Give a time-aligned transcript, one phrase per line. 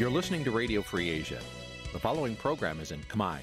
[0.00, 1.40] You're listening to Radio Free Asia.
[1.92, 3.36] The following program is in Khmer.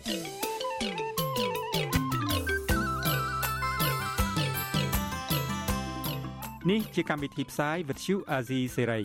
[6.71, 9.03] នេះជាកម្មវិធីផ្សាយ Vuthu Azizi Serai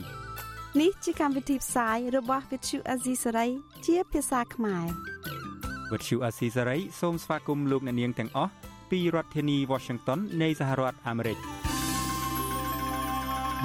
[0.81, 3.51] នេះជាកម្មវិធីផ្សាយរបស់ Vuthu Azizi Serai
[3.87, 4.87] ជាភាសាខ្មែរ
[5.91, 8.53] Vuthu Azizi Serai សូមស្វាគមន៍លោកអ្នកនាងទាំងអស់
[8.91, 11.39] ពីរដ្ឋធានី Washington នៃសហរដ្ឋអាមេរិក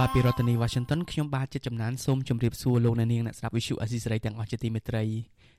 [0.01, 5.03] បាទពីរដ្ឋធានី Washington ខ្ញុំបាទជាចំណានសូមជម្រាបសួរលោកអ្នកនាងអ្នកស្ដាប់ Vuthu Azizi Serai ទាំងអស់ជាទីមេត្រី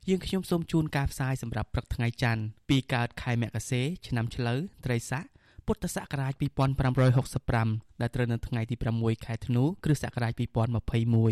[0.09, 5.25] យើងខ្ញុំសូមជូនការផ្សាយសម្រាប់ព្រឹកថ្ងៃច័ន្ទពីកើតខែមករាឆ្នាំឆ្លូវត្រីស័ក
[5.67, 6.33] ពុទ្ធសករាជ
[7.17, 10.33] 2565ដែលត្រូវនៅថ្ងៃទី6ខែធ្នូគ្រិស្តសករាជ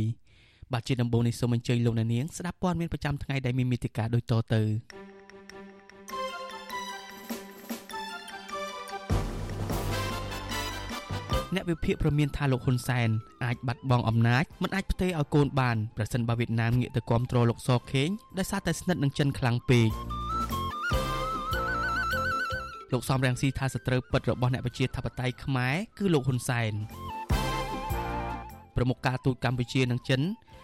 [0.07, 4.63] 2021បាទជាដំបូងនេះសូមអញ្ជើញលោកអ្នកនាងស្ដាប់ព័ត៌មានប្រចាំថ្ងៃដែលមានមេតិការដូចតទៅ
[11.55, 13.09] អ្នកវិភាគប្រមានថាលោកហ៊ុនសែន
[13.45, 19.91] អាចបាត់បង់អំណាចមិនអាចផ្ទេរឲ្យកូនបានប្រសិនបើវៀតណាមងាកទៅគ្រប់គ្រងលោកសខេងដោយសារតែស្និទ្ធនឹងចិនខ្លាំងពេក
[22.93, 26.73] លោកសំរងស៊ីថាសត្រូវពិតរបស់អ្នកប្រជាធិបតេយ្យខ្មែរគឺលោកហ៊ុនសែន
[28.77, 30.21] ប្រមុខការទូតកម្ពុជានិងចិន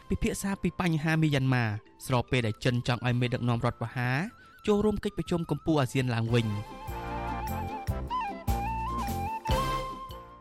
[0.08, 1.64] ពិភាក្សាពីបញ្ហាមីយ៉ាន់ម៉ា
[2.06, 4.10] ស្របពេលដែលចិនចង់ឲ្យមេដឹកនាំរដ្ឋបហា
[4.66, 6.46] ចូលរួមកិច្ចប្រជុំកម្ពុជាអាស៊ានឡើងវិញ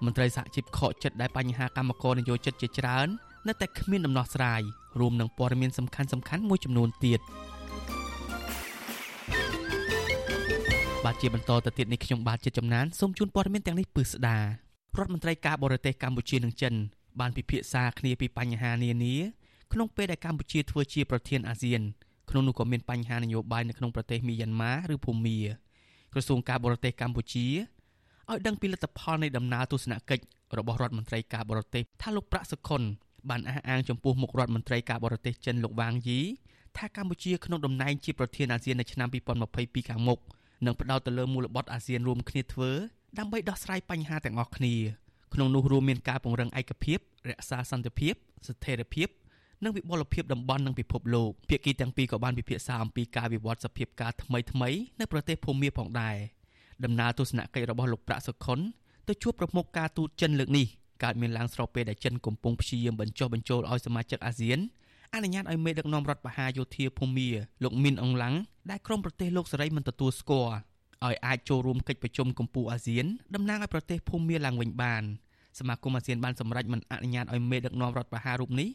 [0.05, 3.07] មន្ត្រីសហជីពខកចិត្តដែលបញ្ហាកម្មករនយោជិតជាច្រើន
[3.47, 4.61] នៅតែគ្មានដំណោះស្រាយ
[4.99, 7.19] រួមនឹងព័ត៌មានសំខាន់សំខាន់មួយចំនួនទៀត
[11.05, 14.43] បាទជាបន្តទៅទៀតនេះខ្ញុំបាទជាចំណានសូមជូនព័ត៌មានទាំងនេះពឺស្ដារ
[14.95, 16.73] ដ្ឋមន្ត្រីការបរទេសកម្ពុជានិងចិន
[17.19, 19.15] បានពិភាក្សាគ្នាពីបញ្ហានានា
[19.73, 21.81] ក្នុងពេលដែលកម្ពុជាធ្វើជាប្រធានអាស៊ាន
[22.29, 25.39] ក្នុងនោះក៏មានបញ្ហានយោបាយនៅក្នុងប្រទេសមីយ៉ាន់ម៉ាឬភូមា
[26.13, 27.47] ក្រសួងការបរទេសកម្ពុជា
[28.31, 30.23] ឲ្យដឹងពីលទ្ធផលនៃដំណើរទស្សនកិច្ច
[30.57, 32.81] របស់រដ្ឋមន្ត្រីការបរទេសថាលោកប្រាក់សុខុន
[33.29, 36.19] បានអះអាងចំពោះមុខរដ្ឋមន្ត្រីការបរទេសចិនលោកវ៉ាងយី
[36.77, 39.07] ថាកម្ពុជាក្នុងតំណែងជាប្រធានអាស៊ាននៅឆ្នាំ
[39.49, 40.19] 2022ខាងមុខ
[40.65, 42.71] និងផ្ដោតទៅលើមូលបត្រអាស៊ានរួមគ្នាធ្វើ
[43.19, 44.75] ដើម្បីដោះស្រាយបញ្ហាទាំងអស់គ្នា
[45.33, 48.13] ក្នុងនោះរួមមានការពង្រឹងឯកភាពរក្សាសន្តិភាព
[48.47, 49.07] ស្ថិរភាព
[49.63, 54.69] និងវិបុលភាពតំបន់និងពិភពលោកភាគីទាំងពីរក៏បានពិភាក្សាអំពីការវិវត្តសភាពការថ្មីថ្មី
[54.99, 56.15] នៅប្រទេសភូមាផងដែរ
[56.85, 58.59] ដំណើរទស្សនកិច្ចរបស់លោកប្រាក់សុខុន
[59.07, 60.65] ទៅជួបប្រមុខការទូតចិនលើកនេះ
[61.03, 64.59] កើតមានឡើងស្របពេលដែលចិនកំពុងព្យាយាមបញ្ចុះបញ្ចូលឲ្យសមាជិកអាស៊ាន
[65.15, 67.29] អនុញ្ញាតឲ្យមេដឹកនាំរដ្ឋបហាយោធាភូមា
[67.63, 68.35] លោកមីនអងឡាំង
[68.71, 70.53] ដែលក្រុមប្រទេសលោកសេរីមិនទទួលស្គាល់
[71.05, 73.05] ឲ្យអាចចូលរួមកិច្ចប្រជុំកម្ពុជាអាស៊ាន
[73.35, 75.03] តំណាងឲ្យប្រទេសភូមាឡើងវិញបាន
[75.59, 78.69] សមាគមអាស៊ានបានសម្រេចមិនអនុញ្ញាតឲ្យមេដឹកនាំរដ្ឋបហារូបនេះ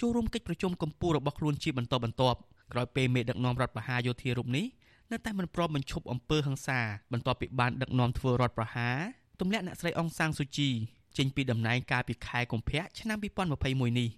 [0.00, 2.38] ចូលរួមកិច្ចប្រជុំកម្ពុជារបស់ខ្លួនជាបន្តបន្ទាប់
[2.72, 4.64] ក្រោយពេលមេដឹកនាំរដ្ឋបហាយោធារូបនេះ
[5.12, 6.80] នៅតែមិនព្រមបញ្ឈប់អំពើហិង្សា
[7.12, 8.96] បន្ទាប់ពីបានដឹកនាំធ្វើរដ្ឋប្រហារ
[9.40, 10.70] ទម្លាក់អ្នកស្រីអងសាងស៊ូជី
[11.16, 13.18] ចេញពីតំណែងកាលពីខែកុម្ភៈឆ្នាំ
[13.58, 14.08] 2021នេះ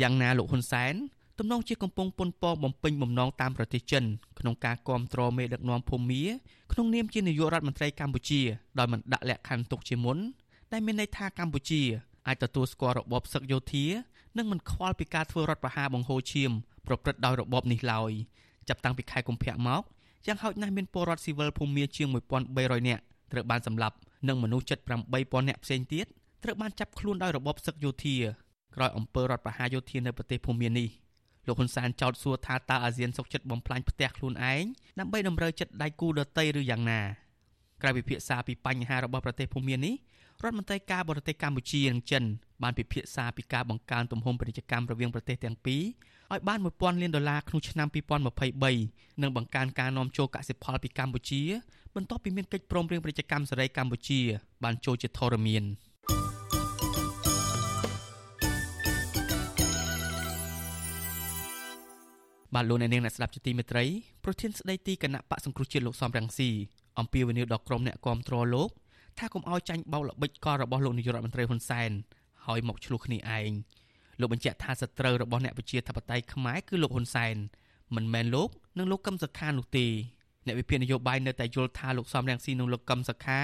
[0.00, 0.94] យ៉ាងណាលោកហ៊ុនសែន
[1.38, 4.04] ទំនងជាកំពុងប៉ុនប៉ងបំពេញបំណងតាមប្រទេសចិន
[4.38, 6.24] ក្នុងការគ្រប់គ្រងមេដឹកនាំភូមា
[6.72, 8.40] ក្នុងនាមជានាយករដ្ឋមន្ត្រីកម្ពុជា
[8.78, 10.18] ដោយមិនដាក់លក្ខខណ្ឌទុកជាមុន
[10.72, 11.82] ដែលមានន័យថាកម្ពុជា
[12.26, 13.86] អាចទទួលស្គាល់របបសឹកយោធា
[14.36, 16.50] និងមិនខ្វល់ពីការធ្វើរដ្ឋប្រហារបង្ហូរឈាម
[16.86, 18.12] ប្រព្រឹត្តដោយរបបនេះឡើយ
[18.68, 19.82] ចាប់តាំងពីខែកុម្ភៈមក
[20.26, 22.08] យ៉ាងហោចណាស់មានពលរដ្ឋស៊ីវិលភូមាជាង
[22.48, 23.02] 1300នាក់
[23.32, 23.96] ត្រូវបានសម្លាប់
[24.28, 24.78] និងមនុស្សជិត
[25.14, 26.06] 8000នាក់ផ្សេងទៀត
[26.44, 28.16] ត្រូវបានចាប់ខ្លួនដោយរបបសឹកយោធា
[28.76, 30.88] ក្រោយអំពើរដ្ឋប្រហារយោធានៅប្រទេសភូមានេះ
[31.46, 34.64] លោកហ៊ុនសែនចោទសួរថាតើអាស៊ានសុកចិត្តបំផ្លាញផ្ទះខ្លួនឯង
[34.98, 37.00] ដើម្បីតម្រូវចិត្តដៃគូដតីឬយ៉ាងណា
[37.82, 39.94] ក្រៅពិភាក្សាពីបញ្ហារបស់ប្រទេសភូមានេះ
[40.42, 42.24] រដ្ឋមន្ត្រីការបរទេសកម្ពុជានិងចិន
[42.62, 45.82] បានពិភាក្សាពីការបង្កើនទំហំពាណិជ្ជកម្មរវាងប្រទេសទាំងពីរ
[46.32, 47.88] ឲ្យបាន1000លានដុល្លារក្នុងឆ្នាំ
[48.54, 51.42] 2023និងបង្កើនការនាំចូលកសិផលពីកម្ពុជា
[51.94, 54.20] បន្ទាប់ពីមានកិច្ចព្រមព្រៀងពាណិជ្ជកម្មសេរីកម្ពុជា
[54.64, 55.64] បានចូលជាធរមាន
[62.54, 63.84] បាទលោកអ្នកនាងអ្នកស្ដាប់ជាទីមេត្រី
[64.24, 66.50] ប្រធានស្ដីទីគណៈបកសង្គ្រោះជាតិលោកសំរងស៊ី
[66.98, 68.70] អំពាវនាវដល់ក្រុមអ្នកគាំទ្រលោក
[69.18, 71.90] ថាកុំឲ្យចាញ់បោកល្បិចកលរបស់លោកនាយករដ្ឋមន្ត្រីហ៊ុនសែន
[72.46, 73.50] ហើយមកឆ្លោះគ្នាឯង
[74.20, 77.34] លោកបញ្ជាក់ថាសត្រូវរបស់អ្នកប្រជាធិបតេយ្យខ្មែរគឺលោកហ៊ុនសែន
[77.96, 78.48] មិនមែនលោក
[78.78, 79.86] និងលោកកឹមសុខានោះទេ
[80.46, 83.40] អ្នកវិភាគនយោបាយនៅតែយល់ថាលោកសំរងស៊ីនិងលោកកឹមសុខា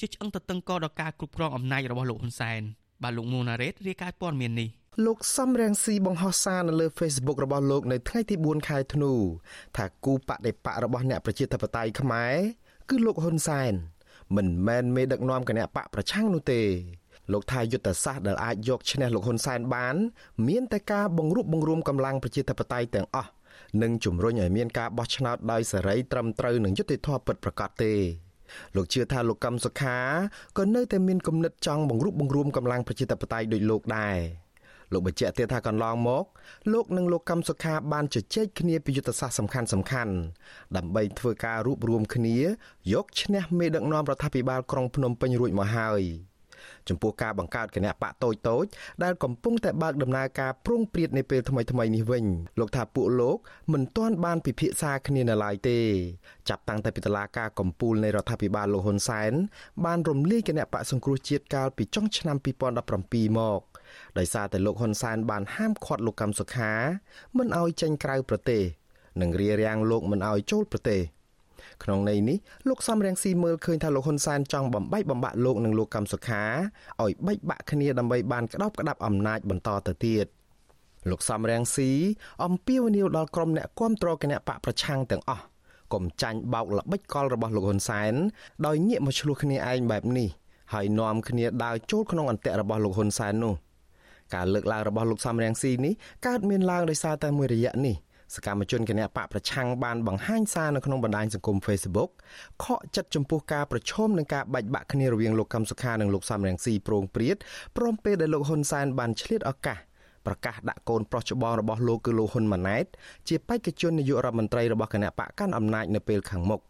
[0.00, 2.60] ជាឆ្អឹងតតឹងកដល់ការគ្រប់គ្រងអំណាចរបស់លោកហ៊ុនសែន
[3.02, 4.68] បាទលោកនូណារ៉េតរាយការណ៍ព័ត៌មាននេះ
[5.06, 9.12] លោកសំរងស៊ីបង្ហោះសារនៅលើ Facebook របស់លោកនៅថ្ងៃទី4ខែធ្នូ
[9.76, 12.34] ថាគូបដិបករបស់អ្នកប្រជាធិបតេយ្យខ្មែរ
[12.88, 13.72] គឺលោកហ៊ុនសែន
[14.36, 16.62] មិនមែនមេដឹកនាំគណៈបកប្រឆាំងនោះទេ
[17.32, 19.96] លោកថាយុទ្ធសាស្ត្រដែលអាចយកឈ្នះលោកហ៊ុនសែនបាន
[20.48, 23.30] មានតែការបង្រួបបង្រួមកម្លាំងប្រជាធិបតេយ្យទាំងអស់
[23.82, 27.94] និងជំរុញឲ្យមានការបោះឆ្នោតដោយសេរីត្រឹមត្រូវនិងយុត្តិធម៌ពិតប្រាកដទេ
[28.76, 29.98] លោកជឿថាលោកកឹមសុខា
[30.58, 34.18] ក៏នៅតែមានគំនិតចង់បង្រួបបង្រួមកម្លាំងប្រជាធិបតេយ្យដោយលោកដែរ
[34.92, 36.24] លោកបញ្ជាក់ទៀតថាកន្លងមក
[36.72, 40.14] លោកនិងលោកកម្មសុខាបានជជែកគ្នាពីយុទ្ធសាស្ត្រសំខាន់សំខាន់
[40.76, 42.38] ដើម្បីធ្វើការរួបរวมគ្នា
[42.92, 46.02] យកឈ្នះមេដឹកនាំរដ្ឋាភិបាលក្រុងភ្នំពេញរួចមកហើយ
[46.88, 48.64] ចំពោះការបង្កើតគណៈបកតូចតូច
[49.02, 52.24] ដែលកំពុងតែបើកដំណើរការប្រងព្រាតនាពេលថ្មីថ្មីនេះវិញ
[52.58, 53.36] លោកថាពួកលោក
[53.72, 55.78] មិនទាន់បានពិភាក្សាគ្នានៅឡើយទេ
[56.48, 59.32] ចាប់តាំងតែពីតុលាការកំពូលនៃរដ្ឋាភិបាលលោកហ៊ុនសែន
[59.84, 62.36] បានរំលាយគណៈបកសង្គ្រោះជាតិកាលពីចុងឆ្នាំ
[62.86, 63.60] 2017មក
[64.18, 66.72] ដោយសារតែលោកហ៊ុនសែនបានហាមឃាត់លោកកម្មសុខា
[67.36, 68.62] មិនឲ្យចេញក្រៅប្រទេស
[69.20, 71.00] និងរារាំងលោកមិនឲ្យចូលប្រទេស
[71.82, 72.38] ក្នុងន័យនេះ
[72.68, 76.42] លោកសំរងស៊ីមើលឃើញថាលោកហ៊ុនសែនចង់បំបែកបំបាក់លោកនិងលោកកម្មសុខា
[77.02, 80.26] ឲ្យបែកបាក់គ្នាដើម្បីបានក្តោបក្តាប់អំណាចបន្តទៅទៀត
[81.10, 81.90] លោកសំរងស៊ី
[82.44, 85.44] អំពាវនាវដល់ក្រុមអ្នកគាំទ្រគណៈបកប្រឆាំងទាំងអស់
[85.92, 88.14] កុំចាញ់បោកល្បិចកលរបស់លោកហ៊ុនសែន
[88.66, 90.28] ដោយងាកមកឆ្លោះគ្នាឯងបែបនេះ
[90.74, 93.54] ហើយនាំគ្នាដើរចូលក្នុងអន្ទាក់របស់លោកហ៊ុនសែននោះ
[94.34, 95.92] ការលើកឡើងរបស់លោកសំរងស៊ីនេះ
[96.26, 97.96] កើតមានឡើងដោយសារតែមួយរយៈនេះ
[98.34, 102.10] សកម្មជនគណបកប្រឆាំងបានបង្ហាញសារនៅក្នុងបណ្ដាញសង្គម Facebook
[102.64, 107.36] ខកចិត្តចំពោះការប្រឈមនឹងការបែកបាក់គ្នារវាងលោកកឹមសុខានិងលោកសំរងស៊ីប្រងព្រាត
[107.76, 109.78] ព្រមពេលដែលលោកហ៊ុនសែនបានឆ្លៀតឱកាស
[110.26, 112.84] ប្រកាសដាក់កូនប្រុសច្បងរបស់លោកគឺលោកហ៊ុនម៉ាណែត
[113.28, 116.60] ជាបេក្ខជននាយករដ្ឋមន្ត្រីរបស់គណៈបកកាន់អំណាចនៅពេលខាងមុខ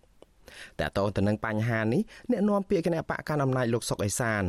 [0.81, 4.45] តើតើទៅនឹងបញ្ហានេះអ្នកនាំពាក្យគណៈបកកាន់អំណាចលោកសុកអេសាន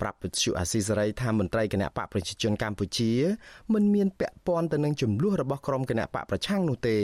[0.00, 3.12] ប្រាប់វិទ្យុអាស៊ីសេរីថាមន្ត្រីគណៈបកប្រជាជនកម្ពុជា
[3.74, 6.96] មិនមានពាក់ព័ន្ធទៅនឹងចំនួនរបស់ក្រុមគណៈបកប្រឆាំងនោះទេ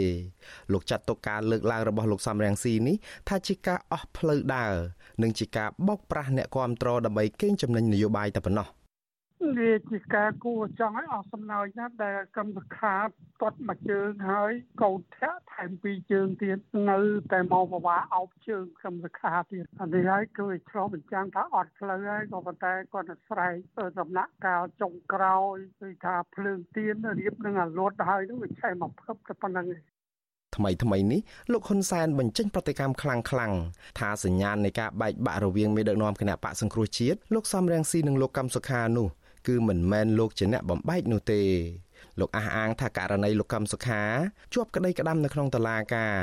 [0.73, 2.97] លោកចាត់ទុកការលើកឡើងរបស់លោកសំរងស៊ីនេះ
[3.29, 4.75] ថាជាការអស់ផ្លូវដើរ
[5.23, 8.69] និងជាការបោកប្រាស់អ្នកគ្រប់គ្រងដើម្បីកេងចំណេញនយោបាយតែប៉ុណ្ណោះ។
[9.59, 12.97] វាជាការគួរចង់ឲ្យអស់សំណើចណាស់ដែលកម្មសខា
[13.41, 14.53] ទាត់មួយជើងហើយ
[14.83, 16.59] កោតធាក់ថែមពីរជើងទៀត
[16.91, 16.99] នៅ
[17.33, 23.55] តែមកបវាអោបជើងកម្មសខាទៀតអានេះហើយគឺឆ្លុះបញ្ចាំងថាអត់ផ្លូវហើយក៏ប៉ុន្តែគាត់ទៅស្រែក
[24.01, 29.83] ដំណាក់កាលចុងក្រោយគឺថាភ្លើងទៀនរៀបនឹងអាលួតហើយនោះវាឆេះមកភឹបតែប៉ុណ្្នឹងឯង
[30.57, 31.21] ថ្មីថ្មីនេះ
[31.53, 33.53] លោកហ៊ុនសែនបញ្ចេញប្រតិកម្មខ្លាំងខ្លាំង
[33.99, 39.09] ថាសញ្ញាណនៃការបែកបាក់រវាងមេដឹកនាំគណៈបកសង្គ្រោះជាតិលោកសំរងស៊ីនិងលោកកម្មសុខានោះ
[39.47, 41.41] គឺមិនមែនលោកជាអ្នកបំបែកនោះទេ
[42.21, 44.03] លោកអះអាងថាករណីលោកកម្មសុខា
[44.55, 46.15] ជាប់ក្តីក្តាំនៅក្នុងតុលាការ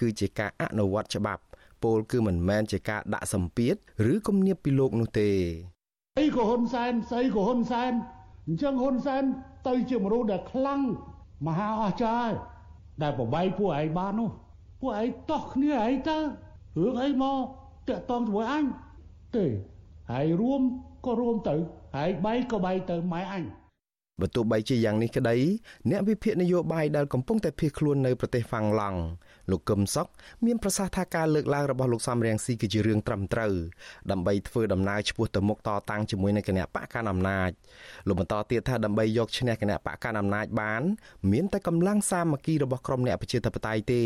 [0.00, 1.42] គឺជាការអនុវត្តច្បាប់
[1.82, 3.74] ពលគឺមិនមែនជាការដាក់សម្ពាធ
[4.12, 5.30] ឬគំនាបពីលោកនោះទេ
[6.18, 7.92] អីក៏ហ៊ុនសែនស្អីក៏ហ៊ុនសែន
[8.46, 9.22] អញ្ចឹងហ៊ុនសែន
[9.68, 10.80] ទៅជាមនុស្សដែលខ្លាំង
[11.46, 12.34] មហាអស្ចារ្យ
[13.02, 14.30] ដែលប្របែកពួកឯងបាននោះ
[14.80, 16.18] ពួកឯងតោះគ្នាឯងទៅ
[16.80, 17.38] រឿងអីមក
[17.88, 18.64] តាក់តងជាមួយអញ
[19.36, 19.44] ទេ
[20.10, 20.62] ហើយរួម
[21.06, 21.56] ក៏រួមទៅ
[21.96, 23.44] ហើយបែកក៏បែកទៅម៉ែអញ
[24.20, 25.36] បើទោះបីជាយ៉ាងនេះក្តី
[25.90, 29.00] អ្នកវិភាគនយោបាយដែលកំពុងតែភៀសខ្លួននៅប្រទេសហ្វាំងឡង់
[29.50, 30.06] លោកកឹមសុខ
[30.46, 33.52] មានប្រសាសន៍ថាការលើកឡើងរបស់លោកសំរៀងស៊ីគឺជារឿងត្រឹមត្រូវ
[34.10, 37.50] ដើម្បីធ្វើដំណើរឆ្ពោះទៅមុខតតាំងជាមួយនឹងគណៈបកកណ្ដាលអំណាច
[38.06, 40.82] លោកបន្តទៀតថាដើម្បីយកឈ្នះគណៈបកកណ្ដាលអំណាចបាន
[41.32, 44.02] មានតែកម្លាំងសាមគ្គីរបស់ក្រុមអ្នកប្រជាធិបតេយ្យទេ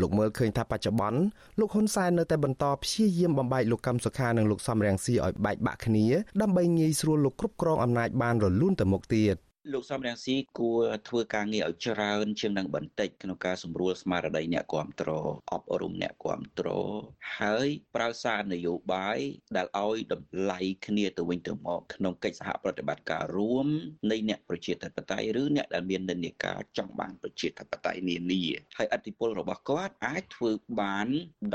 [0.00, 1.20] លោកមើលឃើញថាបច្ចុប្បន្ន
[1.58, 6.06] លោកហ៊ុនសែននៅតែបន្តព្យាយាមបំបែកលោកកឹមសុខានិងលោកសំរងស៊ីឲ្យបែកបាក់គ្នា
[6.42, 9.36] ដើម្បីងាយស្រួលលោកគ្រប់គ្រងអំណាចបានរលូនទៅមុខទៀត
[9.72, 16.90] លោកសំរងស៊ីគួរធ្វើការងារឲ្យច្រើន ជាងនឹងបន្តិចក្នុងការសម្រួលស្មារតីអ្នកគ្រប់គ្រងអប់រំអ្នកគ្រប់គ្រង
[17.38, 19.18] ហើយប្រើសារនយោបាយ
[19.56, 23.66] ដែលឲ្យតម្លៃគ្នាទៅវិញទៅមកក្នុងកិច្ចសហប្រតិបត្តិការរួម
[24.10, 28.42] នៃអ្នកប្រជាធិបតេយ្យឬអ្នកដែលមាននិន្នាការចង់បានប្រជាធិបតេយ្យនានា
[28.76, 30.50] ហើយអធិពលរបស់គាត់អាចធ្វើ
[30.80, 31.08] បាន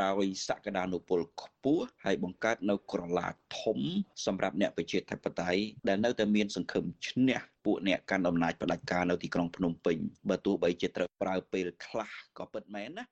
[0.03, 3.79] ដោយសក្តានុពលខ្ពស់ហើយបង្កើតនៅក្រឡាធំ
[4.25, 9.98] សម្រាប់អ្នកប្រជាធិបតេយ្យដែលនៅតែមានសង្ឃឹមឈ្នះ ពួកអ្នកកាន់អំណាចផ្ដាច់ការនៅទីក្រុងភ្នំពេញ
[10.29, 13.03] បើទោះបីជាត្រូវប្រើពេលខ្លះក៏ពិតមែនណា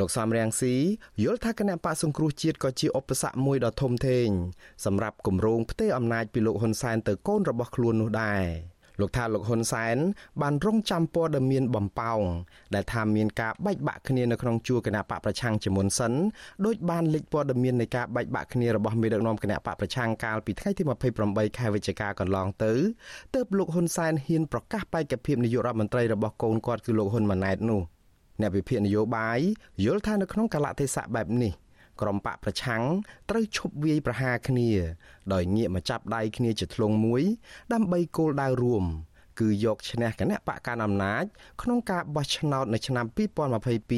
[0.00, 0.74] លោកសំរៀងស៊ី
[1.22, 4.28] យល់ថាគណៈបកសង្គ្រោះជាតិក៏ជាឧបសគ្គមួយដ៏ធំធេង
[4.84, 8.44] សម្រាប់គម្រោងផ្ទេរអំណាចពីលោកហ៊ុនសែនទៅកូនរបស់ខ្លួននោះដែរ
[9.00, 9.96] លោកថាលោកហ៊ុនសែន
[10.42, 12.20] បានរងចាំព័ត៌មានបំផោង
[12.74, 16.12] ដែលថាមានការបែកបាក់គ្នានៅក្នុងជួរគណៈបកប្រឆាំងជាមុនសិន
[16.66, 20.82] ដោយបានលេចព័ត៌មាននៃការបែកបាក់គ្នារបស់មេដឹកនាំគណៈបកប្រឆាំងកាលពីថ្ងៃទី
[21.20, 22.72] 28ខែវិច្ឆិកាកន្លងទៅ
[23.34, 27.80] ទើបលោកហ៊ុនសែនហ៊ានប្រកាសបេក្ខភាពនាយករដ្ឋមន្ត្រីរបស់កូនគាត់គឺលោកហ៊ុនម៉ាណែតនោះ
[28.40, 29.38] អ្នកវិភាគនយោបាយ
[29.84, 31.52] យល់ថានៅក្នុងកលៈទេសៈបែបនេះ
[32.02, 32.82] ក្រុមបកប្រឆាំង
[33.30, 34.70] ត្រូវឈប់វាយប្រហារគ្នា
[35.32, 37.22] ដោយងាកមកចាប់ដៃគ្នាជាធ្លុងមួយ
[37.72, 38.84] ដើម្បីគោលដៅរួម
[39.40, 41.24] គឺយកឈ្នះគណៈបកកណ្ដាលអំណាច
[41.62, 43.06] ក្នុងការបោះឆ្នោតនៅឆ្នាំ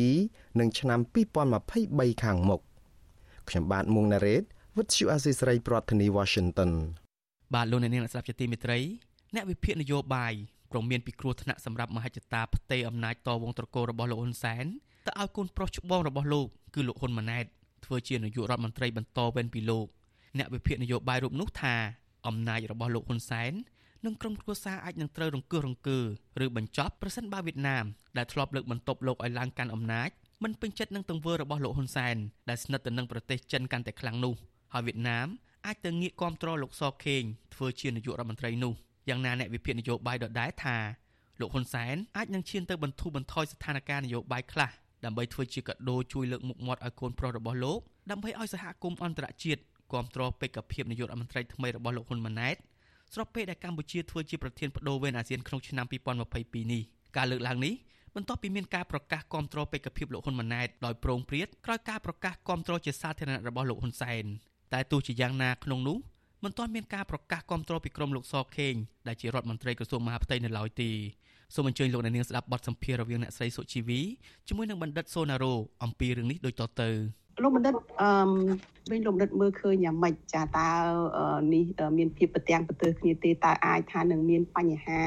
[0.02, 1.00] 2022និងឆ្នាំ
[1.60, 2.60] 2023ខាងមុខ
[3.48, 4.42] ខ្ញុំបាទមួងណារ៉េត
[4.76, 6.70] With you Azizi ប្រធានាទី Washington
[7.54, 8.78] បាទលោកអ្នកនាងស្ដាប់ជាទីមេត្រី
[9.34, 10.34] អ្នកវិភាគនយោបាយ
[10.70, 14.64] ព្រមមានពីគ្រោះថ្នាក់សម្រាប់មហិច្ឆតាផ្ទៃអំណាចតវងត្រកូលរបស់លោកហ៊ុនសែន
[15.06, 17.46] ទៅឲ្យកូនប្រុសច្បងរបស់លោកគឺលោកហ៊ុនម៉ាណែត
[17.92, 19.86] ធ្វើជានាយករដ្ឋមន្ត្រីបន្តវេនពីលោក
[20.38, 21.74] អ្នកវិភាគនយោបាយរូបនោះថា
[22.26, 23.52] អំណាចរបស់លោកហ៊ុនសែន
[24.04, 26.00] និងក្រុមគ្រួសារអាចនឹងត្រូវរង្គោះរង្គើ
[26.44, 27.84] ឬបញ្ចប់ប្រសិនបើវៀតណាម
[28.16, 30.10] ដែលធ្លាប់លើកបន្ទប់លោកឲ្យឡើងកាន់អំណាច
[30.42, 32.16] មិនពេញចិត្តនឹងទង្វើរបស់លោកហ៊ុនសែន
[32.48, 34.34] ដែលស្និទ្ធទៅនឹងប្រទេសចិនកាន់តែខ្លាំងនោះ
[34.72, 35.28] ហើយវៀតណាម
[35.66, 37.22] អាចទៅងាកគ្រប់គ្រងលោកសខេង
[37.54, 38.74] ធ្វើជានាយករដ្ឋមន្ត្រីនោះ
[39.08, 40.76] យ៉ាងណាអ្នកវិភាគនយោបាយដដែលថា
[41.40, 44.70] លោកហ៊ុនសែនអាចនឹងឈានទៅបន្ធូរបន្ថយស្ថានភាពនយោបាយខ្លះ
[45.04, 47.78] ដើម្បីធ្វើជាកាដូជួយលើកមុខមាត់ឲ្យកូនប្រុសរបស់លោក
[48.10, 49.60] ដើម្បីឲ្យសហគមន៍អន្តរជាតិ
[49.92, 52.56] គ្រប់គ្រងបេក្ខភាពនាយករដ្ឋមន្ត្រីថ្មីរបស់លោកហ៊ុនម៉ាណែត
[53.14, 55.86] ស្របពេលដែលកម្ពុជាធ្វើជាប្រធានបដូវវេនអាស៊ានក្នុងឆ្នាំ
[56.30, 56.82] 2022នេះ
[57.16, 57.74] ការលើកឡើងនេះ
[58.14, 64.24] បន្ទាប់ពីមានការប្រកាសគាំទ្របេក្ខភាពលោកហ៊ុនម៉ាណែតដោយប្រងព្រាតក្រោយការប្រកាសគាំទ្រជាសាធារណៈរបស់លោកហ៊ុនសែន
[64.72, 65.98] តែទោះជាយ៉ាងណាក្នុងនោះ
[66.44, 68.74] មិនទាន់មានការប្រកាសគាំទ្រពីក្រមលោកសខេង
[69.08, 70.90] ដែលជារដ្ឋមន្ត្រីក្រសួងមហាផ្ទៃនៅឡើយទេ
[71.54, 74.00] សូមអញ្ជើញលោកអ្នកនាងស្ដាប់បទសម្ភាសន៍រវាងអ្នកស្រីសុជីវី
[74.48, 75.54] ជាមួយនឹងបណ្ឌិតសូណារ៉ូ
[75.84, 76.88] អំពីរឿងនេះដូចតទៅ
[77.42, 78.10] លោកបណ្ឌិតអឺ
[78.90, 80.68] វិញលោកបណ្ឌិតមើលឃើញយ៉ាងម៉េចចាតើ
[81.54, 81.64] នេះ
[81.98, 84.98] មានភាពប្រទាំងប្រទើគ្នាទេតើអាចថានឹងមានបញ្ហា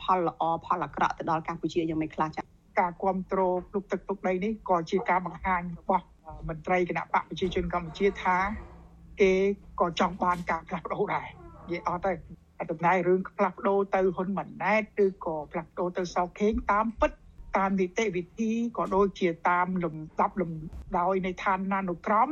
[0.00, 2.42] ផលល្អផលអាក្រក់ទៅដល់កម្ពុជាយ៉ាងម៉េចខ្លះចា
[2.80, 6.06] ការគ្រប់គ្រងគ្រប់ទឹកទុកដីនេះក៏ជាការបង្ហាញរបស់
[6.48, 8.36] មន្ត្រីគណៈបកប្រជាជនកម្ពុជាថា
[9.20, 9.32] គេ
[9.80, 11.26] ក៏ចង់បានការផ្លាស់ប្ដូរដែរ
[11.64, 12.12] និយាយអត់ទៅ
[12.70, 17.10] ដំណើររឿងផ្លាស់ប្ដូរទៅហ៊ុនម៉ាណែតឬក៏ផ្លាស់ប្ដូរទៅសោខេងតាមពិត
[17.56, 20.52] តាមនីតិវិធីក៏ដូចជាតាមលំដាប់លំ
[20.98, 22.28] ដោយនៃឋានានុក្រម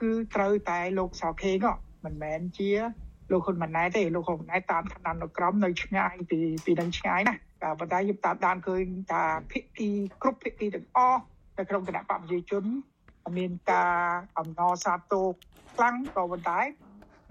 [0.00, 1.56] គឺត្រូវតែលោកសោខេង
[2.04, 2.70] មិនមែនជា
[3.32, 9.88] លោកហ៊ុនម៉ាណែតទេលោកហ៊ុនម៉ាណែតតាមឋានានុក្រមនៅឆ្ងាយពីពីនឹងឆ្ងាយណាតែប៉ុន្តែយើងតាមដានឃើញថាភិក្ខី
[10.22, 11.20] គ្រប់ភិក្ខីទាំងអស់
[11.58, 12.64] នៅក្នុងគណៈបព្វជិជន
[13.36, 13.94] មានការ
[14.38, 15.26] អំណរសាទរ
[15.74, 16.60] ខ្លាំងក៏ប៉ុន្តែ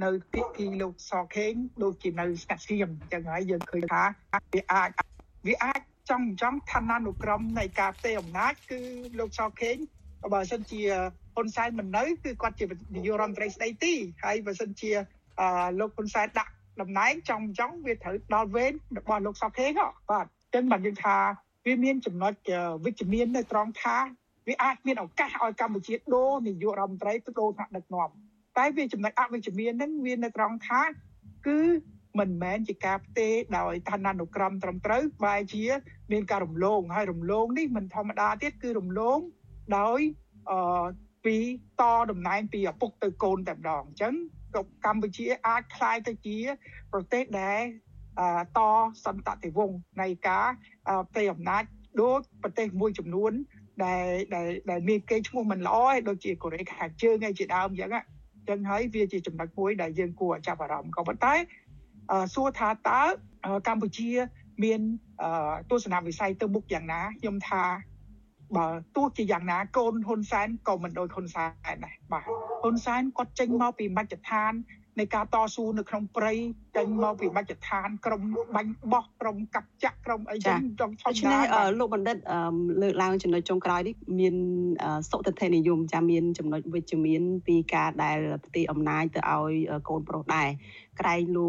[0.03, 4.03] នៅភិក្ខីលោកសខេងដូចជានៅស្កាត់សៀមអញ្ចឹងហើយយើងឃើញថា
[4.53, 4.89] វាអាច
[5.47, 8.79] វាអាចចង់ចង់ឋានានុក្រមនៃការផ្ទេរអំណាចគឺ
[9.19, 9.75] លោកសខេង
[10.33, 10.81] បើសិនជា
[11.35, 13.93] ហ៊ុនសែនមិននៅគឺគាត់ជានាយករដ្ឋមន្ត្រីស្ដីទី
[14.25, 14.91] ហើយបើសិនជា
[15.79, 19.71] លោកហ៊ុនសែនដាក់តំណែងចង់ចង់វាត្រូវដល់វេនរបស់លោកសខេង
[20.09, 21.17] បាទអញ្ចឹងបានយើងថា
[21.65, 22.33] វាមានចំណុច
[22.85, 23.97] វិជ្ជមាននៅត្រង់ថា
[24.47, 28.09] វាអាចមានឱកាសឲ្យកម្ពុជាដូរនាយករដ្ឋមន្ត្រីទៅដូរថ្នាក់ដឹកនាំ
[28.58, 30.82] តែវាចំណុចអវិជ្ជមានហ្នឹងវានៅត្រង់ថា
[31.47, 31.61] គឺ
[32.18, 35.64] មិនមែនជាការផ្ទេរដោយឋានានុក្រមត្រឹមត្រូវបែរជា
[36.12, 39.18] មានការរំលងហើយរំលងនេះមិនធម្មតាទៀតគឺរំលង
[39.78, 40.00] ដោយ
[40.50, 40.87] អឺ
[41.25, 41.37] ពី
[41.80, 44.14] តតំណែងពីឪពុកទៅកូនតែម្ដងអញ្ចឹង
[44.87, 46.38] កម្ពុជាអាចคล้ายទៅជា
[46.92, 47.61] ប្រទេសដែល
[48.58, 48.61] ត
[49.04, 50.47] សន្តតិវង្សនៃការ
[51.08, 51.62] ផ្ទេរអំណាច
[52.02, 53.32] ដូចប្រទេសមួយចំនួន
[53.85, 58.06] ដែលដែលដែលមានគេឈ្មោះមិនល្អឯដូចជាកូរ៉េខាងជើងឯជាដើមអញ្ចឹងអញ្
[58.50, 61.33] ចឹងហើយវាជាចំណុចមួយដែលយើងគួរចាប់អារម្មណ៍ក៏ប៉ុន្តែ
[62.33, 63.01] សួរថាតើ
[63.67, 64.09] កម្ពុជា
[64.63, 64.81] មាន
[65.69, 67.63] ទស្សនវិស័យទៅមុខយ៉ាងណាខ្ញុំថា
[68.55, 71.51] បើទោះជាយ៉ាងណាកូនហ៊ុនសែនក៏មិនដូចហ៊ុនសែន
[71.85, 72.23] ដែរបាទ
[72.63, 74.53] ហ៊ុនសែនគាត់ចេញមកពីមជ្ឈដ្ឋាន
[75.00, 76.33] នៃការតស៊ូនៅក្នុងព្រៃ
[76.75, 78.21] ចេញមកពីមជ្ឈដ្ឋានក្រម
[78.55, 82.17] បាញ់បោះក្រមកាប់ចាក់ក្រមអីចឹងចង់ធម្មតាលោកបណ្ឌិត
[82.81, 84.35] លើកឡើងចំណុចចុងក្រោយនេះមាន
[85.09, 89.53] សុតិធិនិយមចាមានចំណុចវិជ្ជមានពីការដែលផ្ទេរអំណាចទៅឲ្យ
[89.89, 90.50] កូនប្រុសដែរ
[91.00, 91.47] ក្រែងលូ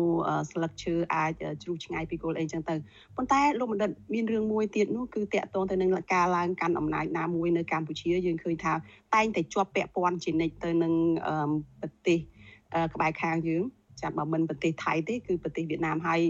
[0.51, 1.33] ស្លឹកឈើអាច
[1.63, 2.75] ជ្រុះឆ្ងាយពីគល់អីចឹងទៅ
[3.17, 8.73] ប៉ុន្តែលោកបណ្ឌិតមានរឿងមួយទៀតនោះគឺតាក់ទងទៅនឹងការឡើងកាន់អំណាចណាមួយនៅកម្ពុជាយើងឃើញថា
[9.15, 10.93] តែងតែជាប់ពាក់ព័ន្ធជានិច្ចទៅនឹង
[11.81, 12.19] ប្រទេស
[12.95, 13.65] ក្បែរខាងយើង
[14.03, 16.21] ចាំបើមិនប្រទេសថៃទេគឺប្រទេសវៀតណាមហើយ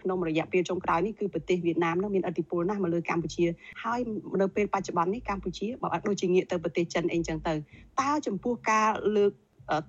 [0.00, 3.44] ក្នុងរយៈពេលចុងក្រោយនេះគឺប្រទេសវៀតណាមនោះមានឥទ្ធិពលណាស់មកលើកម្ពុជា
[3.84, 4.00] ហើយ
[4.40, 7.54] នៅពេលបច្ចុប្បន្ននេះកម្ពុជាបើអត់ដូចជាងាកទៅប្រទេសចិនអីចឹងទៅ
[8.00, 9.32] តើចំពោះការលើក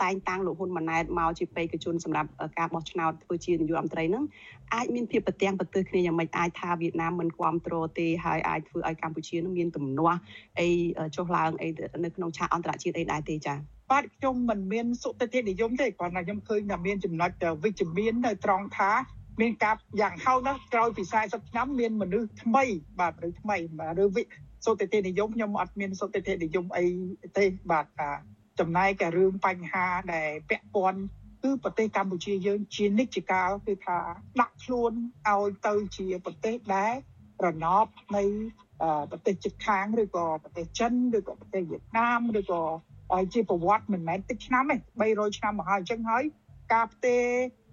[0.03, 4.23] តែងតាំងលោកហ៊ុនម៉ាណែតមកជាបេក្ខជនសម្រាប់ការបោះឆ្នោតធ្វើជានាយករដ្ឋមន្ត្រីហ្នឹង
[4.73, 10.19] អាចមានភាពប្រទាំងប្រទើសគ្នាយ៉ាងម៉េចអាចថាវៀតណាមមិនគ្រប់គ្រងទេហើយអាចធ្វើឲ្យកម្ពុជានឹងមានទំនាស់
[10.59, 10.67] អី
[11.15, 11.67] ចុះឡើងអី
[12.03, 17.31] នៅក្នុងឆាកអន្តរជាតិអីដែរទេចា៎ បាទខ្ញុំមិនមានសុតិធិនិយមទេគ្រាន់តែខ្ញុំឃើញថាមានចំណុច
[17.63, 18.91] វិជ្ជមាននៅត្រង់ថា
[19.41, 22.65] មានការយ៉ាងហោចណាស់ក្រោយពី40ឆ្នាំមានមនុស្សថ្មី
[22.99, 23.57] បាទមនុស្សថ្មី
[24.03, 24.23] ឬវិ
[24.65, 26.85] សុតិធិនិយមខ្ញុំអត់មានសុតិធិនិយមអី
[27.37, 28.09] ទេបាទថា
[28.59, 31.01] ចំណែកតែរឿងបញ្ហាដែលពាក់ព័ន្ធ
[31.43, 33.97] គឺប្រទេសកម្ពុជាយើងជានិច្ចកាលគឺថា
[34.41, 34.91] ដាក់ខ្លួន
[35.29, 36.93] ឲ្យទៅជាប្រទេសដែល
[37.45, 38.23] រណបនៃ
[39.11, 42.63] ប្រទេសជិតខាងឬក៏ប្រទេសចិនឬក៏ប្រទេសវៀតណាមឬក៏
[43.15, 46.23] ឲ្យជាប្រវត្តិមិនមែនតិចឆ្នាំទេ300ឆ្នាំមកហើយអញ្ចឹងហើយ
[46.73, 47.23] ការផ្ទេរ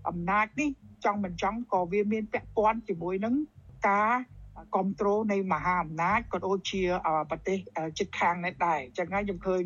[0.08, 0.70] អំណាចនេះ
[1.04, 3.34] ចង់មិនចង់ក៏វាមានពាក់ព័ន្ធជាមួយនឹង
[3.88, 4.12] ការ
[4.74, 6.82] គ្រប់គ្រងនៃមហាអំណាចក៏ដូចជា
[7.30, 7.58] ប្រទេស
[7.98, 9.62] ជិតខាងនេះដែរអញ្ចឹងហើយខ្ញុំឃើញ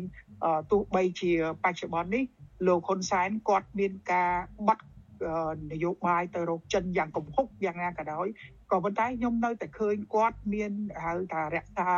[0.71, 1.31] ទោះបីជា
[1.63, 2.23] បច្ចុប្បន្ននេះ
[2.67, 4.31] លោកហ៊ុនសែនគាត់មានការ
[4.67, 4.85] បាត់
[5.71, 8.27] នយោបាយទៅរកចិនយ៉ាងកំហុកយ៉ាងណាក៏ដោយ
[8.71, 10.71] ក៏ប៉ុន្តែខ្ញុំនៅតែឃើញគាត់មាន
[11.03, 11.89] ហៅថារក្សា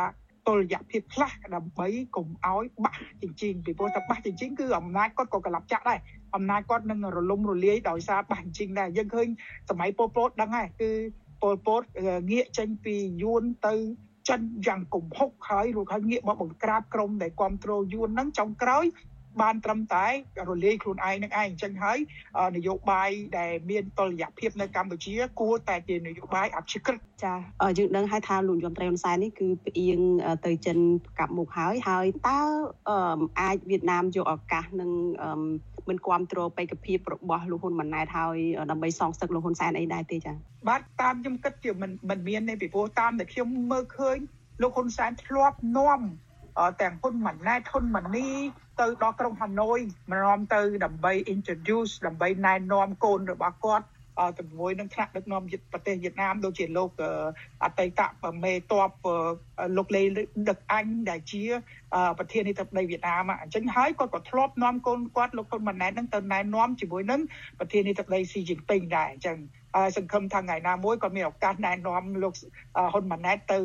[0.48, 5.98] តុល្យភាពខ្លះដើម្បីកុំឲ្យបាក់ជញ្ជីងពីព្រោះតែបាក់ជញ្ជីងគឺអំណាចគាត់ក៏ក្លាប់ចាក់ដែរ
[6.34, 9.28] អំណាចគាត់នឹងរលំរលាយដោយសារបាក់ជញ្ជីងដែរយើងឃើញ
[9.70, 10.90] សម័យពលពតដឹងហើយគឺ
[11.42, 11.82] ពលពត
[12.30, 13.74] ងាកចេញពីយួនទៅ
[14.28, 18.84] ចិនយ៉ាងគំហុកហើយរួចហើយងាកមកបង្ក្រាបក្រុមដែលគ្រប់គ្រងយួនហ្នឹងចុងក្រោយ
[19.40, 20.06] បានត្រឹមតែ
[20.48, 21.98] រលាយខ្លួនឯងនឹងឯងអញ្ចឹងហើយ
[22.56, 27.34] នយោបាយដែលមានតុល្យភាពនៅកម្ពុជា គួរតែជានយោបាយអព្យាក្រឹតចា
[27.78, 29.98] យើងដឹងហើយថាលោកយមត្រីហ៊ុនសែននេះគឺផ្អៀង
[30.46, 30.78] ទៅចិន
[31.18, 32.40] កាប់មុខហើយហើយតើ
[33.40, 34.90] អាចវៀតណាមយកឱកាសនឹង
[35.88, 38.36] មិនគ្រប់គ្រងបេក្ខភាពរបស់លោកហ៊ុនម៉ាណែតហើយ
[38.70, 40.32] ដើម្បីសងសឹកលោកហ៊ុនសែនអីដែរទេចា
[40.68, 44.18] បាទតាមខ្ញុំគិតជាមិនមិនមានទេពីព្រោះតាមតែខ្ញុំមើលឃើញ
[44.62, 46.00] លោកហ៊ុនសែនធ្លាប់នាំ
[46.80, 48.28] ទាំងហ៊ុនម៉ាណែតហ៊ុនម៉ានី
[48.80, 49.78] ទៅដល់ក្រុងហាណូយ
[50.10, 53.86] មកនាំទៅដើម្បី introduce ដើម្បីណែនាំកូនរបស់គាត់
[54.38, 55.42] ជាមួយនឹងថ្នាក់ដឹកនាំ
[55.72, 56.90] ប្រទេសវៀតណាមដូចជាលោក
[57.64, 58.00] អតីត
[58.44, 59.06] មេតប
[59.76, 60.02] លោកលេ
[60.48, 61.42] ដឹកអញដែលជា
[62.18, 67.20] ប្រធានាធិបតីវៀតណាមអញ្ចឹងហើយគាត់ក៏ធ្លាប់នាំកូនគាត់លោកហ៊ុនម៉ាណែតនឹងទៅណែនាំជាមួយនឹង
[67.58, 69.38] ប្រធានាធិបតីស៊ីជីនពីងដែរអញ្ចឹង
[69.76, 72.34] ហើយសង្ឃឹមថាថ្ងៃណាមួយក៏មានឱកាសណែនាំលោក
[72.92, 73.58] ហ៊ុនម៉ាណែតទៅ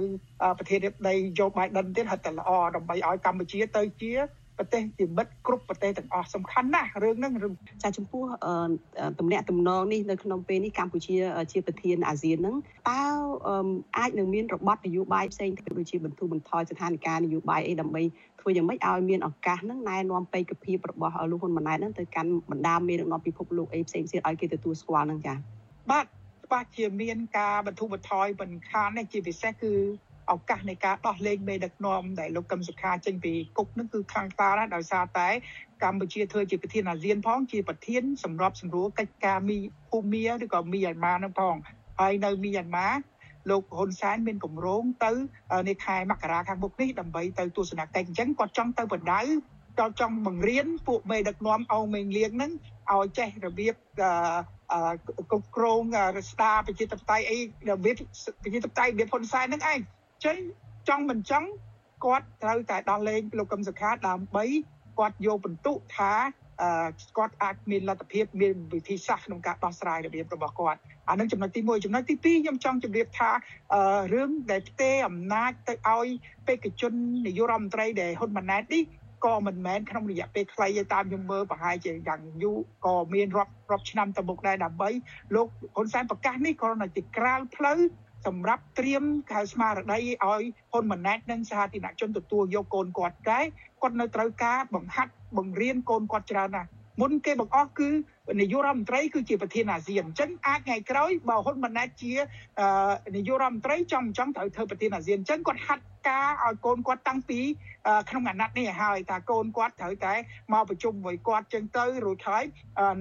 [0.57, 4.11] ប្រធានាធិបតីโยបៃដិនទៀតហើយតែល្អដើម្បីឲ្យកម្ពុជាទៅជា
[4.57, 7.33] ប្រទេសជាមិត្តគ្រប់ប្រទេសទាំងអស់សំខាន់ណាស់រឿងហ្នឹង
[7.83, 8.23] ចាចំពោះ
[9.19, 11.15] តំណាក់តំណងនេះនៅក្នុងពេលនេះកម្ពុជា
[11.51, 12.55] ជាប្រធានអាស៊ានហ្នឹង
[12.89, 13.01] តើ
[13.97, 18.01] អាចនឹងមានរបបនយោបាយផ្សេងទៀតដូចជាបន្ធូរបន្ថយស្ថានភាពនយោបាយអីដើម្បី
[18.41, 25.37] ធ្វើយ៉ាងម៉េចឲ្យមានឱកាសហ្នឹងណែនាំបេក្ខភាពរបស់លោកហ៊ុនម៉ាណែតហ្នឹងទៅកាន់បណ្ដាមេដឹកនាំពិភពលោកអីផ្សេងៗឲ្យគេទទួលស្គាល់ហ្នឹងចា៎
[25.91, 26.05] បាទ
[26.45, 29.73] ច្បាស់ជាមានការបន្ធូរបន្ថយបន្ខាននេះជាពិសេសគឺ
[30.31, 35.29] ឱកាសនៃការដោះលែងមេដឹកនាំដែលលោកកឹមសុខាចេញពីគុកនឹងគឺខ្លាំងក្លាណាស់ដោយសារតែ
[35.83, 39.57] កម្ពុជាធ្វើជាប្រធានអាស៊ានផងជាប្រធានសម្របសម្រួលកិច្ចការមី
[39.89, 41.55] ភូមាឬក៏មីយ៉ាន់ម៉ានឹងផង
[41.99, 42.89] ហើយនៅមីយ៉ាន់ម៉ា
[43.49, 45.11] លោកហ៊ុនសែនមានគម្រោងទៅ
[45.69, 49.21] នៅខែមករាខាងមុខនេះដើម្បីទៅទស្សនកិច្ចអញ្ចឹងគាត់ចង់ទៅបណ្ដៅ
[49.79, 52.51] គាត់ចង់បង្រៀនពួកមេដឹកនាំអោមេងលៀងហ្នឹង
[52.93, 53.75] ឲ្យចេះរបៀប
[55.29, 55.81] គ្រប់គ្រង
[56.31, 57.37] ស្ដារប្រជាធិបតេយ្យអី
[57.69, 57.95] របៀប
[58.43, 59.79] ប្រជាធិបតេយ្យរបៀបហ៊ុនសែនហ្នឹងឯង
[60.25, 60.37] ចឹង
[60.89, 61.49] ចង់មិនចង់
[62.05, 64.45] គាត់ត្រូវតែដោះលែងលោកកឹមសុខាដើម្បី
[64.99, 66.13] គាត់យកបន្ទុកថា
[67.17, 73.29] គាត់អាចមានលទ្ធភាពមានវិធីសាស្ត្រក្នុងការដោះស្រាយរបៀបរបស់គាត់អានឹងចំណុចទី1ចំណុចទី2ខ្ញុំចង់ជម្រាបថា
[74.13, 76.07] រឿងដែលផ្ទេរអំណាចទៅឲ្យ
[76.47, 76.93] បេក្ខជន
[77.25, 78.83] នាយករដ្ឋមន្ត្រីដែលហ៊ុនម៉ាណែតនេះ
[79.25, 84.89] ក៏មិនមែនក្នុងរយៈពេលខ្លីទេតាមខ្ញុំមើលប្រហែលជាយ៉ាងយូរក៏មានរាប់រាប់ឆ្នាំទៅមុខដែរដើម្បី
[85.35, 87.79] លោកហ៊ុនសែនប្រកាសនេះគ្រាន់តែជាក្រាលផ្លូវ
[88.25, 93.39] សម្រាប់ត្រៀមកៅស្មារតីឲ្យហ៊ុនម៉ាណែតនិងសាធារណជនទទួលយកកូនគាត់តែ
[93.81, 96.69] គាត់នៅត្រូវការបង្ហាត់បង្រៀនកូនគាត់ច្រើនណាស់
[97.01, 97.89] មុនគេបង្អស់គឺ
[98.41, 102.13] នាយករដ្ឋមន្ត្រីគឺជាប្រធានអាស៊ានអញ្ចឹងអាចថ្ងៃក្រោយបើហ៊ុនម៉ាណែតជា
[103.15, 107.39] នាយករដ្ឋមន្ត្រីចំចង់ត្រូវធ្វើប្រធានអាស៊ានអញ្ចឹងគាត់ហាត់ការឲ្យកូនគាត់តាំងពី
[108.09, 110.13] ក្នុងអាណត្តិនេះហើយថាកូនគាត់ត្រូវតែ
[110.53, 112.43] មកប្រជុំមួយគាត់ចឹងទៅរួចហើយ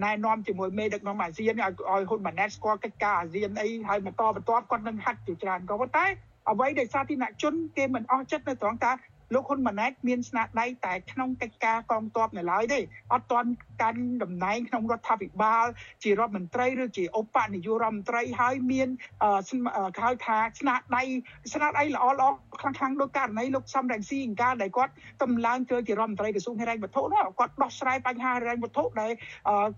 [0.05, 6.07] ណែនាំជាមួយមេដឹកនាំអាស៊ានឲ្យឲ្យហ៊ុនម៉ាណែតស្គាល់កិច្ចការអាស៊ានអីហើយបន្តបន្ទាប់គាត់នឹងហាត់ជាច្រើនក៏ប៉ុន្តែ
[6.51, 8.93] អ្វីដែលសាធារណជនគេមិនអស់ចិត្តនៅត្រង់ថា
[9.35, 12.81] លោកហ៊ុនម៉ាណែតមានស្នាដៃតែក្នុងកិច្ចការកងទ័ពនៅឡើយទេ
[13.13, 13.51] អត់ទាន់
[13.83, 15.67] កាន់តំណែងក្នុងរដ្ឋាភិបាល
[16.03, 18.89] ជារដ្ឋមន្ត្រីឬជាឧបនាយករដ្ឋមន្ត្រីហើយមាន
[20.03, 21.03] ហៅថាស្នាដៃ
[21.53, 22.29] ស្នាដៃល្អល្អ
[22.61, 29.13] ខ្លាំងខ្លាំងដោយករណីលោកសំរងស៊ីអង្ការដែលគាត់តម្លើងធ្វើជារដ្ឋមន្ត្រីក្រសួងហិរញ្ញវត្ថុនោះគាត់ដោះស្រាយបញ្ហាហិរញ្ញវត្ថុដែល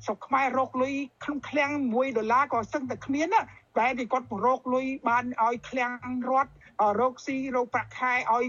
[0.05, 3.43] ស្រុកខ្មែររកលុយក្នុងឃ្លាំង1ដុល្លារក៏សឹងតែគ្មានណា
[3.79, 5.93] តែទីគាត់រកលុយបានឲ្យឃ្លាំង
[6.31, 6.53] រដ្ឋ
[7.01, 8.45] រកស៊ីរកប្រាក់ខែឲ្យ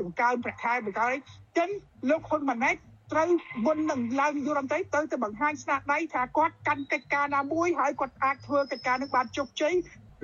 [0.00, 1.14] បង្កើនប្រាក់ខែបង្កើន
[1.58, 1.68] ចឹង
[2.10, 2.76] លោកហ៊ុនម៉ាណែត
[3.12, 3.28] ត្រូវ
[3.66, 9.74] មុននឹងឡើងយុរដ្ឋមន្ត្រីទៅទៅបង្ហាញស្នាដៃថាគាត់កាន់កិច្ចការណាមួយហើយគាត់អាចធ្វើកិច្ចការនឹងបានជោគជ័យ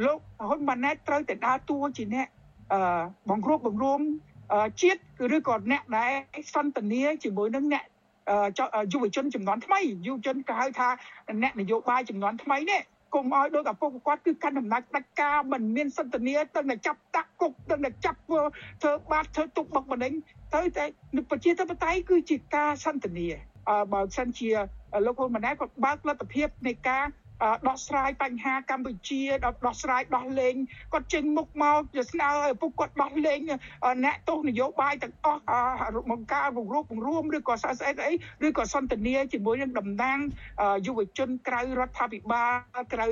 [0.07, 2.29] លោកហ៊ុនម៉ាណែតត្រូវតែដើរតួជាអ្នក
[2.73, 2.81] អឺ
[3.31, 4.01] បង្រួបបង្រួម
[4.83, 5.01] ជាតិ
[5.37, 6.13] ឬក៏អ្នកដែល
[6.55, 7.85] សន្តានាជាមួយនឹងអ្នក
[8.93, 10.89] យុវជនចំនួនថ្មីយុវជនគេហៅថា
[11.43, 12.83] អ្នកនយោបាយចំនួនថ្មីនេះ
[13.15, 18.41] កុំឲ្យដូចឪពុកគាត់គឺកាន់អំណាចផ្ដាច់ការមិនមានសន្តានាទៅតែចាប់តាក់គុកទៅតែចាប់ធ្វើ
[19.13, 20.13] បាបធ្វើទុកបុកម្នេញ
[20.55, 20.85] ទៅតែ
[21.31, 23.29] ប្រជាធិបតេយ្យគឺជាការសន្តានា
[23.93, 24.51] បើសិនជា
[25.07, 27.05] លោកហ៊ុនម៉ាណែតគាត់បើកលទ្ធភាពនៃការ
[27.69, 29.23] ដោះស្រាយបញ្ហាកម្ពុជា
[29.67, 30.55] ដោះស្រាយដោះលែង
[30.93, 33.41] គាត់ចេញមុខមកទៅស្នើឲ្យពុកគាត់ដោះលែង
[34.05, 35.43] អ្នកទោសនយោបាយទាំងអស់
[36.11, 38.13] បង្ការពង្រួបពង្រួមឬក៏ស្អីស្អីអី
[38.47, 40.19] ឬក៏សន្តានាជាមួយនឹងតំណាង
[40.87, 42.53] យុវជនក្រៅរដ្ឋាភិបាល
[42.93, 43.07] ក្រៅ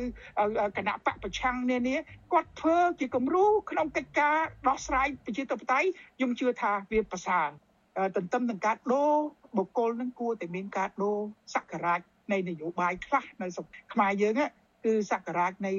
[0.76, 1.96] គណៈបកប្រឆាំងនានា
[2.32, 4.36] គាត់ធ្វើជាគំរូក្នុងកិច្ចការ
[4.68, 7.48] ដោះស្រាយប្រជាធិបតេយ្យខ្ញុំជឿថាវាប្រសើរ
[8.16, 9.14] ទន្ទឹមនឹងការដូរ
[9.56, 11.18] បុគ្គលនឹងគួរតែមានការដូរ
[11.54, 14.40] សក្ការៈ នៃនយោបាយខ្លះនៅស្រុកខ្មែរយើង
[14.84, 15.72] គឺសក្ការៈនៃ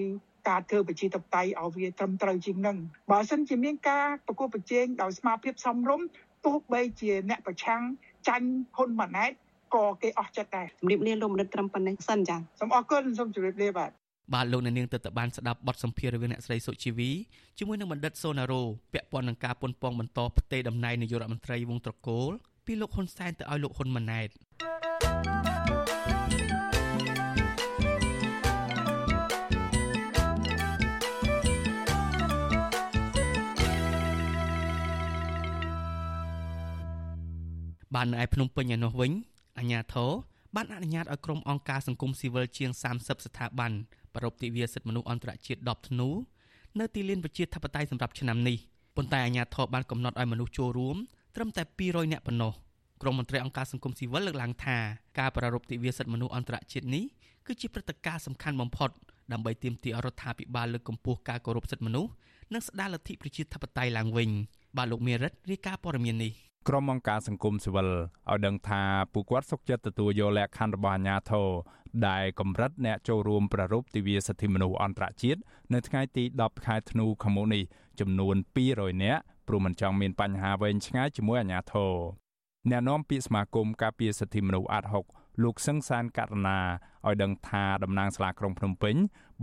[0.49, 2.77] ការធ្វើប្រជាធិបតេយ្យឲ្យវាត្រឹមត្រូវជាងនឹង
[3.11, 6.07] បើសិនជាមានការប្រកួតប្រជែងដោយស្មារតីសមរម្យ
[6.45, 7.81] ទោះបីជាអ្នកប្រឆាំង
[8.27, 9.31] ចាញ់ហ៊ុនម៉ាណែត
[9.75, 13.91] ក៏គេអស់ចិត្តដែរជំរាបលាលោកមនិតត្រឹមប៉ុណ្ណេះសិនចាសូមអរគុណសូមជម្រាបលាបាទ
[14.33, 17.11] បាទលោកអ្នកនាងទើបតែបានស្ដាប់បទសម្ភាសន៍រវាងអ្នកស្រីសុជីវី
[17.57, 18.61] ជាមួយនឹងបណ្ឌិតសូណារ៉ូ
[18.93, 22.31] ពាក់ព័ន្ធនឹងការប៉ុនប៉ងបន្តផ្ទេរតំណែងនាយករដ្ឋមន្ត្រីវងត្រកូល
[22.65, 24.29] ពីលោកហ៊ុនសែនទៅឲ្យលោកហ៊ុនម៉ាណែត
[37.95, 39.11] បាននៅឯភ្នំពេញឯនោះវិញ
[39.57, 40.11] អាជ្ញាធរ
[40.55, 43.71] បានអនុញ្ញាតឲ្យក្រុមអង្គការសង្គមស៊ីវិលជាង30ស្ថាប័ន
[44.15, 46.09] ប្រពៃទិវាសិទ្ធិមនុស្សអន្តរជាតិ10ធ្នូ
[46.79, 48.57] នៅទីលានប្រជាធិបតេយ្យសម្រាប់ឆ្នាំនេះ
[48.95, 50.97] ប៉ុន្តែអាជ្ញាធរបានកំណត់ឲ្យមនុស្សចូលរួម
[51.35, 52.53] ត្រឹមតែ200នាក់ប៉ុណ្ណោះ
[53.01, 54.77] ក្រុមមន្ត្រីអង្គការសង្គមស៊ីវិលលើកឡើងថា
[55.19, 57.03] ការប្រារព្ធទិវាសិទ្ធិមនុស្សអន្តរជាតិនេះ
[57.45, 58.89] គឺជាព្រឹត្តិការណ៍សំខាន់បំផុត
[59.31, 62.11] ដើម្បីទាមទាររដ្ឋាភិបាលលើកកម្ពស់ការគោរពសិទ្ធិមនុស្ស
[62.53, 64.29] និងស្ដារលទ្ធិប្រជាធិបតេយ្យឡើងវិញ
[64.77, 66.33] បាទលោកមេរិតរាយការណ៍ព័ត៌មាននេះ
[66.67, 68.81] ក្រុមអង្គការសង្គមស៊ីវិលឲ្យដឹងថា
[69.13, 71.47] ពួកគាត់សុខចិត្តទទួលយកលក្ខខណ្ឌរបស់អាជ្ញាធរ
[72.07, 75.39] ដែលកម្រិតអ្នកចូលរួមប្រារព្ធទិវាសិទ្ធិមនុស្សអន្តរជាតិ
[75.73, 77.63] នៅថ្ងៃទី10ខែធ្នូខាងមុខនេះ
[77.99, 78.35] ចំនួន
[78.69, 81.93] 200នាក់ព្រោះមិនចង់មានបញ្ហាវែងឆ្ងាយជាមួយអាជ្ញាធរ
[82.69, 85.05] អ្នកនាំពាក្យសមាគមការពារសិទ្ធិមនុស្សអាត់ហុក
[85.43, 86.59] លោកសឹងសានករណា
[87.07, 88.95] ឲ្យដឹងថាតំណាងសាលាក្រុងភ្នំពេញ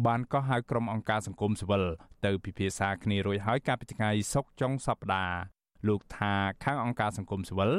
[0.06, 1.84] បានកោះហៅក្រុមអង្គការសង្គមស៊ីវិល
[2.24, 7.72] ទៅពិភាក្សាគ្នារួចហើយកាលពីថ្ងៃសុក្រចុងសប្តាហ៍ លោកថាខាងអង្គការសង្គមស៊ីវិល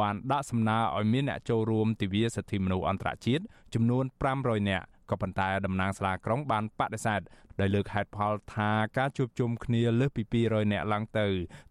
[0.00, 3.44] បានដាក់សំណើឲ្យមានអ្នកចូលរួមទិវាសិទ្ធិមនុស្សអន្តរជាតិ
[3.74, 4.04] ចំនួន
[4.36, 7.20] 500នាក់ក៏ប៉ុន្តែតំណាងសាលាក្រុងបានបដិសេធ
[7.60, 11.26] ដោយលើកហេតុផលថាការជួបជុំគ្នាលើសពី200នាក់ឡើងទៅ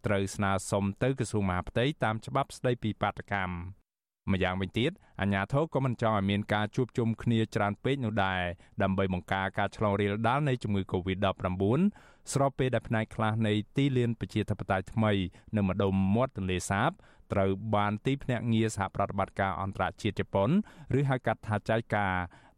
[0.05, 3.79] ត្រូវស្នើសុំទៅក្រសួងមហាផ្ទៃតាមច្បាប់ស្តីពីបាតកម្ម
[4.31, 8.41] ម្យ៉ាងវិញទៀតអាជ្ញាធរក៏មិនចង់ឲ្យមានការជួបជុំគ្នាច្រើនពេកនោះដែរ
[8.83, 11.57] ដើម្បីបង្ការការឆ្លងរាលដាលនៃជំងឺ Covid-19
[12.33, 15.11] ស្របពេលដែលផ្នែកខ្លះនៃទីលានប្រជាធិបតេយ្យថ្មី
[15.55, 16.91] នៅម្ដុំមាត់ទន្លេសាប
[17.33, 20.49] ត្រូវបានទីភ្នាក់ងារសហប្រតិបត្តិការអន្តរជាតិជប៉ុន
[20.99, 22.13] ឬហៅកាត់ថាចៃការ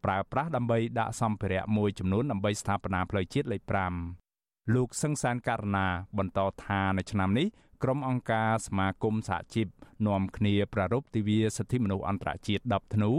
[0.05, 3.61] ប្រើប្រាស់ដើម្បីដាក់សម្ភារៈមួយចំនួនដើម្បីស្ថាបនាផ្លូវជាតិលេខ
[4.19, 7.47] 5លោកសឹងសានករណាបន្តថានៅឆ្នាំនេះ
[7.83, 9.67] ក្រុមអង្គការសមាគមសហជីព
[10.07, 13.11] នាំគ្នាប្រារព្ធទិវាសិទ្ធិមនុស្សអន្តរជាតិ10ធ្នូ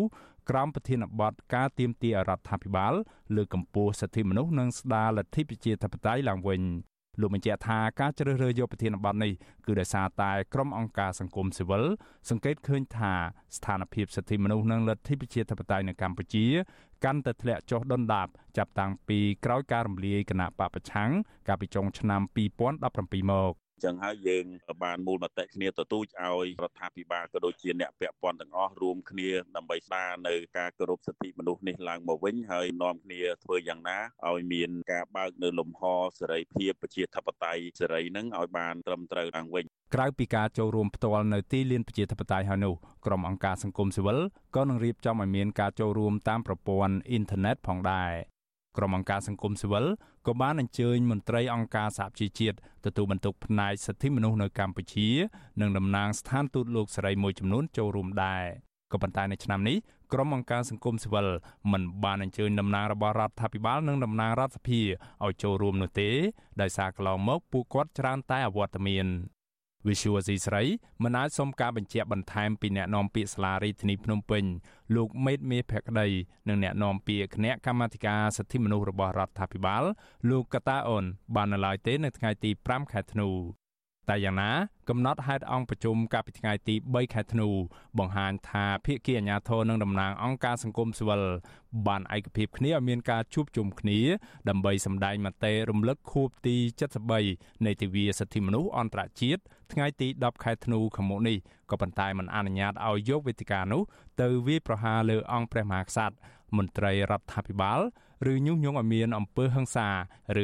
[0.51, 2.95] ក្រោមប្រធានបទការទៀមទារដ្ឋាភិបាល
[3.37, 6.63] លើកកម្ពស់សិទ្ធិមនុស្សនិងស្ដារលទ្ធិប្រជាធិបតេយ្យឡើងវិញ
[7.21, 9.33] លោកបញ្ជាក់ថាការជ្រើសរើសយកប្រធានបទនេះ
[9.67, 11.85] គឺដោយសារតែក្រុមអង្គការសង្គមស៊ីវិល
[12.31, 13.13] សង្កេតឃើញថា
[13.57, 16.47] ស្ថានភាពសិទ្ធិមនុស្សនិងលទ្ធិប្រជាធិបតេយ្យនៅកម្ពុជា
[17.05, 21.11] កាន់តែធ្លាក់ចុះដុនដាបចាប់តាំងពីក្រោយការរំលាយគណៈបពប្រឆាំង
[21.49, 22.21] កាលពីចុងឆ្នាំ
[22.77, 24.45] 2017មក ចឹងហើយយើង
[24.85, 35.83] បានមូលមតិគ្នាទទូចឲ្យរដ្ឋាភិបាលក៏ដូចជាអ្នកពាក់ព័ន្ធទាំងអស់រួមគ្នាដើម្បីស្ដារនៅការគោរពសិទ្ធិមនុស្សនេះឡើងមកវិញហើយនាំគ្នាធ្វើយ៉ាងណាឲ្យមានការបើកនៅលំហ
[36.19, 39.65] សេរីភាពប្រជាធិបតេយ្យសេរីនឹងឲ្យបានត្រឹមត្រូវឡើងវិញ
[39.95, 42.75] ក្រៅពីការចូលរួមផ្ទាល់នៅទីលានប្រជាធិបតេយ្យហើយនោះ
[43.07, 44.19] ក្រុមអង្គការសង្គមស៊ីវិល
[44.57, 48.13] ក៏នឹងរៀបចំឲ្យមានការចូលរួមតាមប្រព័ន្ធអ៊ីនធឺណិតផងដែរ
[48.77, 49.87] ក្រុមអង្គការសង្គមស៊ីវិល
[50.27, 52.57] ក៏បានអញ្ជើញមន្ត្រីអង្គការសហជីវជាតិ
[52.87, 55.09] ទទួលបន្ទុកផ្នែកសិទ្ធិមនុស្សនៅកម្ពុជា
[55.61, 58.45] និងតំណាងស្ថានទូតលោកសេរីមួយចំនួនចូលរួមដែរ
[58.93, 59.77] ក៏ប៉ុន្តែនៅឆ្នាំនេះ
[60.13, 61.27] ក្រុមអង្គការសង្គមស៊ីវិល
[61.73, 64.81] មិនបានអញ្ជើញតំណាងរបស់រដ្ឋាភិបាលនិងតំណាងរដ្ឋសភា
[65.25, 66.11] ឲ្យចូលរួមនោះទេ
[66.61, 69.07] ដោយសារកន្លងមកពួកគាត់ច្រើនតែអវត្តមាន
[69.89, 70.63] វិសុវស៊ីស្រី
[71.03, 74.45] មិនអាចសុំការបញ្ជាក់បន្ថែមពីអ្នកនាំពាក្យសាលារដ្ឋាភិបាលភ្នំពេញ
[74.97, 76.09] លោកមេតមេភក្តី
[76.49, 79.83] និងអ្នកនាំពាក្យគណៈកម្មាធិការសិទ្ធិមនុស្សរបស់រដ្ឋាភិបាល
[80.31, 83.31] លោកកតាអូនបាននៅឡើយទេនៅថ្ងៃទី5ខែធ្នូ
[84.11, 84.51] តែយ៉ាងណា
[84.89, 87.49] កំណត់ហេតុអង្គប្រជុំកាលពីថ្ងៃទី3ខែធ្នូ
[87.99, 91.23] បង្ហាញថាភាគីអាជ្ញាធរនិងតំណាងអង្គការសង្គមស៊ីវិល
[91.87, 94.01] បានឯកភាពគ្នាឲ្យមានការជួបជុំគ្នា
[94.49, 96.57] ដើម្បីសម្ដែងមតិរំលឹកខួបទី
[97.11, 99.43] 73នៃទិវាសិទ្ធិមនុស្សអន្តរជាតិ
[99.73, 101.37] ថ្ងៃទី10ខែធ្នូខាងមុខនេះ
[101.71, 103.83] ក៏ប៉ុន្តែមិនអនុញ្ញាតឲ្យយកវេទិកានោះ
[104.21, 106.17] ទៅវាយប្រហារលើអង្គព្រះមហាក្សត្រ
[106.57, 107.81] មន្ត្រីរដ្ឋាភិបាល
[108.33, 109.89] ឬញុះញង់ឲ្យមានអំពើហិង្សា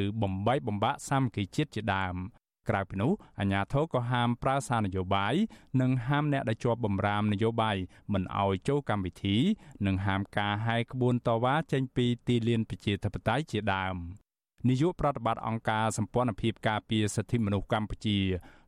[0.01, 2.17] ឬបំបីបំបាក់សាមគ្គីជាតិជាដើម
[2.69, 5.35] ក្រៅពីនោះអាជ្ញាធរក៏ហាមប្រើសារនយោបាយ
[5.81, 7.77] និងហាមអ្នកដែលជាប់បំរាមនយោបាយ
[8.13, 9.37] មិនឲ្យចូលកម្មវិធី
[9.87, 13.97] និងហាមការហែកក្បួនតវ៉ាចេញពីទីលានប្រជាធិបតេយ្យជាដើម
[14.67, 18.19] នាយកប្រតិបត្តិអង្គការសម្ព័ន្ធភាពការពារសិទ្ធិមនុស្សកម្ពុជា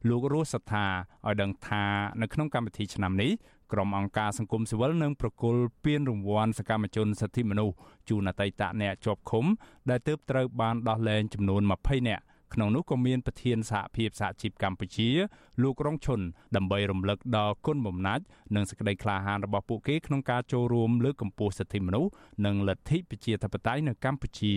[0.08, 0.86] លោករស់សថា
[1.26, 1.84] ឲ្យដឹងថា
[2.20, 3.30] នៅក្នុងកម្មវិធីឆ្នាំនេះ
[3.72, 7.74] ក្រុមអង្គការសង្គមស៊ីវិលនឹងប្រគល់ពានរង្វាន់សកម្មជនសិទ្ធិមនុស្ស
[8.08, 9.44] ជូនអតីតអ្នកជាប់ឃុំ
[9.90, 12.24] ដែលទើបត្រូវបានដោះលែងចំនួន20នាក់
[12.54, 15.08] ក្នុងនោះក៏មានប្រធានសហភាពសហជីពកម្ពុជា
[15.62, 16.20] លោករងឈុន
[16.56, 18.24] ដើម្បីរំលឹកដល់គុណបំណាច់
[18.54, 22.10] និងសេចក្តីក្លាហានរបស់ពួកគេក្នុងការចូលរួមលើកកម្ពស់សិទ្ធិមនុស្ស
[22.46, 24.54] និងលទ្ធិប្រជាធិបតេយ្យនៅកម្ពុជា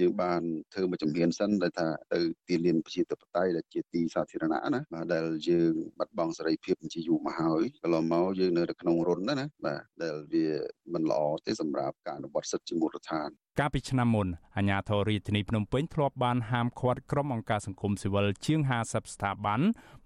[0.00, 10.46] យើងបានធ្វើមួយជំហានសិនដែលថាទៅទីលានប្រជាធិបតេយ្យដែលជាទីសាធារណៈណាបាទដែលយើងបាត់បង់សេរីភាពជាយូរមកហើយកន្លងមកយើងនៅក្នុងរុនណាណាបាទដែលវា
[10.92, 19.60] មិនល្អទេសម្រាប់ការអនុវត្តសិទ្ធិជាមូលដ្ឋាន កាលពីឆ្នាំមុនអាជ្ញាធររាជធានីភ្នំពេញធ្លាប់បានហាមឃាត់ក្រុមអង្គការសង្គមស៊ីវិលជាង50ស្ថាប័ន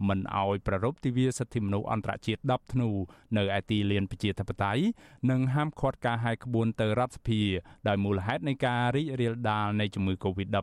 [0.08, 2.90] មិនឲ្យប្រារព្ធទិវាសិទ្ធិមនុស្សអន្តរជាតិ10ធ្នូ
[3.36, 4.82] នៅឯទីលានប្រជាធិបតេយ្យ
[5.30, 7.40] និងហាមឃាត់ការហាយក្បួនទៅរដ្ឋសភា
[7.88, 10.58] ដោយមូលហេតុនៃការរីករាលដាលនៃជំងឺ Covid-19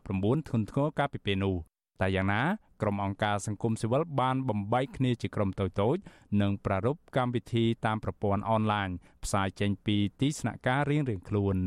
[0.48, 1.56] ធ្ងន់ធ្ងរកាលពីពេលនោះ
[2.00, 2.42] តែយ៉ាងណា
[2.82, 6.00] ក្រុមអង្គការសង្គមស៊ីវិលបានបំបែកគ្នាជាក្រុមតូចៗ
[6.40, 8.88] និងប្រារព្ធកម្មវិធីតាមប្រព័ន្ធអនឡាញ
[9.24, 11.58] ផ្សាយចេញពីទីស្នាក់ការរៀងៗខ្លួន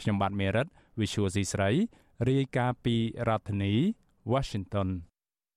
[0.00, 0.66] ខ្ញុំបាទមេរិត
[1.00, 1.70] Visual C ស្រី
[2.28, 2.96] រាយការណ៍ពី
[3.28, 3.72] រដ្ឋធានី
[4.32, 4.88] Washington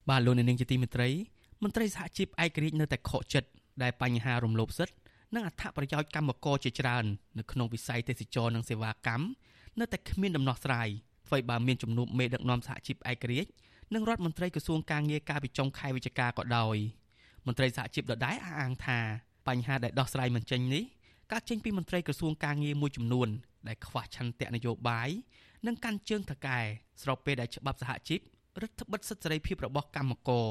[0.10, 1.10] បាទលោកនាងជាទីមេត្រី
[1.64, 3.50] មន្ត្រីសហជីពឯករាជ្យនៅតែខកចិត្ត
[3.84, 4.96] ដែលបញ្ហារំលោភសិទ្ធិ
[5.36, 7.06] និងអត្ថប្រយោជន៍កម្មករជាច្រើន
[7.38, 9.26] នៅក្នុងវិស័យទេសចរនិងសេវាកម្ម
[9.80, 10.88] នៅតែគ្មានដំណោះស្រាយ
[11.28, 13.50] អ្វីបើមានជំនួបមេដឹកនាំសហជីពឯករាជ្យ
[13.94, 16.78] និងរដ្ឋមន្ត្រីក្រសួងការងារកាលពីចុងខែវិច្ឆិកាក៏ដោយ
[17.48, 19.00] មន្ត្រីសហជីពដដែលអះអាងថា
[19.48, 20.84] បញ្ហាដែលដោះស្រាយមិនចេញនេះ
[21.32, 23.30] កើតចេញពីមន្ត្រីក្រសួងការងារមួយចំនួន
[23.68, 25.10] ដែលខ្វះឆន្ទៈនយោបាយ
[25.68, 26.60] និងកាន់ជើងថកែ
[27.02, 28.20] ស្របពេលដែលច្បាប់សហជីព
[28.62, 30.48] រដ្ឋបិទសិទ្ធិសេរីភាពរបស់កម្មករ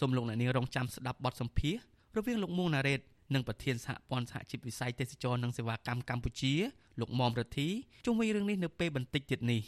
[0.00, 1.82] សូមលោកអ្នកនាងរងចាំស្ដាប់បទសម្ភាសន៍
[2.16, 3.00] រវាងលោកមួងណារ៉េត
[3.34, 6.54] និងប្រធានសហព័ន្ធសហជីពវិស័យទេសចរនិងសេវាកម្មកម្ពុជា
[7.00, 7.68] លោកមុំរទ្ធី
[8.06, 9.62] ជុំវិញរឿងនេះនៅពេលបន្តិចទៀតនេះ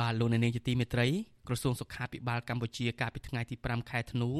[0.00, 1.06] បាទលោកអ្នកនាងជាទីមេត្រី
[1.48, 4.30] ក្រសួងសុខាភិបាលកម្ពុជាកាលពីថ្ងៃទី5ខែធ្នូ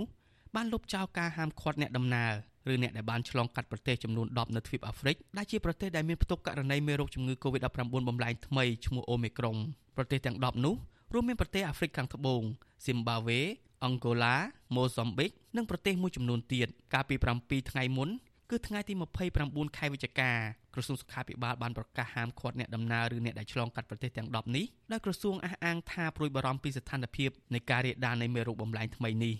[0.54, 2.32] បានលុបចោលការហាមឃាត់អ្នកដំណើរ
[2.72, 9.59] ឬអ្នកដែលបានឆ្លងកាត់ប្រទេសចំនួន10នៅទ្វីបអាហ្វ្រិកដែលជាប្រទេសដែលមានផ្ទុកករណីមេរោគជំងឺ Covid-19 បំលែងថ្មីឈ្មោះ Omicron
[9.96, 10.74] ប្រទេសទាំង10នោះ
[11.12, 12.42] រួមមានប្រទេសអាហ្វ្រិកខាងត្បូង
[12.85, 13.40] ស៊ីមបាវេ
[13.85, 14.37] អង់ហ្គោឡា
[14.74, 18.09] ម៉ូហ្សំប៊ិកនិងប្រទេសមួយចំនួនទៀតកាលពី7ថ្ងៃមុន
[18.50, 18.94] គឺថ្ងៃទី
[19.35, 20.31] 29ខែវិច្ឆិកា
[20.74, 29.35] ក្រសួងសុខាភិបាលបានប្រកាសហាមឃាត់អ្នកដំណើរឬអ្នកដែលឆ្លងកាត់ប្រទេសទាំង10នេះដោយក្រសួងអះអាងថាព្រួយបារម្ភពីស្ថានភាពនៃការរាលដាលនៃមេរោគបំលែងថ្មីនេះ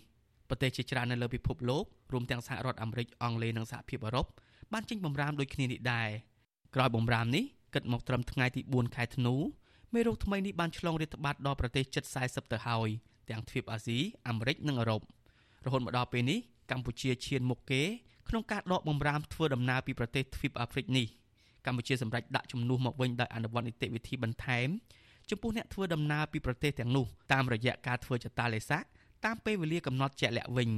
[0.49, 4.27] ប្រទេសជាច្រើននៅលើពិភពលោករួមទាំងសហរដ្ឋអាមេរិកអង់គ្លេសនិងសហភាពអឺរ៉ុប
[4.73, 6.09] បានចេញបំរាមដូចគ្នានេះដែរ
[6.75, 9.35] ក្រោយបំរាមនេះគិតមកត្រឹមថ្ងៃទី4ខែធ្នូ
[9.95, 12.89] មេរោគថ្មីនេះបានឆ្លងរាតត្បាតដល់ប្រទេសជិត40ទៅហើយ
[13.31, 15.01] ទាំងទ្វីបអាស៊ីអាមេរិកនិងអឺរ៉ុប
[15.67, 16.39] រហូតមកដល់ពេលនេះ
[16.71, 17.83] កម្ពុជាឈានមុខគេ
[18.29, 21.07] ក្នុងការដកបំរាមធ្វើដំណើរពីប្រទេសទ្វីបអាហ្វ្រិកនេះ
[21.67, 24.69] កម្ពុជាសម្រេចដាក់ជំនួសមកវិញដោយអនុវត្តនីតិវិធីបន្ថែម
[25.31, 28.79] ចំពោះអ្នកធ្វើដំណើរពីប្រទេសទាំងនោះតាមរយៈការធ្វើចតាឡេសា
[29.27, 30.71] តាមពេលវេលាកំណត់ជាក់លាក់វិញ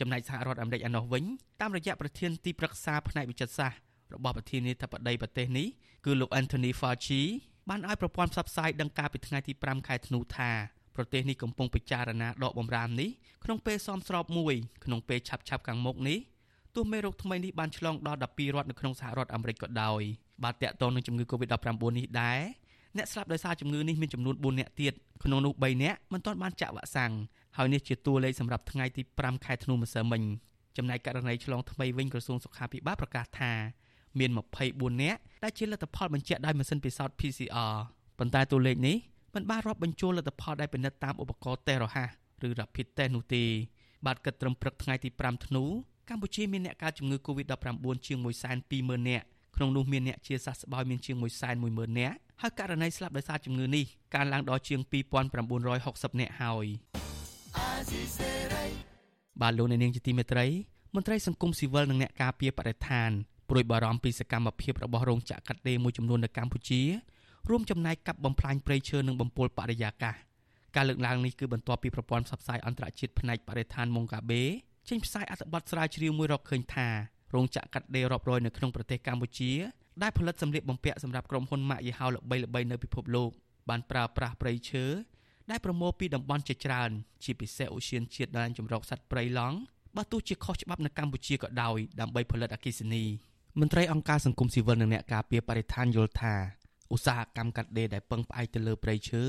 [0.00, 1.24] ចំណែកសហរដ្ឋអាមេរិកឯណោះវិញ
[1.60, 3.78] តាមរយៈប្រធានទីប្រឹក្សាផ្នែកវិចិត្រសាស្ត្រ
[4.14, 5.66] របស់ប្រធានាធិបតីប្រទេសនេះ
[6.04, 7.22] គឺលោក Anthony Fauci
[7.68, 10.50] បានឲ្យប្រព័ន្ធផ្សព្វផ្សាយដឹងការពីថ្ងៃទី5ខែធ្នូថា
[10.96, 13.10] ប្រទេសនេះកំពុងពិចារណាដកបំរាមនេះ
[13.44, 16.18] ក្នុងពេលសមស្របមួយក្នុងពេលឆាប់ឆាប់ខាងមុខនេះ
[16.74, 20.00] ទោះមេរោគថ្មីនេះបានឆ្លងដល់12រដ្ឋនៅក្នុងសហរដ្ឋអាមេរិកក៏ដោយ
[20.44, 21.66] បាទតកតងនឹងជំងឺ Covid-19
[21.98, 22.40] នេះដែរ
[22.96, 24.92] អ្នកស្លាប់ដោយសារជំងឺនេះមានចំនួន4អ្នកទៀត
[25.24, 27.12] ក្នុងនោះ3អ្នកមិនទាន់បានចាក់វ៉ាក់សាំង
[27.58, 30.22] ហើយនេះជាតួលេខសម្រាប់ថ្ងៃទី5ខែធ្នូម្សិលមិញ
[30.76, 33.52] ចំណែកករណីឆ្លងថ្មីវិញក្រសួងសុខាភិបាលប្រកាសថា
[34.18, 34.30] មាន
[34.66, 37.74] 24នាក់ដែលជាលទ្ធផលបញ្ជាក់ដោយម៉ាស៊ីនពិសោធន៍ PCR
[38.18, 38.96] ប៉ុន្តែតួលេខនេះ
[39.34, 42.08] មិនបានរាប់បញ្ចូលលទ្ធផលដែលពិនិត្យតាមឧបករណ៍តេស្តរហ័ស
[42.46, 43.44] ឬ Rapid Test នោះទេ
[44.06, 45.64] បាទគិតត្រឹមព្រឹកថ្ងៃទី5ធ្នូ
[46.08, 47.66] កម្ពុជាមានអ្នកកើតជំងឺ Covid-19
[48.06, 48.18] ជាង
[48.62, 51.16] 120,000នាក់ក្នុងនោះមានអ្នកជាសះស្បើយមានជាង
[51.58, 54.80] 110,000នាក់ហើយករណីស្លាប់ដោយសារជំងឺនេះកើនឡើងដល់ជាង
[55.50, 56.66] 2960នាក់ហើយ
[59.40, 60.46] បាទលោកអ្នកនាងជាទីមេត្រី
[60.94, 63.10] មន្ត្រីសង្គមស៊ីវិលនិងអ្នកការពារបរិស្ថាន
[63.50, 66.82] ព្រួយបារម្ភពីសកម្មភាពរបស់រោងចក្រកាត់ដេរមួយចំនួននៅកម្ពុជា
[67.50, 70.14] រួមចំណែកកាប់បំផ្លាញព្រៃឈើនិងបំពុលបរិយាកាស
[70.76, 74.42] ការលើកឡើងនេះគឺបន្ទាប់ពីប្រព័ន្ធផ្សព្វផ្សាយអន្តរជាតិផ្នែកបរិស្ថានម៉ុងកាបេ
[74.88, 76.88] ចេញផ្សាយអត្ថបទស្រាវជ្រាវមួយរកឃើញថា
[77.34, 79.52] រោងចក្រកាត់ដេររាប់រយនៅក្នុងប្រទេសកម្ពុជា
[80.02, 83.30] ដែលផលិតសម្លៀកបំពាក់សម្រាប់ក្រុមហ៊ុនម៉ាកយីហោល្បីៗនៅពិភពលោក
[83.68, 84.84] បានប្រើប្រាស់ព្រៃឈើ
[85.50, 86.90] ដែលប្រមូលពីតំបន់ជាច្រើន
[87.24, 89.56] ជាពិសេសឧស្សាហជាតិដែនជម្រកសត្វព្រៃឡង់
[89.96, 93.04] បើទោះជាខុសច្បាប់នៅកម្ពុជាក៏ដោយដើម្បីផលិតអគ្គិសនី
[93.60, 96.34] មន្ត្រីអង្គការសង្គមស៊ីវិលនិងអ្នកការពារបរិស្ថានយល់ថា
[96.94, 99.22] ឧស្សាហកម្មកាត់ដេរដែលពឹងផ្អែកទៅលើព្រៃឈើ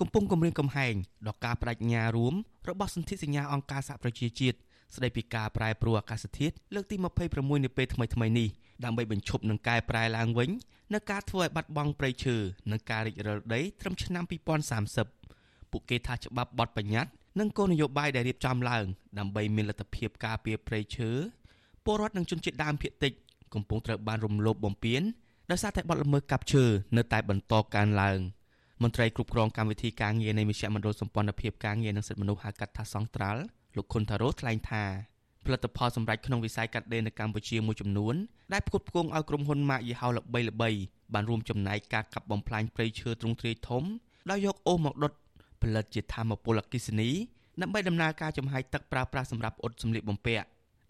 [0.00, 0.94] កំពុងគម្រាមកំហែង
[1.26, 2.34] ដល់ការបដិញ្ញារួម
[2.68, 4.56] របស់សន្ធិសញ្ញាអង្គការសហប្រជាជាតិ
[4.96, 6.96] ស្ដីពីការប្រែប្រួលអាកាសធាតុលើកទី
[7.30, 8.48] 26នាពេលថ្មីៗនេះ
[8.84, 10.50] ដើម្បីបញ្ឈប់នឹងកែប្រែឡើងវិញ
[10.94, 12.36] នៅការធ្វើឲ្យបាត់បង់ព្រៃឈើ
[12.70, 14.24] និងការរិចរិលដីត្រឹមឆ្នាំ
[14.80, 15.21] 2030
[15.72, 18.84] ពួកគេថាច្បាប់បទបញ្ញត្តិនិងគោលនយោបាយដែលរៀបចំឡើង
[19.18, 21.10] ដើម្បីមានលទ្ធភាពការពារព្រៃឈើ
[21.84, 23.12] ពលរដ្ឋនិងជនជាតិដើមភាគតិច
[23.54, 25.02] កំពុងត្រូវបានរំលោភបំពាន
[25.50, 26.64] ដោយសារតែបទល្មើសកាប់ឈើ
[26.96, 28.18] នៅតែបន្តកើនឡើង
[28.82, 33.42] មន្ត្រីគ្រប់គ្រងកម្មវិធីការងារនៃមជ្ឈមណ្ឌលសម្ព័ន្ធភាពការងារនិងសិទ្ធិមនុស្សហៅកាត់ថាសង្ត្រាល់
[33.76, 34.84] លោកខុនថារ៉ូថ្លែងថា
[35.44, 38.14] ផលិតផលសម្រាប់ក្នុងវិស័យកាត់ដេរនៅកម្ពុជាមួយចំនួន
[38.52, 40.80] ដែលផ្គត់ផ្គង់ឲ្យក្រុមហ៊ុនម៉ាកយីហោល្បីៗ
[41.14, 43.84] បានរួមចំណែកការកាប់បំផ្លាញព្រៃឈើទ្រង់ទ្រាយធំ
[44.30, 45.12] ដោយយកអូសមកដុត
[45.62, 47.10] ផលិតជាធម្មពលអគ្គិសនី
[47.62, 50.46] ដើម្បីដំណើរការចំហាយទឹកប្រើប្រាស់សម្រាប់អ៊ុតសម្លៀកបំពាក់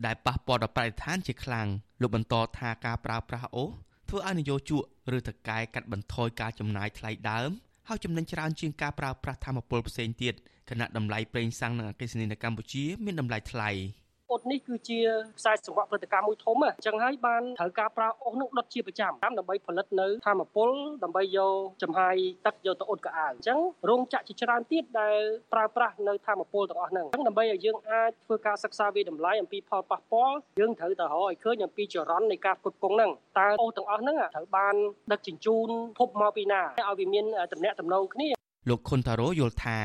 [0.06, 1.68] ដែលប៉ះពាល់ដល់បរិស្ថានជាខ្លាំង
[2.02, 3.70] លោកបន្តថាការប្រើប្រាស់អូស
[4.08, 4.82] ធ្វើឲ្យនយោជក
[5.16, 7.50] ឬតកែកាត់បន្ថយការចំណាយថ្លៃដើម
[7.88, 10.34] ហើយចំណេញច្រើនជាងការប្រើប្រាស់ធម្មពលផ្សេងទៀត
[10.70, 13.70] ខណៈតម្លៃប្រេងសាំងនិងអគ្គិសនីនៅកម្ពុជាមានតម្លៃថ្លៃ។
[14.32, 15.00] អ៊ុតនេះគឺជា
[15.38, 20.70] ខ្សែសង្វាក់ផលិតកម្មមួយធំអញ្ចឹងហើយបានត្រូវការប្រើអ៊ុតនឹងដុតជាប្រចាំតាមដើម្បីផលិតនៅធម្មពល
[21.04, 22.16] ដើម្បីយកចំហាយ
[22.46, 25.20] ទឹកយកទៅអ៊ុតកៅអៅអញ្ចឹងរោងចក្រជាច្រើនទៀតដែល
[25.52, 34.74] ប្រើប្រាស់នៅធម្មពលទាំងអស់ហ្នឹងអញ្ចឹងដើម្បីឲ្យយើងអាចធ្វើការសិក្សាវិតម្លៃអំពីផលប៉ះពាល់យើងត្រូវតែរកឲ្យឃើញអំពីចរន្តនៃការផ្គត់ផ្គង់ហ្នឹងតើអ៊ុតទាំងអស់ហ្នឹងត្រូវបាន
[35.12, 35.68] ដឹកជញ្ជូន
[35.98, 38.28] ភពមកពីណាឲ្យវាមានតំណែងតំណងគ្នា
[38.70, 39.78] លោកខុនតារ៉ូយល់ថា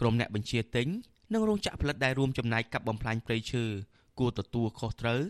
[0.00, 0.88] ក្រុមអ្នកបញ្ជាទិញ
[1.32, 3.64] និងរោងចក្រផលិតដែលរួមចំណែកកាប់បំផ្លាញព្រៃឈើ
[4.18, 5.20] គួរទទួលខុសត្រូវ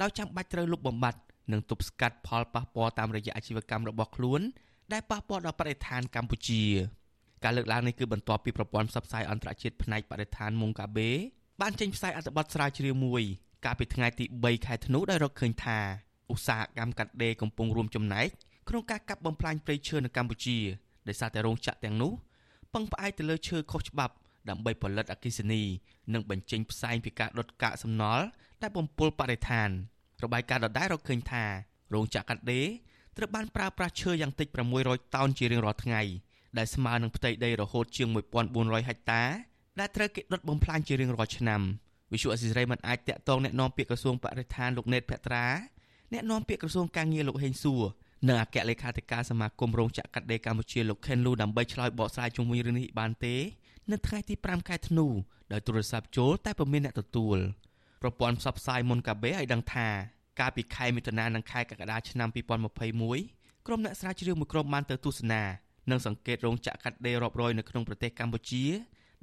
[0.00, 1.20] ដោយចាំបាច់ត្រូវលុបបំបាត់
[1.52, 4.40] និងទប់ស្កាត់ផលប៉ះពាល់តាមរយៈអាជីវកម្មរបស់ខ្លួន
[4.92, 6.62] ដែលប៉ះពាល់ដល់បរិស្ថានកម្ពុជា
[7.44, 11.10] ការលើកឡើងនេះគឺបន្ទាប់ពីប្រព័ន្ធផ្សព្វផ្សាយអន្តរជាតិផ្នែកបរិស្ថានមុងកាបេ
[11.60, 13.22] បានចេញផ្សាយអត្ថបទស្រាវជ្រាវមួយ
[13.64, 15.78] កាលពីថ្ងៃទី3ខែធ្នូដោយរកឃើញថា
[16.32, 18.26] ឧស្សាហកម្មកាត់ដេរកំពុងរួមចំណែក
[18.68, 20.58] ក្នុងការកាប់បំផ្លាញព្រៃឈើនៅកម្ពុជា
[21.08, 22.12] ដោយសារតែរោងចក្រទាំងនោះ
[22.74, 24.14] ពឹងផ្អែកទៅលើឈើខុសច្បាប់
[24.49, 25.63] ដើម្បីផលិតអគ្គិសនី
[26.13, 28.25] និងបញ្ចេញផ្សែងពីការដុតកាកសំណល់
[28.61, 29.69] ដែលបំពុលបរិស្ថាន
[30.23, 31.45] របាយការណ៍ដដែលរកឃើញថា
[31.93, 32.67] រោងចក្រកាត់ដេរ
[33.17, 34.47] ត្រូវបានប្រើប្រាស់ឈើយ៉ាងតិច
[34.81, 36.01] 600តោនជារៀងរាល់ថ្ងៃ
[36.57, 38.07] ដែលស្មើនឹងផ្ទៃដីរហូតជាង
[38.47, 39.23] 1400ហិកតា
[39.79, 41.61] ដែលត្រូវគេដុតបំផ្លាញជារៀងរាល់ឆ្នាំ
[42.13, 45.45] វិសុអសិរ័យមិនអាចតាក់ទងแนะនាំពាក្យក្រសួងបរិស្ថានលោកណេតភត្រា
[46.13, 47.83] អ្នកនាំពាក្យក្រសួងកាងារលោកហេងសួរ
[48.27, 53.35] និងអគ្គលេខាធិការសមាគមរោងចក្រកាត់ដេរកម្ពុជាលោកខេនលូដើម្បីឆ្លើយបកស្រាយជុំវិញរឿងនេះបានទេ
[53.92, 55.06] នៅថ្ងៃទី5ខែធ្នូ
[55.52, 57.38] ដោយទូរស័ព្ទចូលតែពុំមានអ្នកទទួល
[58.02, 59.88] ប្រព័ន្ធផ្សព្វផ្សាយមុនកាបេឲ្យដឹងថា
[60.40, 62.28] កាលពីខែមិថុនានិងខែកក្កដាឆ្នាំ
[62.94, 65.42] 2021ក្រុមអ្នកស្រាវជ្រាវមួយក្រុមបានទៅទស្សនា
[65.90, 68.64] និងសង្កេតរោងចក្រកាត់ដេររាប់រយនៅក្នុងប្រទេសកម្ពុជា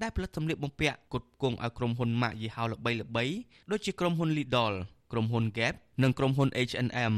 [0.01, 3.35] ដែលផលិតសម្លៀកបំពាក់គុតគង់ឲ្យក្រុមហ៊ុនម៉ាកយីហោល្បីៗ
[3.71, 4.73] ដូចជាក្រុមហ៊ុន Lidl
[5.11, 7.13] ក្រុមហ៊ុន Gap និងក្រុមហ៊ុន H&M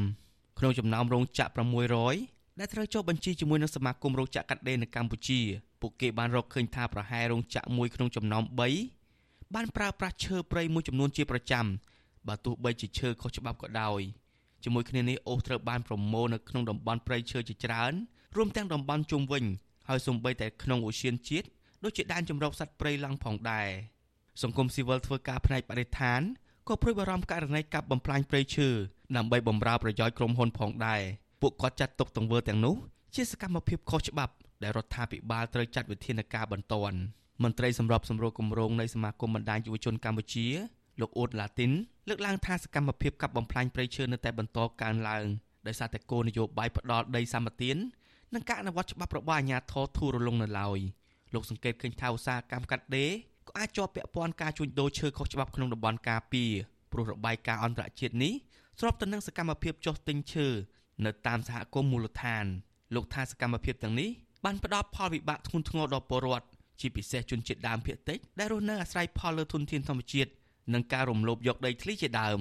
[0.60, 1.62] ក្នុងចំណោមរោងចក្រ
[2.10, 5.42] 600ដែលត្រូវចុះបញ្ជីជាមួយនឹងសមាគមរោងចក្រកាត់ដេរនៅកម្ពុជា
[5.82, 8.44] ពួកគេបានរកឃើញថាប្រហែលរោងចក្រមួយក្នុងចំណោម
[9.00, 11.66] 3បានប្រើប្រាស់ឈើព្រៃមួយចំនួនជាប្រចាំ
[12.28, 14.02] បើទោះបីជាឈើខុសច្បាប់ក៏ដោយ
[14.64, 17.94] ជាមួយគ្នានេះអូសត្រូវបានប្រមូលនៅក្នុងតំបន់ព្រៃឈើជាច្រើន
[18.36, 19.44] រួមទាំងតំបន់ជុំវិញ
[19.88, 21.48] ហើយសូម្បីតែក្នុងឧទ្យានជាតិ
[21.84, 23.68] ដូចជាដែនជម្រកសត្វព្រៃឡង់ផងដែរ
[24.42, 26.22] សង្គមស៊ីវិលធ្វើការផ្នែកបរិស្ថាន
[26.68, 28.70] ក៏ព្រួយបារម្ភករណីកាប់បំផ្លាញព្រៃឈើ
[29.18, 31.02] ដើម្បីបម្រើប្រយោជន៍ក្រុមហ៊ុនផងដែរ
[31.42, 32.76] ពួកគាត់ចាត់ទុកទង្វើទាំងនោះ
[33.16, 36.98] ជាសកម្មភាពខុសច្បាប់ ដែលរដ្ឋាភិបាលត្រូវចាត់វិធានការបន្ទាន់
[37.44, 40.48] មន្ត្រីសម្របសម្រួលគម្រោងនៃសមាគមបណ្ដាញយុវជនកម្ពុជា
[41.02, 41.72] លោកអ៊ូតឡាទីន
[42.10, 45.26] លើកឡើងថាសកម្មភាពកាប់បំផ្លាញព្រៃឈើនៅតែបន្តកើនឡើង
[45.68, 47.72] ដោយសារតែគោលនយោបាយផ្ដាល់ដីសម្បត្តិ
[48.34, 50.80] និងការអនុវត្តច្បាប់របស់អាជ្ញាធរធូររលុងនៅឡើយ
[51.34, 53.12] លោកសង្កេតឃើញថាឧស្សាហកម្មកាត់ដេរ
[53.48, 56.52] ក៏អាចជាប់ពាក់ព័ន្ធការជួញដូរឈើខុសច្បាប់ក្នុងតំបន់ការពារ
[56.92, 58.34] ព្រោះរបាយការណ៍អន្តរជាតិនេះ
[58.80, 60.48] ស្របទៅនឹងសកម្មភាពចុះទិញឈើ
[61.06, 62.46] នៅតាមសហគមន៍មូលដ្ឋាន
[62.96, 64.10] លោកថាសកម្មភាពទាំងនេះ
[64.46, 66.48] បានផ្ដល់ផលវិបាកធ្ងន់ធ្ងរដល់ពលរដ្ឋ
[66.80, 70.30] ជាពិសេសជនជាតិដើមភាគតិចដែលរស់នៅអាស្រ័យផលលើធនធានធម្មជាតិ
[70.74, 72.40] និងការរំលោភយកដីធ្លីជាដើម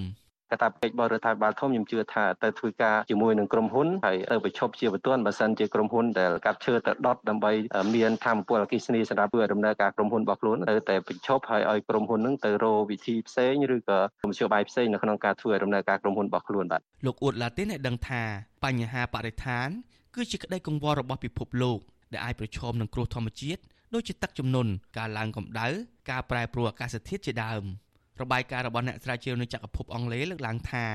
[0.51, 7.51] កតាពេកបរដ្ឋាភិបាលធំខ្ញុំជឿថាទៅធ្វើការជាមួយនឹងក្រុមហ៊ុនហើយទៅប្រឈប់ជាបន្ទាន់បើសិនជាក្រុមហ៊ុនដែលកាប់ឈើទៅដុតដើម្បី
[7.95, 18.21] មានធម្មពលអគិសនីសម្រាប់ធ្វើដំណើរការក្រុមហ៊ុនរបស់ខ្លួនទៅតែប្រឈប់ហើយឲ្យក្រុមហ៊ុននឹងទៅរកវិធីផ្សេងឬក៏មធ្យោបាយផ្សេងនៅក្នុងការធ្វើដំណើរការក្រុមហ៊ុនរបស់ខ្លួនបាទលោកអ៊ូតឡាទីនឲ្យដឹងថា
[18.65, 19.69] បញ្ហាបរិស្ថាន
[20.15, 21.79] គឺជាក្តីកង្វល់របស់ពិភពលោក
[22.13, 23.61] ដែលអាចប្រឈមនឹងគ្រោះធម្មជាតិ
[23.93, 25.67] ដូចជាទឹកជំនន់ការឡើងកម្ដៅ
[26.09, 27.63] ការប្រែប្រួលអាកាសធាតុជាដើម
[28.21, 30.85] របាយការណ៍របស់អ្នកស្រាវជ្រាវនៅចក្រភពអង់គ្លេសលើកឡើងថា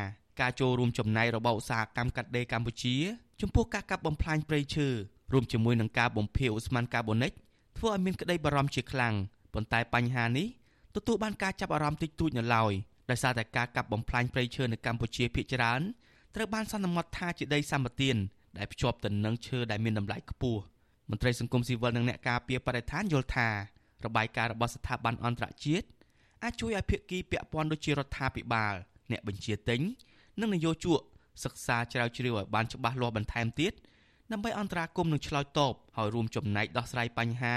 [0.40, 2.96] ការចូលរួមចំណែករបស់ឧស្សាហកម្មកាត់ដេរកម្ពុជា
[3.40, 4.88] ចំពោះការកាប់បំផ្លាញព្រៃឈើ
[5.32, 7.32] រួមជាមួយនឹងការបំភាយឧស្ម័នកាបូនិក
[7.78, 9.14] ធ្វើឲ្យមានក្តីបារម្ភជាខ្លាំង
[9.54, 10.46] ប៉ុន្តែបញ្ហានេះ
[10.96, 12.72] ទទួលបានការចាប់អារម្មណ៍តិចតួចនៅឡើយ
[13.10, 15.80] ដោយសារតែការកាប់បំផ្លាញព្រៃឈើនៅកម្ពុជាភាគច្រើន
[16.34, 18.10] ត្រូវបានសន្មត់ថាជាដីសម្បត្តិ
[18.58, 20.62] ដែលភ្ជាប់ទៅនឹងឈើដែលមានតម្លៃខ្ពស់
[21.10, 23.48] មន្ត្រីសង្គមស៊ីវិលនិងអ្នកការពារបរិស្ថានយល់ថា
[24.04, 25.86] របាយការណ៍របស់ស្ថាប័នអន្តរជាតិ
[26.42, 28.74] អាចជួយឲ្យភាគីពាក់ព័ន្ធដូចជារដ្ឋាភិបាល
[29.10, 29.80] អ្នកបញ្ជាទិញ
[30.40, 31.00] និងនយោជក
[31.44, 33.72] សិក្សាជ្រាវជ្រាវឲ្យបានច្បាស់លាស់បន្ថែមទៀត
[34.32, 37.56] ដើម្បីអន្តរាគមន៍និងឆ្លើយតបឲ្យរួមចំណែកដោះស្រាយបញ្ហា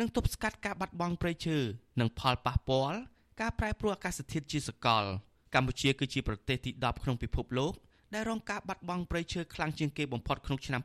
[0.00, 1.58] និងទប់ស្កាត់ការបាត់បង់ព្រៃឈើ
[2.00, 2.98] និងផលប៉ះពាល់
[3.40, 5.04] ការប្រែប្រួលអាកាសធាតុជាសកល
[5.54, 7.72] កម្ពុជាគឺជាប្រទេសទី10ក្នុងពិភពលោក
[8.14, 10.80] ដែលរងការបាត់បង់ព្រៃឈើខ្លាំងជាងគេបំផុតក្នុងឆ្នាំ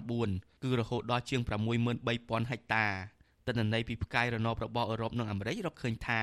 [0.00, 1.40] 2019គឺរហូតដល់ជាង
[1.96, 2.86] 63000ហិកតា
[3.46, 6.20] ទិន្នន័យពីផ្កាយរណបរបស់អឺរ៉ុបនិងអាមេរិករកឃើញថា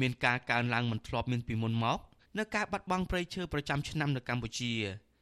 [0.00, 1.98] មានការកើនឡើងមិនធ្លាប់មានពីមុនមក
[2.38, 4.72] នៅការបាត់បង់ព្រៃឈើប្រចាំឆ្នាំនៅកម្ពុជា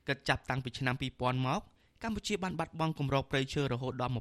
[0.09, 1.61] គិតចាប់តាំងពីឆ្នាំ2000មក
[2.03, 4.12] កម្ពុជាបានបាត់បង់គម្របព្រៃឈើរហូតដល់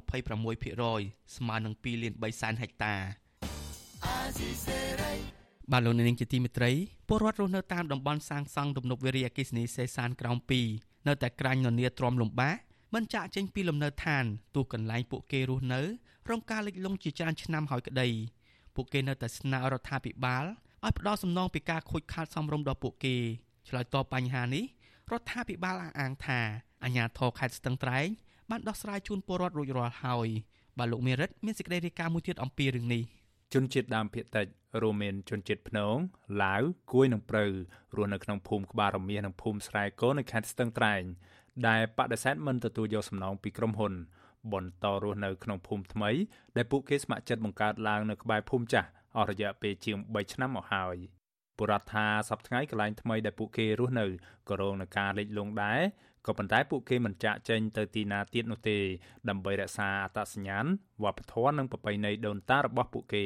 [0.64, 2.94] 26%ស្មើនឹង2លាន3សែនហិកតា
[5.72, 6.72] បាទលោកនាងជាទីមេត្រី
[7.08, 10.38] ពលរដ្ឋរស់នៅតាមតំបន់សាងសង់ទំនប់វារីអគ្គិសនីសេសានក្រោម
[10.72, 12.56] 2នៅតែក្រាញ់ននីទ្រាំលំបាក
[12.94, 15.80] មិនចាក់ចេញពីលំនៅឋានទោះកន្លែងពួកគេរស់នៅ
[16.30, 18.08] រងការលិចលង់ជាច្រើនឆ្នាំហើយក្តី
[18.74, 20.44] ពួកគេនៅតែស្នើរដ្ឋាភិបាល
[20.84, 23.16] ឲ្យផ្ដល់សំណងពីការខូចខាតសំរុំដល់ពួកគេ
[23.68, 24.64] ឆ្លើយតបបញ្ហានេះ
[25.12, 26.40] រដ្ឋាភិបាលអះអាងថា
[26.84, 28.06] អាជ្ញាធរខេត្តស្ទឹងត្រែង
[28.50, 30.28] បានដោះស្រាយជូនពលរដ្ឋរួចរាល់ហើយ
[30.78, 33.04] បាទលោកមេរិតមានសេចក្តីរាយការណ៍មួយទៀតអំពីរឿងនេះ
[33.54, 34.46] ជនជាតិដើមភាគតិច
[34.82, 35.96] រួមមានជនជាតិភ្នង
[36.42, 37.44] ឡាវគួយនិងព្រៅ
[37.96, 41.02] រស់នៅក្នុងភូមិក្បាលរមៀសនិងភូមិស្រែកូននៅខេត្តស្ទឹងត្រែង
[41.68, 43.92] ដែលបដិសេធមិនទទួលយកសំណងពីក្រុមហ៊ុន
[44.52, 46.10] បន្តរស់នៅក្នុងភូមិថ្មី
[46.56, 50.96] ដែលពួកគេស្ម័គ្រចិត្តបង្កើតឡើងនៅក្បែរភូមិចាស់អស់រយៈពេលជាង3ឆ្នាំមកហើយ
[51.58, 54.06] បុរដ្ឋថាសប្តាហ៍ថ្ងៃកន្លែងថ្មីដែលពួកគេរស់នៅ
[54.48, 55.80] ក៏រងនឹងការលិចលង់ដែរ
[56.28, 58.78] ក៏ប៉ុន្តែពួកគេមិនចាក់ចែងទៅទីណាទៀតនោះទេ
[59.28, 60.66] ដើម្បីរក្សាអត្តសញ្ញាណ
[61.04, 63.24] វប្បធម៌និងប្រពៃណីដូនតារបស់ពួកគេ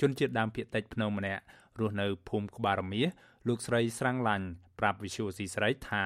[0.00, 1.42] ជនជាតិដើមភាគតិចភ្នំម្នាក់
[1.80, 3.08] រស់នៅភូមិក្បាលរមៀស
[3.48, 4.46] លោកស្រីស្រាំងឡាញ់
[4.78, 6.04] ប្រាប់វិសុយស៊ីស្រីថា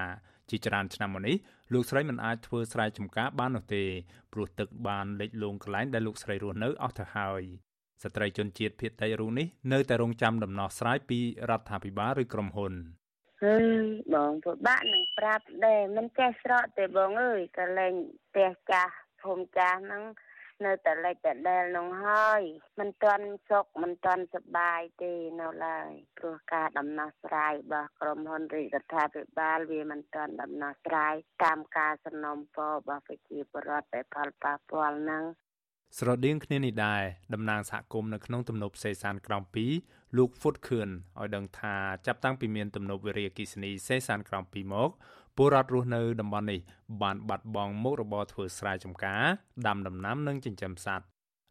[0.51, 1.37] ជាច្រើនឆ្នាំមកនេះ
[1.73, 3.85] លោកស្រីមិនអាចធ្វើស្រែចម្ការបាននោះទេ
[4.33, 7.43] ព្រោះទឹកបានលិចលង់កន្លែងដែលលោកស្រីរស់នៅអស់ទៅហើយ
[8.03, 12.75] ស្ត្រីជនជាតិភៀតតិចរូបនេះនៅតែរងចាំដំណោះស្រាយពីរដ្ឋាភិបាលឬក្រុមហ៊ុន
[13.43, 13.57] គឺ
[14.15, 17.93] បងពិបាកនឹងប្រាប់ដែរមិនចេះស្រកទេបងអើយកលែង
[18.29, 20.05] ផ្ទះចាស់ភូមិចាស់ហ្នឹង
[20.67, 22.41] នៅតែលិចតែដែលនោះហើយ
[22.81, 31.15] មិនទាន់សុខមិនទាន់សប្បាយទេនៅឡើយព្រោះការដំណោះស្រាយរបស់ក្រុមហ៊ុនរាជរដ្ឋាភិបាលវាមិនទាន់ដំណោះស្រាយ
[31.45, 35.25] តាមការសំណូមពររបស់ប្រជាពលរដ្ឋដែលផលប៉ះពាល់ហ្នឹង
[35.99, 37.03] ស្រដៀងគ្នានេះដែរ
[37.35, 39.43] តំណាងសហគមន៍នៅក្នុងទំនប់សេសានក្រំ
[39.77, 40.89] 2 លោកហ្វុតខឿន
[41.21, 44.91] ឲ្យដឹងថាចាប់តាំងពីមានទំនប់វារីអគ្គិសនីសេសានក្រំ2មក
[45.37, 46.61] ពលរដ្ឋរស់នៅតំបន់នេះ
[47.03, 49.23] បានបាត់បង់មុខរបរធ្វើស្រែចម្ការ
[49.67, 51.07] ដាំដំណាំនិងចិញ្ចឹមសត្វ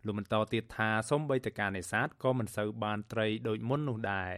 [0.06, 4.32] លោកបន្តទៀតថាសូម្បីតែការនេសាទក៏មិនសូវបានត្រីដូចមុននោះដែរ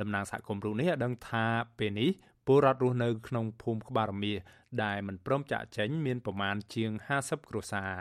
[0.00, 1.46] តំណាងសហគមន៍រូបនេះឲ្យដឹងថា
[1.78, 2.10] ពេលនេះ
[2.46, 4.34] ពលរដ្ឋរស់នៅក្នុងភូមិក្បាលរមៀ
[4.82, 6.90] ដែលមិនព្រមចាក់ចេញមានប្រមាណជាង
[7.20, 7.92] 50គ្រួសារ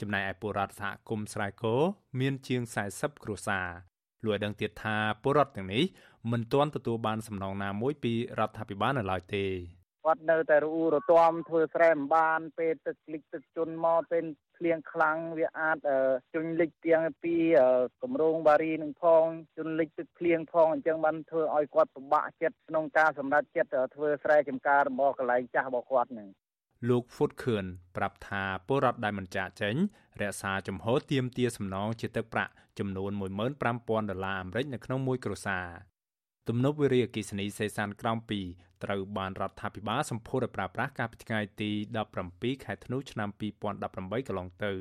[0.00, 1.76] ចំណែកឯពលរដ្ឋសហគមន៍ស្រែគោ
[2.20, 2.62] មានជាង
[2.92, 3.68] 40គ្រួសារ
[4.24, 5.84] លោកឲ្យដឹងទៀតថាពលរដ្ឋទាំងនេះ
[6.30, 9.44] មិនទាន់ទទួលបានសំណងណាមួយពីរដ្ឋាភិបាលនៅឡើយទេ
[10.04, 14.24] គាត់នៅតែរអ៊ូរទាំធ្វើស្រែមិនបាន ពេលទឹកលិចទឹកជន់មកពេល
[14.56, 15.78] ភ្លៀងខ្លាំងវាអាច
[16.34, 17.34] ជន់លិចទាំងពី
[18.02, 19.24] គម្រោងបារីនឹងផង
[19.56, 26.28] ជន់លិចទឹកភ្លៀងផងអញ្ចឹងបានធ្វើឲ្យគាត់ពិបាកចិត្តក្នុងការសម្រេចចិត្តធ្វើស្រែចម្ការរបស់កន្លែងចាស់របស់គាត់នឹង
[26.88, 27.64] លោកហ្វុតខឿន
[27.96, 29.74] ប្រាប់ថាពលរដ្ឋដែលមិនចាក់ចេញ
[30.20, 33.10] រក្សាចំហទាមទារសំណងជាទឹកប្រាក់ចំនួន
[33.60, 35.66] 15000ដុល្លារអាមេរិកនៅក្នុងមួយគ្រួសារ
[36.48, 38.18] ទំនប់វារីអគ្គិសនីសេសានក្រោម
[38.50, 41.70] 2ត្រូវបានរដ្ឋាភិបាលសម្ពោធឲ្យប្រើប្រាស់កាលពីថ្ងៃទី
[42.18, 43.28] 17ខែធ្នូឆ្នាំ
[43.80, 44.72] 2018កន្លងទៅ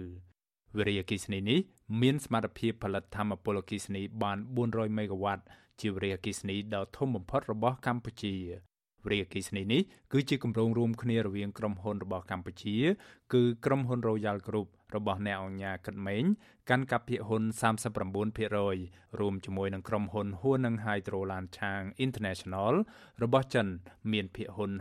[0.78, 1.60] វារីអគ្គិសនីនេះ
[2.02, 4.38] មានសមត្ថភាពផលិតថាមពលអគ្គិសនីបាន
[4.68, 5.44] 400មេហ្គាវ៉ាត់
[5.82, 8.69] ជាវារីអគ្គិសនីដ៏ធំបំផុតរបស់កម្ពុជាវិ
[9.12, 9.82] រិយអគ្គិសនីនេះ
[10.14, 12.78] គឺជាគម្រោងរួមគ្នារវាងក្រុមហ៊ុនរបស់កម្ពុជា
[13.34, 16.24] គឺក្រុមហ៊ុន Royal Group របស់អ្នកអង្គការកិតមេង
[16.70, 17.44] កាន់កាប់ភាគហ៊ុន
[18.52, 22.74] 39%រួមជាមួយនឹងក្រុមហ៊ុន Huaneng Hydro Lanchang International
[23.24, 23.68] របស់ចិន
[24.12, 24.72] មានភាគហ៊ុន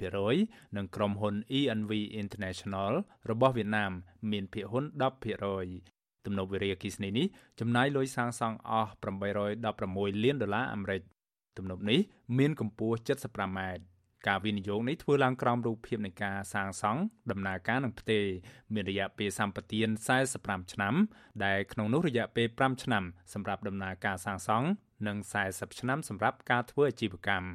[0.00, 1.92] 51%និងក្រុមហ៊ុន ENV
[2.22, 2.92] International
[3.30, 3.92] របស់វៀតណាម
[4.30, 4.84] មានភាគហ៊ុន
[5.54, 7.26] 10%ទំនប់វារីអគ្គិសនីនេះ
[7.60, 8.92] ចំណាយលុយសាងសង់អស់
[9.40, 11.02] 816លានដុល្លារអាមេរិក
[11.58, 12.00] ទំនប់នេះ
[12.38, 12.96] មានកម្ពស់
[13.26, 13.82] 75ម៉ែត្រ
[14.28, 17.00] ការវិនិយោគនេះធ្វើឡើងក្រោមរូបភាពនៃការសាងសង់
[17.30, 18.24] ដំណើរការនឹងផ្ទេរ
[18.74, 19.88] មានរយៈពេលសម្បទាន
[20.30, 20.94] 45ឆ្នាំ
[21.44, 24.68] ដែលក្នុងនោះរយៈពេល5ឆ្នាំសម្រាប់ដំណើរការសាងសង់
[25.06, 25.16] និង
[25.48, 27.48] 40ឆ្នាំសម្រាប់ការធ្វើអាជីវកម្ម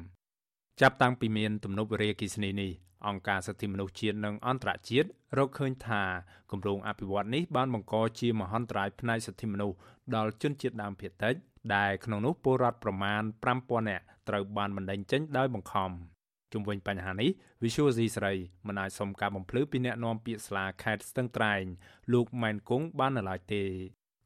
[0.80, 2.72] ចាប់តាំងពីមានទំនប់វារីអគ្គិសនីនេះ
[3.06, 6.02] អង្គការសិទ្ធិមនុស្សជាតិនិងអន្តរជាតិរកឃើញថា
[6.50, 9.76] គម្រោងអភិវឌ្ឍនេះបានបង្កជាមហន្តរាយផ្នែកសិទ្ធិមនុស្ស
[10.14, 11.34] ដល់ជនជាតិដើមភាគតិច
[11.76, 13.22] ដែលក្នុងនោះពលរដ្ឋប្រមាណ
[13.54, 15.90] 5000នាក់ត្រូវបានបណ្តេញចេញដោយបង្ខំ
[16.52, 17.30] ជុំវិញបញ្ហានេះ
[17.62, 18.32] Visual C ស្រី
[18.66, 21.62] មិនអាចសុំការបំភ្លឺពីអ្នកនាំពាក្យស្លាខេត្តស្ទឹងត្រែង
[22.12, 23.64] លោកម៉ែនគង់បាននៅឡើយទេ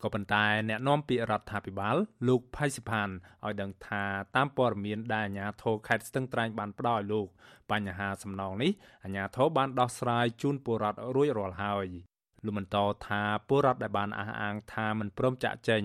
[0.03, 1.97] ក៏ប៉ុន្តែអ្នកនាំពាក្យរដ្ឋាភិបាល
[2.29, 3.09] លោកផៃសិផាន
[3.45, 4.05] ឲ្យដឹងថា
[4.37, 7.27] តាមព័ត៌មានដែលអាជ្ញាធរខេត្តស្ទឹងត្រែងបានផ្ដល់ឲ្យលោក
[7.71, 8.73] បញ្ហាសំណងនេះ
[9.05, 11.87] អាជ្ញាធរបានដោះស្រាយជូនពលរដ្ឋរួចរាល់ហើយ
[12.45, 12.77] លោកបន្ត
[13.07, 15.83] ថាពលរដ្ឋដែលបានអះអាងថាមិនព្រមចាក់ចេញ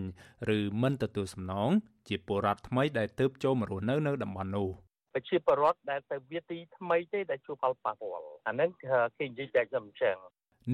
[0.58, 1.72] ឬមិនទទួលសំណង
[2.08, 4.70] ជាពលរដ្ឋថ្មីដែលទើបចូលមករស់នៅនៅតំបន់នោះ
[5.14, 8.70] ប្រជាពលរដ្ឋដែលទៅវាទីថ្មីទេដែលជួបផលប៉ះពាល់អាហ្នឹង
[9.18, 10.18] គេនិយាយតែខ្ញុំអញ្ចឹង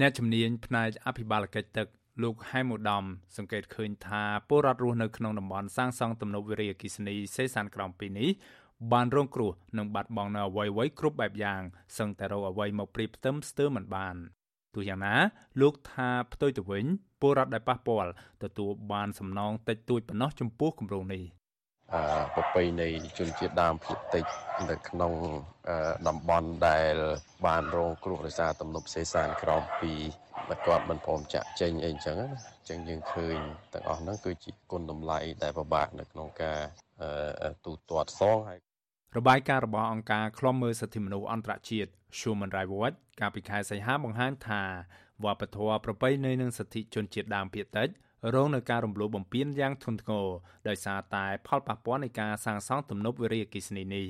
[0.00, 1.86] អ្នកជំនាញផ្នែកអភិបាលកិច្ចទឹក
[2.22, 3.04] លោកហែមឧត្តម
[3.36, 8.30] សង្កេតឃើញថាពលរដ្ឋរស់នៅក្នុងតំបន់សាងសង់ទំនប់វារីអគ្គិសនីសេសានក្រំពីនេះ
[8.92, 11.62] បានរងគ្រោះនិងបាត់បង់នៅអ្វីៗគ្រប់បែបយ៉ាង
[11.98, 14.16] សឹងតែរកអ្វីមកព្រៀបផ្ទឹមស្ទើរមិនបាន
[14.74, 15.14] ទោះយ៉ាងណា
[15.60, 16.84] លោកថាផ្ទុយទៅវិញ
[17.20, 18.10] ពលរដ្ឋដែលប៉ះពាល់
[18.42, 21.22] ទទួលបានសំណងតិចតួចប៉ុណ្ណោះចំពោះគម្រោងនេះ
[22.34, 24.24] ប្រពៃណីជនជាតិដើមភាគតិច
[24.70, 25.12] នៅក្នុង
[26.08, 26.94] តំបន់ដែល
[27.46, 29.92] បានរងគ្រោះដោយសារទំនប់សេសានក្រោមពី
[30.48, 33.38] បើគាត់មិនព្រមចាក់ចេញអីអញ្ចឹងអញ្ចឹងយើងឃើញ
[33.72, 36.60] ទាំងអស់ហ្នឹងគឺជាគុណតម្លៃដែលពិបាកនៅក្នុងការ
[37.64, 38.58] ទូទាត់សងហើយ
[39.18, 44.62] របាយការណ៍របស់អង្គការឃ្លាំមើលសិទ្ធិមនុស្សអន្តរជាតិ Human Rights Watch កាលពីខែសីហាបង្ហាញថា
[45.24, 47.88] វប្បធម៌ប្រពៃណីនិងសិទ្ធិជនជាតិដើមភាគតិច
[48.34, 50.26] រងនឹងការរំលោភបំពានយ៉ាងធ្ងន់ធ្ងរ
[50.68, 54.06] ដោយសារតែផលប៉ះពាល់នៃការសាងសង់ទំនប់វារីអគ្គិសនីនេះ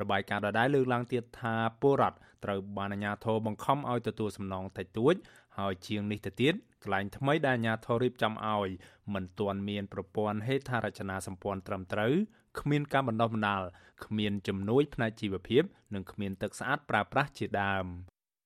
[0.00, 5.14] របាយការណ៍ដដែលលើកឡើងទៀតថាពលរដ្ឋត្រូវបានអាជ្ញាធរបង្ខំឲ្យទទួលសំណងតិចតួច
[5.58, 8.68] ហើយជាងនេះទៅទៀតកន្លែងថ្មីដែលអាជ្ញាធររៀបចំឲ្យ
[9.14, 12.14] មិនទាន់មានប្រព័ន្ធហេដ្ឋារចនាសម្ព័ន្ធត្រឹមត្រូវ
[12.60, 13.62] គ្មានការបណ្ដុះបណ្ដាល
[14.04, 15.62] គ្មានជំនួយផ្នែកជីវភាព
[15.94, 17.84] និងគ្មានទឹកស្អាតប្រើប្រាស់ជាដើម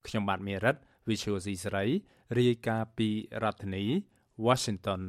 [0.07, 0.77] ខ្ញុំបាទមេរិត
[1.09, 1.87] Visual C សេរី
[2.39, 3.09] រាយការណ៍ពី
[3.43, 3.85] រដ្ឋធានី
[4.47, 5.01] Washington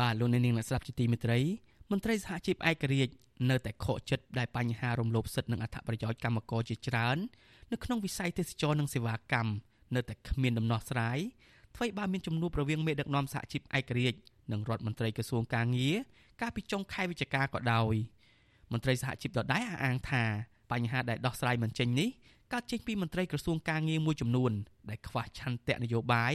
[0.00, 1.40] បាទលោកអ្នកនាងអ្នកស្ដាប់ជាទីមេត្រី
[1.90, 3.14] មន្ត្រីសហជីពឯករាជ្យ
[3.50, 7.18] នៅតែខកចិត្តដែលបញ្ហារំលោភសិទ្ធិនិងអត្ថប្រយោជន៍កម្មករជាច្រើន
[7.72, 9.52] នៅក្នុងវិស័យទេសចរនិងសេវាកម្ម
[9.94, 11.18] នៅតែគ្មានដំណោះស្រាយ
[11.76, 14.18] ថ្មីបើមានជំនួបរវាងមេដឹកនាំសហជីពឯករាជ្យ
[14.52, 15.96] និងរដ្ឋមន្ត្រីក្រសួងកាងារ
[16.40, 17.94] កាលពីចុងខែវិច្ឆិកាក៏ដោយ
[18.72, 20.24] មន្ត្រីសហជីពដដែលអះអាងថា
[20.72, 22.08] បញ្ហាដែលដោះស្រាយមិនចេញនេះ
[22.52, 24.52] កើតចេញពីមន្ត្រីក្រសួងកាងារមួយចំនួន
[24.90, 26.34] ដែលខ្វះឆន្ទៈនយោបាយ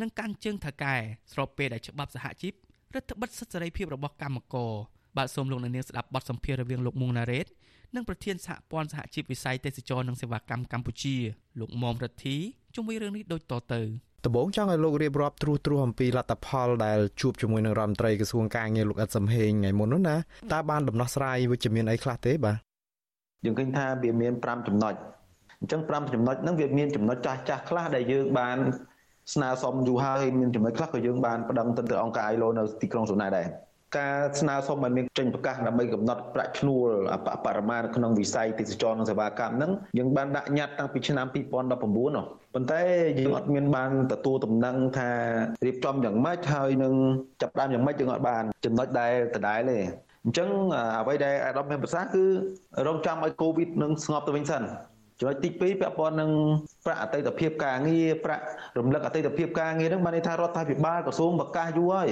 [0.00, 0.94] និងកាន់ជើងថកែ
[1.32, 2.52] ស្របពេលដែលច្បាប់សហជីព
[2.94, 4.72] រដ្ឋបិទសិទ្ធិសេរីភាពរបស់កម្មករ
[5.16, 7.46] បាទសូមលោកអ្នកនាងស្ដាប់បទសម្ភាសន៍រវាងលោកមុងណារ៉េត
[7.94, 11.16] និងប្រធានសហព័ន្ធសហជីពវិស័យទេសចរនិងសេវាកម្មកម្ពុជា
[11.60, 12.36] លោកមុំរិទ្ធី
[12.74, 13.82] ជុំវិញរឿងនេះដូចតទៅ
[14.24, 20.16] ដំបូងចង់ឲ្យលោករៀបរាប់ត្រួសត្រាសអំពីលទ្ធផលដែលជួបជាមួយនឹងរដ្ឋមន្ត្រីក្រសួងការងារលោកអ៊ិតសំហេងថ្ងៃមុននោះណា
[20.52, 22.56] តើបានដំណោះស្រាយវិជ្ជមានអីខ្លះទេបាទ
[23.44, 24.94] យើងឃើញថាវាមាន5ចំណុច
[25.60, 28.58] អញ្ចឹង5ចំណុចហ្នឹងវាមានចំណុចចាស់ចាស់ខ្លះដែលយើងបាន
[29.34, 33.46] ស្នើសុំយូរហើយមានចំណុចខ្លះក៏យើងបានប្តឹងទៅអង្គការ ILO នៅទីក្រុងសូណាដែរ
[33.96, 36.88] ការស្នើសុំឲ្យមានចេញប្រកាសដើម្បីកំណត់ប្រាក់ឈ្នួល
[37.46, 42.24] បរិមាណក្នុងវិស័យទេសចរនិងសេវាកម្មហ្នឹងយើងបានដាក់ញត្តិតាំងពីឆ្នាំ2019នោះ
[42.54, 42.82] ប៉ុន្តែ
[43.20, 45.10] យើងអត់មានបានទទួលដំណឹងថា
[45.66, 46.94] រៀបចំយ៉ាងម៉េចហើយនឹង
[47.42, 49.78] ចាប់ដើមយ៉ាងម៉េចយើងអត់បានចំណុចដែលដដែលទេ
[50.24, 50.48] អញ្ចឹង
[51.00, 52.24] អ្វីដែលអាដាមមានប្រសាសន៍គឺ
[52.86, 54.64] រងចាំឲ្យកូវីដនឹងស្ងប់ទៅវិញសិន
[55.20, 56.30] ចំណុចទី2ពាក់ព័ន្ធនឹង
[56.86, 58.44] ប្រាក់អតីតភាពការងារប្រាក់
[58.78, 62.08] រំលឹកអតីតភាពការងារហ្នឹងបានន័យថារដ្ឋាភិបាលក្រសួងប្រកាសយូរហើយ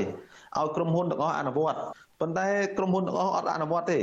[0.58, 1.78] ឲ្យក្រុមហ៊ុនទាំងអស់អនុវត្ត
[2.20, 2.46] ប៉ុន្តែ
[2.78, 4.00] ក្រុមហ៊ុនទាំងអស់អត់អនុវត្តទេ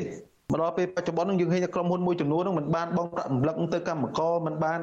[0.51, 4.81] មកដល់ពេលបច្ចុប្បន្ននឹងយើងឃើញថាក្រុមហ៊ុនមួយចំនួននឹងមិនបានបងប្រាក់រំលឹកទៅកម្មករមិនបាន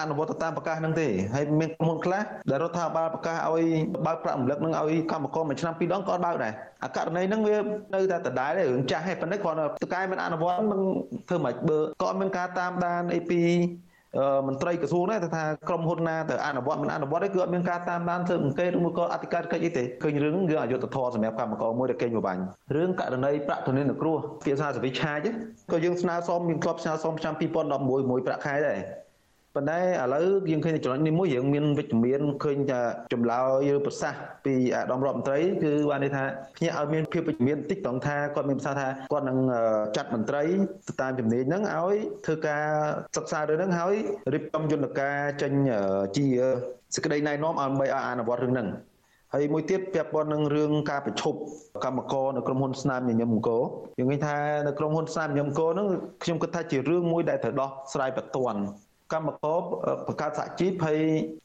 [0.00, 3.64] អនុវត្តតាមប្រកាសនឹងទេហើយមានក្រុមហ៊ុនខ្លះដែលរដ្ឋាភិបាលប្រកាសឲ្យ
[4.06, 6.52] បើកប្រាក់រំលឹកនឹងឲ្យកម្មករមួយឆ្នាំពីរដងក៏បើកដែរ
[6.84, 7.56] អាករណីហ្នឹងវា
[7.94, 10.82] នៅតែដដែលរឿងចាស់ទេប៉ុន្តែគ្រាន់តែតកែមិនអនុវត្តនឹង
[11.28, 13.42] ធ្វើមិនបើក៏មានការតាមដានអីពី
[14.46, 22.42] មន្ត្រីក្រសួងដែរថាក្រុមហ៊ុនណាទៅអនុវត្តមិនអនុវត្តទេគឺអត់មានការតាមដានធ្វើអង្កេតឬមួយក៏អធិការកិច្ចអីទេឃើញរឿងរឿងអយុត្តិធម៌សម្រាប់កម្មករមួយដែលកេងប្របាញ់
[22.74, 25.26] រឿងករណីប្រាក់ធនានុគ្រោះភាសាសវិឆាច
[25.72, 28.78] ក៏យើងស្នើសុំមានក្លឹបស្នើសុំឆ្នាំ2011មួយប្រាក់ខែដែរ
[29.58, 32.80] ប៉ុន្តែឥឡូវយើងឃើញចំណុចនេះមួយយើងមានវិជ្ជមានឃើញថា
[33.12, 36.24] ចម្លើយឬប្រសាសន៍ពីអាដាមរដ្ឋមន្ត្រីគឺបានន័យថា
[36.56, 39.38] ភ្ញាក់ឲ្យមានភាពវិជ្ជមានបន្តិចត្រង់ថាគាត់មានប្រសាសន៍ថាគាត់នឹង
[39.96, 40.42] ចាត់មន្ត្រី
[40.88, 41.96] ទៅតាមជំនាញហ្នឹងឲ្យ
[42.26, 42.64] ធ្វើការ
[43.16, 43.94] សិក្សារឿងហ្នឹងហើយ
[44.32, 45.52] រៀបចំយន្តការចេញ
[46.16, 46.26] ជា
[46.94, 48.68] សេចក្តីណែនាំឲ្យឲ្យអនុវត្តរឿងហ្នឹង
[49.34, 51.38] ហើយមួយទៀតពាក់ព័ន្ធនឹងរឿងការប្រឈប់
[51.84, 53.62] កម្មករនៅក្រុមហ៊ុនស្នាមញញឹមអង្គរ
[53.98, 54.36] យើងឃើញថា
[54.66, 55.88] នៅក្រុមហ៊ុនស្នាមញញឹមអង្គរហ្នឹង
[56.22, 58.60] ខ្ញុំគិតថាជារឿងមួយដែលត្រូវដោះស្រាយបន្ទាន់
[59.12, 59.58] កម្មករ
[60.06, 60.98] បង្កើតសហជីពហើយ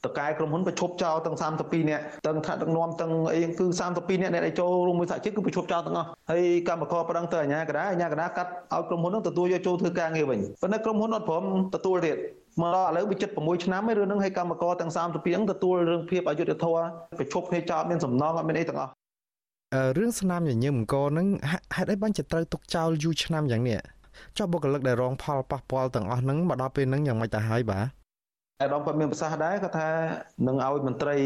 [0.06, 11.44] តកែក្រុមហ៊ុនប្រឈប់ចោលទាំង32នាក់ទាំងថ្នាក់ដឹកនាំទាំងអីគឺ32នាក់អ្នកដែលចូលរួមមួយសហជីពគឺប្រឈប់ចោលទាំងអស់ហើយកម្មករប្រឹងទៅអាជ្ញាកណ្ដាលអាជ្ញាកណ្ដាលកាត់ឲ្យក្រុមហ៊ុននោះទទួលយកចូលធ្វើការងារវិញប៉ុន្តែក្រុមហ៊ុនអត់ព្រម
[11.76, 12.18] ទទួលទៀត
[12.62, 16.84] មកដល់ឥឡូវវា76ឆ្នាំហើយរឿងហ្នឹងឲ្យកម្មករទាំង32ហ្នឹងទទួលរឿងភាពអយុត្តិធម៌
[17.20, 18.92] ប្រឈប់គ្នាចោលមានសំណងអត់មានអីទាំងអស់
[19.98, 21.28] រឿងស្នាមញញឹមអង្គរហ្នឹង
[21.76, 23.80] ហេតុអីបានជាត្រូវទុកចោលយូរឆ្នាំយ៉ាងនេះ
[24.38, 27.88] ចុះបុគ្គលិកដែលរងផលប៉ះពាល់ទាំងអស់ហ្នឹងមកដល់ពេលហ្នឹងយ៉ាងម៉េចទៅហើយបាទ
[28.62, 29.90] អាដាមគាត់មានប្រសាសន៍ដែរគាត់ថា
[30.48, 31.18] នឹងឲ្យមន្ត្រី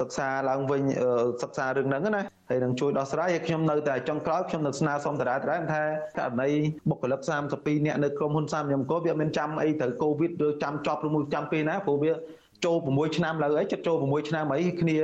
[0.00, 0.82] សិក្សាឡើងវិញ
[1.42, 5.82] សិក្សារឿងហ្នឹងណាហើយនឹងជួយដោះស្រាយហើយខ្ញុំនៅតែចុងក្រោយខ្ញុំនៅស្នើសុំតារាតារាថា
[6.18, 6.50] ករណី
[6.88, 7.20] បុគ្គលិក
[7.54, 12.12] 32នាក់នៅក្រុមហ៊ុនសាមញឹមកោវាមានចាំអីត្រូវកូវីដឬចាំចប់ឬមួយចាំពេលណាព្រោះវា
[12.64, 14.96] ចូល6ឆ្នាំឡើយអីចិត្តចូល6ឆ្នាំអីគ្នា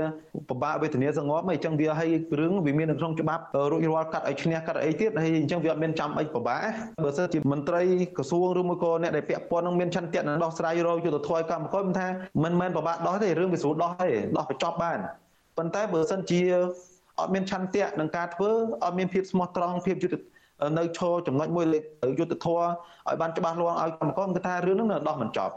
[0.48, 3.42] ពិបាកវេទនាសងប់អីចឹងវាឲ្យរឿងវាមាននៅក្នុងច្បាប់
[3.72, 6.60] រួចរាល់កាត់ឲ្យឈ្នះកាត់អីទៀតហើយអញ្ចឹងវាអត់មានចាំអីពិបាក
[7.04, 7.82] បើសិនជាមន្ត្រី
[8.16, 12.08] ក្រសួងឬមួយក៏អ្នកដែលពាក់ព័ន្ធនឹងមានឆន្ទៈនឹងដោះស្រាយរកយុទ្ធធម៌កម្មករមិនថា
[12.44, 14.98] មិនមែនពិបាកដោះទេរឿងវាស្រួលដោះទេដោះបញ្ចប់បាន
[15.56, 16.40] ប៉ុន្តែបើសិនជា
[17.20, 18.50] អត់មានឆន្ទៈនឹងការធ្វើ
[18.84, 20.20] អត់មានភាពស្មោះត្រង់ភាពយុត្តិ
[20.78, 21.82] នៅឈរចំណុចមួយលេខ
[22.18, 22.60] យុទ្ធធរ
[23.08, 25.54] ឲ្យបានច្បាស់លាស់ឲ្យកម្មករគាត់ថារឿងហ្នឹងនៅដោះមិនចប់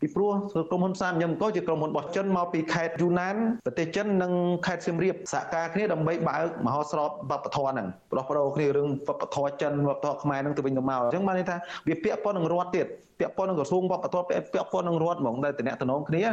[0.00, 0.32] ពីព្រោះ
[0.70, 3.34] ក្រុមហ៊ុនសាមញឹមកជាក្រុមហ៊ុនរបស់ចិនមកពីខេត្តយូណាន
[3.66, 4.32] ប្រទេសចិននិង
[4.66, 11.56] ខេត្តសៀមរាបសហការគ្នាដើម្បីបើកមហោស្រពវប្បធម៌ហ្នឹងប្រោះប្រោគ្នារឿងវប្បធម៌ចិនវប្បធម៌ខ្មែរហ្នឹងទៅវិញទៅមកអញ្ចឹងបានន័យថា
[11.88, 12.86] វាពាក់ព័ន្ធនឹងរដ្ឋទៀត
[13.18, 16.24] ពាក់ព័ន្ធនឹងក្រសួងវប្បធម៌ពាក់ព័ន្ធនឹងរដ្ឋហ្មងដែលតំណតំណងគ្នា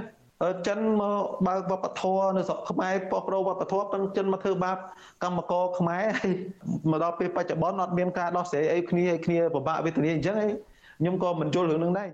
[0.68, 4.78] ចិនមកបើកវប្បធម៌នៅស្រុកខ្មែរប៉ោះប្រោវប្បធម៌ប៉ុន្តែចិនមកធ្វើបាប
[5.24, 6.32] កម្មករខ្មែរហើយ
[6.91, 10.36] មកដល់ពេលបច្ចុប្បន្នអត់មានការដោះស្រាយអីគ្នាឲ្យគ្នាពិបាកវេទនាអញ្ចឹង
[10.99, 12.09] ខ្ញុំក៏មិនយល់រឿងនឹងដែរ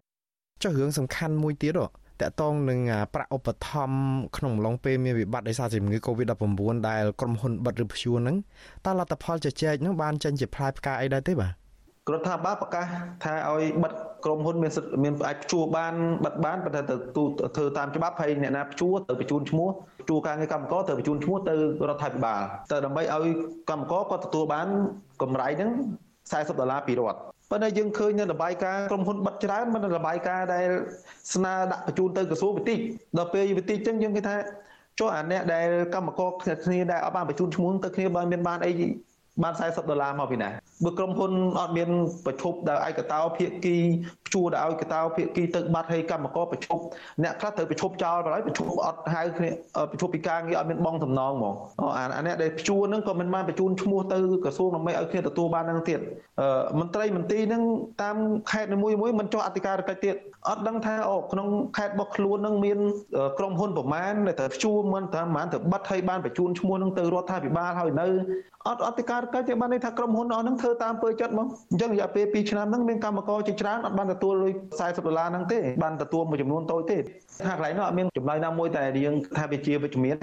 [0.64, 1.80] ចុះរឿងសំខាន់មួយទៀត
[2.22, 2.80] តកតងនឹង
[3.14, 8.38] ប្រាក់ឧបត្ថម្ភក្នុងអំឡុងពេលមានវិបត្តិដោយសារជំងឺ Covid-19 ដែលក្រុមហ៊ុនបិទឬព្យួរហ្នឹង
[8.86, 11.52] តើលទ្ធផលជជែកហ្នឹងបានចេញជាផ្លែផ្កាអីដែរទេបាទ
[12.14, 12.86] រដ្ឋាភិបាលប្រកាស
[13.24, 13.94] ថាឲ្យបិទ
[14.26, 15.94] ក្រុមហ៊ុនមានសិទ្ធិមានអាចព្យួរបាន
[16.26, 16.96] បិទបានប៉ុន្តែទៅ
[17.56, 19.70] ធ្វើតាមច្បាប់ហើយអ្នកណាព្យួរទៅបញ្ជូនឈ្មោះ
[20.02, 21.56] ព្យួរការងារកម្មករទៅបញ្ជូនឈ្មោះទៅ
[21.90, 22.42] រដ្ឋាភិបាល
[22.72, 23.32] ទៅដើម្បីឲ្យ
[23.70, 24.68] កម្មករគាត់ទទួលបាន
[25.22, 25.72] កម្រៃហ្នឹង
[26.22, 27.20] 40ដុល្លារពីរដ្ឋ
[27.52, 30.68] ប៉ុន្តែយើងឃើញនៅរបាយការណ៍ក្រុមហ៊ុនបិទច្រើនមិនរបាយការណ៍ដែល
[31.34, 32.76] ស្នើដាក់បញ្ជូនទៅក្រសួងវិតិ
[33.18, 34.36] ដល់ពេលវិតិចឹងយើងគេថា
[35.00, 36.30] ចុះអាអ្នកដែលកម្មករ
[36.66, 38.72] គ្នាដែលអត់បានបញ្ជូនឈ្មោះទៅគ្នាបើមានបានអី
[39.44, 40.50] បាន40ដុល្លារមកពីណា
[40.86, 41.90] បើក្រុមហ៊ុនអត់មាន
[42.26, 43.78] ប្រជុំដោយឯកតោភាគី
[44.26, 46.80] ព្យួរដោយឯកតោភាគីទៅបាត់ឲ្យកម្មករប្រជុំ
[47.24, 49.50] អ្នកខ្លះត្រូវប្រជុំចោលបណ្ដោយប្រជុំអត់ហៅគ្នា
[49.92, 51.56] ប្រជុំពីការងារអត់មានបងសំណងហ្មង
[51.98, 56.00] អាអ្នកដែលព្យួរហ្នឹងក៏មិនបានបញ្ជូនឈ្មោះទៅក្រសួងដើម្បីឲ្យគ្នាទទួលបានហ្នឹងទៀត
[56.80, 57.64] មន្ត្រីមន្ទីរហ្នឹង
[58.02, 58.16] តាម
[58.52, 60.16] ខេត្តនីមួយមួយមិនចុះអធិការកិច្ចទៀត
[60.50, 62.80] អត់ដឹងថាអូក្នុងខេត្តរបស់ខ្លួនហ្នឹងមាន
[63.38, 68.08] ក្រុមហ៊ុនប្រមាណដែលត្រូវព្យួរមិនថាប្រហែលទៅបិទឲ្យបានបញ្ជូនឈ្មោះហ្នឹងទៅរដ្ឋាភិបាលហើយនៅ
[68.68, 76.98] អត់អធិការកិច្ចទេបានន័យថាក្រុមហ៊ុនអស់ហ្នឹងធ្វើតាមពើចិត្តមកអញ្ចឹងរយៈពេល2ឆ្នាំហ្នឹងមានកម្មករជាច្រើនអត់បានទទួលលុយ40ដុល្លារហ្នឹងទេបានទទួលមួយចំនួនតូចទេ
[77.48, 80.16] ថាកន្លែងនោះអត់មានចម្លើយណាមួយតែយើងថាវាជាវិជ្ជមាន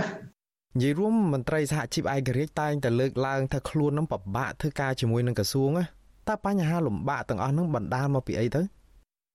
[0.76, 5.84] និយាយរួមមន្ត្រីសហជីពឯករាជ្យតែងតែលើកឡើងថាខ្លួននឹងពិបាកធ្វើការជាមួយនឹងក្រសួងណា
[6.28, 8.62] តើបញ្ហាលំបាកទាំងអស់ហ្នឹងបណ្ដាលមកពីអីទៅ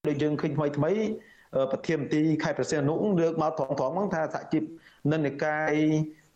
[0.07, 0.91] ដូចយើងឃើញថ្មីថ្មី
[1.71, 4.63] ប្រធានមន្ត្រីខេត្តព្រះសីហនុលើកមកត្រង់ត្រង់ហ្នឹងថាសហជីព
[5.11, 5.71] និន្នាការ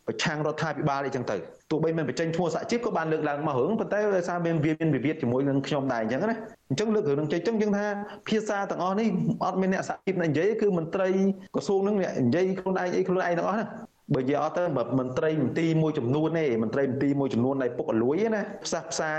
[0.08, 1.36] ប្រឆាំងរដ្ឋាភិបាលអីចឹងទៅ
[1.72, 6.38] ទោះបីមិនបញ្ចេញឈ្មោះសហជីពក៏បានលើកឡើងមករឿងប៉ុន្តែដោយសារមានវាមានវិវាទជាមួយនឹងខ្ញុំដែរអញ្ចឹងណា
[6.70, 7.86] អញ្ចឹងលើករឿងនឹងចេញអញ្ចឹងយើងថា
[8.28, 9.08] ភាសាទាំងអស់នេះ
[9.44, 11.10] អត់មានអ្នកសហជីពនិយាយគឺមន្ត្រី
[11.56, 13.66] ក្រសួងនឹងនិយាយខ្លួនឯងអីខ្លួនឯងទាំងអស់ណា
[14.14, 14.64] បើនិយាយអត់ទៅ
[15.00, 19.14] មន្ត្រីមន្ទីរមួយចំនួនទេមន្ត្រីមន្ទីរមួយចំនួនដែលពុកអលួយណាផ្សះផ្សា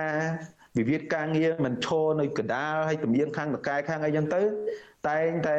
[0.76, 4.42] វិវាទការងារមិនឈរនៅកណ្ដាលហើយទំនៀងខាងតកែខាងអីចឹងទៅ
[5.08, 5.58] តែងតែ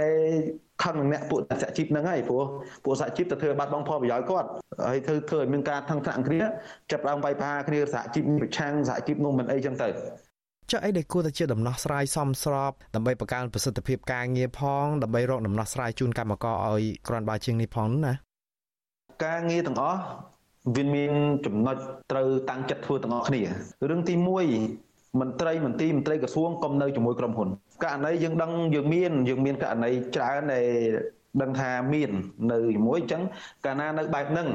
[0.84, 2.44] ខឹងនឹងអ្នកពួកសហជីពហ្នឹងហើយព្រោះ
[2.86, 4.48] ពួកសហជីពទៅធ្វើបាត់បង់ផលប្រយោជន៍គាត់
[4.88, 6.42] ហើយធ្វើធ្វើឲ្យមានការថឹងថ្នាក់គ្នា
[6.92, 9.90] ចាប់ដើមវាយប្រហារគ្នាសហជីពប្រឆាំងសហជីពនោះមិនអីចឹងទៅ
[10.72, 18.14] ចុះអីដែលគួរតែជាដំណោះស្រាយសមស្របដើម្បីបង្កើនប្រសិទ្ធភាពការងារផងដើម្បីរកដំណោះស្រាយជូនកម្មករឲ្យគ្រាន់បើជាងនេះផងណា
[19.26, 20.02] ការងារទាំងអស់
[20.76, 21.12] វាមាន
[21.46, 21.78] ចំណុច
[22.12, 23.42] ត្រូវតាំងចិត្តធ្វើទាំងអស់គ្នា
[23.90, 24.14] រឿងទី
[24.54, 24.89] 1
[25.21, 27.49] មន្ត្រីមន្ទីរមន្ត្រីក្រសួងកុំនៅជាមួយក្រុមហ៊ុន
[27.85, 30.67] ករណីយើងដឹងយើងមានយើងមានករណីច្រើនដែល
[31.43, 32.11] ដឹងថាមាន
[32.53, 33.23] នៅជាមួយអញ្ចឹង
[33.65, 34.49] កាលណានៅបែបហ្នឹង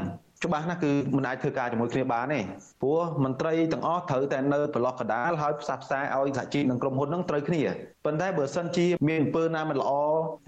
[0.43, 2.39] ច្បាស់ណាស់គឺមិនអាចធ្វើការជាមួយគ្នាបានទេ
[2.81, 7.61] ព្រោះមន្ត្រីទាំងអស់ត្រូវតែនៅប្រឡោះកដាលហើយផ្សះផ្សាឲ្យសហជីពនិងក្រុមហ៊ុនហ្នឹងត្រូវគ្នា
[8.05, 9.91] ប៉ុន្តែបើសិនជាមានអំពើណាមិនល្អ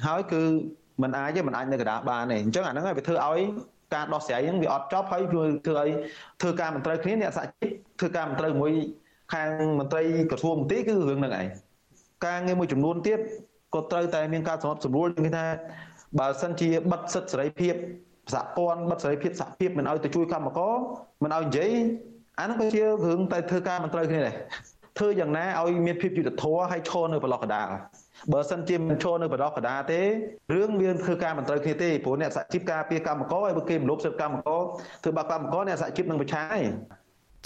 [0.08, 0.42] ហើយគឺ
[1.02, 3.40] มันអាចទេมันអាចនៅកដាលបានទេអញ្ចឹងអាហ្នឹងវាធ្វើឲ្យ
[3.94, 5.90] ការដោះស្រាយហ្នឹងវាអត់ចប់ហើយធ្វើឲ្យ
[6.42, 7.70] ធ្វើការមិនត្រូវគ្នាអ្នកសហជីព
[8.00, 8.74] ធ្វើការមិនត្រូវមួយ
[9.33, 11.47] ខាងមន្ត្រីក្រសួងមន្ទីរគឺរឿងហ្នឹងឯង
[12.27, 13.19] ការងារមួយចំនួនទៀត
[13.75, 15.47] ក៏ត្រូវតែមានការសម្របសម្រួលគេថា
[16.19, 17.75] បើសិនជាបិទសិទ្ធិសេរីភាព
[18.35, 20.75] សហព័ន្ធបិទសេរីភាពសហភាពមិនឲ្យទៅជួយកម្មករ
[21.23, 21.71] មិនឲ្យនិយាយ
[22.41, 24.35] អានោះក៏ជារឿងតែធ្វើការមិនត្រូវគ្នាដែរ
[24.99, 27.69] ធ្វើយ៉ាងណាឲ្យមានភាពយុត្តិធម៌ហើយឈរនៅប្រឡោះកដាល
[28.33, 30.01] បើសិនជាមិនឈរនៅប្រឡោះកដាលទេ
[30.55, 34.61] រឿងវាធ្វើការមិនត្រូវគ្នាទេព្រោះអ្នកសហជីពការពារកម្មករហើយបើគេមលប់សិទ្ធិកម្មករ
[35.03, 36.67] ធ្វើបាបកម្មករអ្នកសហជីពនឹងប្រឆាំងឯង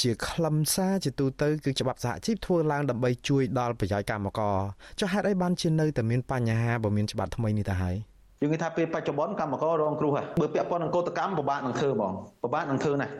[0.00, 4.56] ជាខ្លឹមសារជាទូទៅគឺច្បាប់សហជីពធ្វើឡើងដើម្បីជួយដល់ប្រយោជន៍កម្មករ
[5.00, 7.96] ចុះហេតុអីបានជានៅតែមានបញ្ហាបើមានច្បាប់ថ្មីនេះទៅហើយ
[8.40, 13.12] យើងនិយាយថាពេលបច្ចុប្បន្នកម្មកររងគ្រោះហើយបើពាក់ព័ន្ធនឹងកោតកម្មពិបាកនឹងធ្វើហ្មងពិបាកនឹងធ្វើណាស់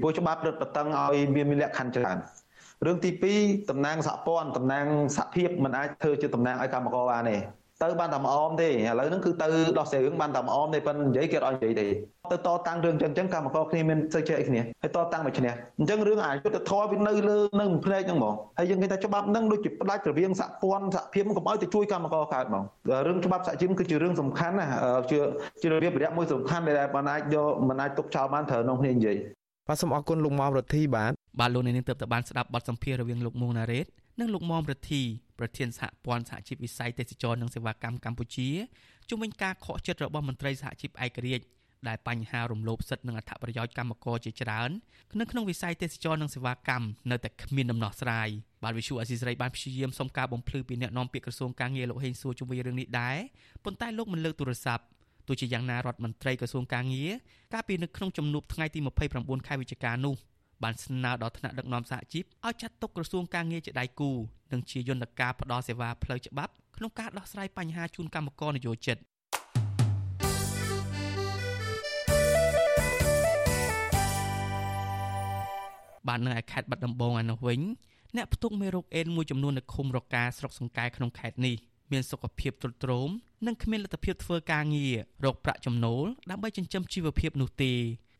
[0.00, 2.18] ព្រោះច្បាប់រឹតបន្តឹងឲ្យមានមានលក្ខខណ្ឌច្រើន
[2.86, 3.10] រឿងទី
[3.40, 7.36] 2តំណាងសហព័ន្ធតំណាងសហភាពមិនអាចធ្វើជាតំណាងឲ្យកម្មករបានទេ
[7.82, 9.46] ទៅបានតែម្អមទេឥឡូវហ្នឹងគឺទៅ
[9.78, 11.86] ដោះស្រាយរឿងបានតែម្អមទេប៉ុន្តែនិយាយគេអត់និយាយទេ
[12.32, 22.64] ទៅតតាំងរឿងចឹងចឹងកម្មករគ្នាមានសេចក្ដីអីគ្នាហើយតតាំងមកឈ្នះអញ្ចឹងរឿងអាយុទ្ធធរវានៅលើនៅផ្នែកហ្នឹងហ្មងហើយយើងឃើញថាច្បាប់ហ្នឹងដូចជាផ្ដាច់រវាងសហព័ន្ធសហភាពកុំឲ្យទៅជួយកម្មករកើតហ្មង
[23.06, 24.66] រឿងច្បាប់សហជីពគឺជារឿងសំខាន់ណា
[25.10, 25.18] ជា
[25.62, 29.16] ជារបៀបរយៈមួយសំខាន់ដែលមិនអាចយកមិនអាចទុកចោលបានត្រូវក្នុងគ្នានិយាយ
[29.68, 33.86] បាទសូមអរគុណលោកមុំរដ្ឋីបាទបាទលោកនាងទើបតែបានស្ដាប់បទសម្ភាសន៍រវាងលោកមុងណារ៉េត
[34.20, 35.02] និងលោកមុំរដ្ឋី
[35.42, 38.48] ប្រធានសហព័ន្ធសហជីពវិស័យទេសចរនិងសេវាកម្មកម្ពុជា
[39.08, 41.44] ជុំវិញការខកចិត្តរបស់មន្ត្រីសហជីពឯករាជ្យ
[41.88, 44.70] ដែលបញ្ហារំលោភសិទ្ធិនិងអត្ថប្រយោជន៍កម្មករជាច្រើន
[45.20, 48.28] នៅក្នុងវិស័យទេសចរនិងសេវាកម្មនៅតែគ្មានដំណោះស្រាយ
[48.62, 53.16] បាទវិសុអសីសេរីបានព្យាយាមសុំការបំភ្លឺពីអ្នកនាំពាក្យក្រសួងការងារលោកហេងសួរជុំវិញរឿងនេះដែរ
[53.64, 54.84] ប៉ុន្តែលោកមិនលើកទូរស័ព្ទ
[55.28, 57.10] ទោះជាយ៉ាងណារដ្ឋមន្ត្រីក្រសួងការងារ
[57.52, 58.80] កាលពីនៅក្នុងជំនួបថ្ងៃទី
[59.14, 60.14] 29ខែវិច្ឆិកានោះ
[60.62, 64.10] បានស្នើដល់ថ្នាក់ដឹកនាំសហជីពឲ្យចាត់ទុកក្រសួងការងារជាដៃគូ
[64.52, 68.96] និងជាយន្តការផ្ដល់សេវាផ្លូវច្បាប់ក្នុងការដោះស្រាយបញ្ហាជូនកម្មករនយោជិត
[76.08, 77.60] បាននៅឯខេត្តបាត់ដំបងឯនោះវិញ
[78.16, 81.56] អ្នកផ្ទុកមេរោគអេដមួយចំនួននៅឃុំរកាស្រុកសង្កែក្នុងខេត្តនេះ
[81.92, 83.08] មានសុខភាពទ្រុឌទ្រោម
[83.46, 84.94] និងគ្មានលទ្ធភាពធ្វើការងារ
[85.24, 87.72] រកប្រាក់ចំណូលដើម្បីចិញ្ចឹមជីវភាពនោះទេ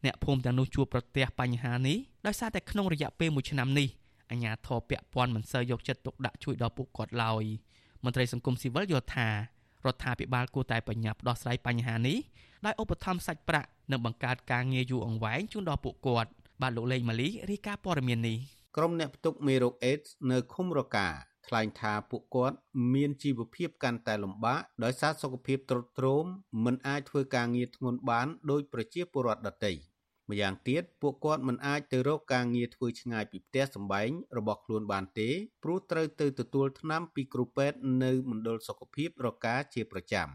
[0.05, 3.89] អ្នកភូមិទាំងនោះជួបប្រទះបញ្ហានេះដោយសារតែក្នុងរយៈពេល1ឆ្នាំនេះ
[4.31, 7.45] អាជ្ញាធរពាក់ព័ន្ធមិនសូវយកចិត្តទុកដាក់ជួយដល់ពួកគាត់ឡើយ
[8.05, 9.35] មន្ត្រីសង្គមស៊ីវិលយល់ថារ
[9.95, 12.19] ដ្ឋាភិបាលគួរតែបញ្ញាប់ដោះស្រាយបញ្ហានេះ
[12.67, 16.31] ដោយឧបត្ថម្ភសាច់ប្រាក់និងបង្កើតការងារយូរអង្វែងជូនដល់ពួកគាត់
[16.63, 18.39] បាទលោកលេងម៉ាលីរាយការណ៍ព័ត៌មាននេះ
[18.77, 21.09] ក្រុមអ្នកផ្ទុកមេរោគអេដស៍នៅឃុំរកា
[21.47, 22.57] ថ្លែងថាពួកគាត់
[22.95, 26.25] មានជីវភាពកាន់តែលំបាកដោយសារសុខភាពទ្រុឌទ្រោម
[26.65, 29.73] មិនអាចធ្វើការងារធ្ងន់បានដោយប្រជាពលរដ្ឋដទៃ
[30.33, 35.31] ម្យ៉ាងទៀតពួកគាត់មិនអាចទៅរកការងារធ្វើឆ្ងាយពីផ្ទះសម្បែងរបស់ខ្លួនបានទេ
[35.63, 40.29] ព្រោះត្រូវទៅទទួលថ្នាំពីគ្រូពេទ្យនៅមណ្ឌលសុខភាពរកាជាប្រចាំ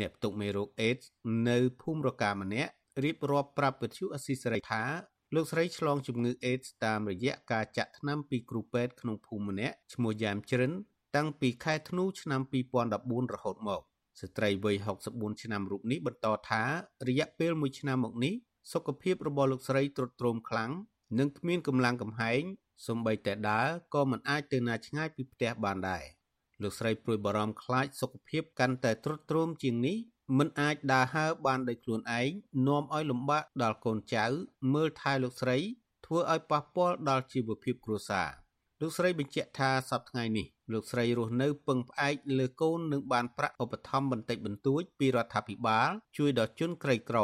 [0.00, 1.08] អ្នកផ្ទុកមេរោគអេដស៍
[1.48, 2.72] នៅភូមិរកាម្នាក់
[3.04, 4.82] រៀបរាប់ប្រាប់វិទ្យុអស៊ីសេរីថា
[5.34, 10.72] លោកស្រីឆ្លងជំងឺអេដស៍តាមរយៈការចាក់ថ្នាំពីគ្រូពេទ្យក្នុងភូមិម្នាក់ឈ្មោះយ៉ាមជ្រិន
[11.16, 12.40] តាំងពីខែធ្នូឆ្នាំ
[12.88, 13.80] 2014រហូតមក
[14.20, 14.76] ស្ត្រីវ័យ
[15.08, 16.62] 64ឆ្នាំរូបនេះបន្តថា
[17.08, 18.34] រយៈពេល1ឆ្នាំមកនេះ
[18.72, 20.70] សុខភាពរបស់លោកស្រីទ្រុឌទ្រោមខ្លាំង
[21.18, 22.42] និងគ្មានកម្លាំងកំហែង
[22.86, 26.04] សូម្បីតែដើរក៏មិនអាចទៅណាឆ្ងាយពីផ្ទះបានដែរ
[26.62, 29.96] លោកស្រីព្រួយបារម្ភខ្លាចសុខភាពកាន់តែទ្រុឌទ្រោមជាងនេះ
[30.38, 32.30] មិនអាចដើរហើរបានដោយខ្លួនឯង
[32.66, 34.26] នាំឲ្យលំបាកដល់កូនចៅ
[34.74, 35.58] មើលថែលោកស្រី
[36.06, 38.28] ធ្វើឲ្យប៉ះពាល់ដល់ជីវភាពគ្រួសារ
[38.80, 47.18] លោកស្រីបញ្ជាក់ថាសប្តាហ៍ថ្ងៃនេះលោកស្រីរស់នៅពឹងផ្អែកលើកូននឹងបានប្រាក់ឧបត្ថម្ភបន្តិចបន្តួចពីរដ្ឋាភិបាល ជួយដល់ជនក្រីក្រ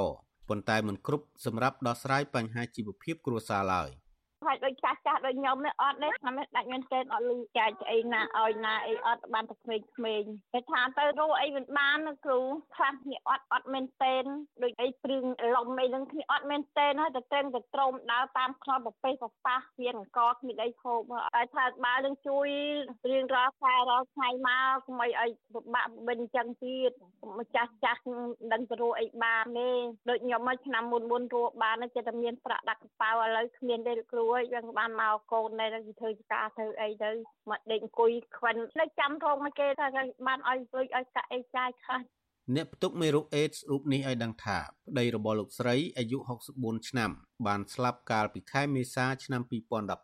[0.49, 3.91] ប៉ុន្តែមិនគ្រប់សម្រាប់ដោះស្រាយបញ្ហាជីវភាពគ្រួសារឡើយ។
[4.47, 10.23] ហើយដូចចាស់ចាស់ដូចខ្ញុំនេះអត់ទេខ្ញុំដាច់មែនទេអត់លឺចែកអីណាឲ្យណាអីអត់បានតែក្មេងក្មេង
[10.55, 12.41] គេថាទៅរੂអីមិនបានគ្រូ
[12.75, 14.15] ខ្លះគ្នាអត់អត់មែនទេ
[14.63, 15.25] ដូចអីព្រឿង
[15.57, 21.01] លំអីនឹងគ្នាអត់មែនទេហើយតែត្រឹមតែត្រោមដើរតាមខ្នល់ប្រពេសប្រប៉ះមានអង្គគ្មានអីហូប
[21.37, 22.49] តែថាបើនឹងជួយ
[23.11, 26.91] រៀងរាល់ខែរាល់ថ្ងៃមកកុំអីឲ្យពិបាកបិញចឹងទៀត
[27.39, 28.03] ម្ចាស់ចាស់
[28.53, 29.71] ដឹងទៅរੂអីបានទេ
[30.09, 37.11] ដូចខ្ញុំមកឆ្នាំមុនមុនរੂបានចិត្តតែមានប្រាក់ដាក់កប៉ៅឥឡូវគ្មានទេគ្រូហើយយើងបានមកកូននៅទៅធ្វើការធ្វើអីទៅ
[37.51, 39.87] មកដេកអង្គុយខ្វិននៅចាំរងមកគេថា
[40.27, 42.01] បានឲ្យលុយឲ្យកាក់អីចាយខ្លះ
[42.57, 44.59] អ្នកផ្ទុកមេរោគអេដសរូបនេះឲ្យដឹងថា
[44.89, 46.19] ប្តីរបស់លោកស្រីអាយុ
[46.53, 47.11] 64ឆ្នាំ
[47.47, 49.43] បានស្លាប់កាលពីខែមេសាឆ្នាំ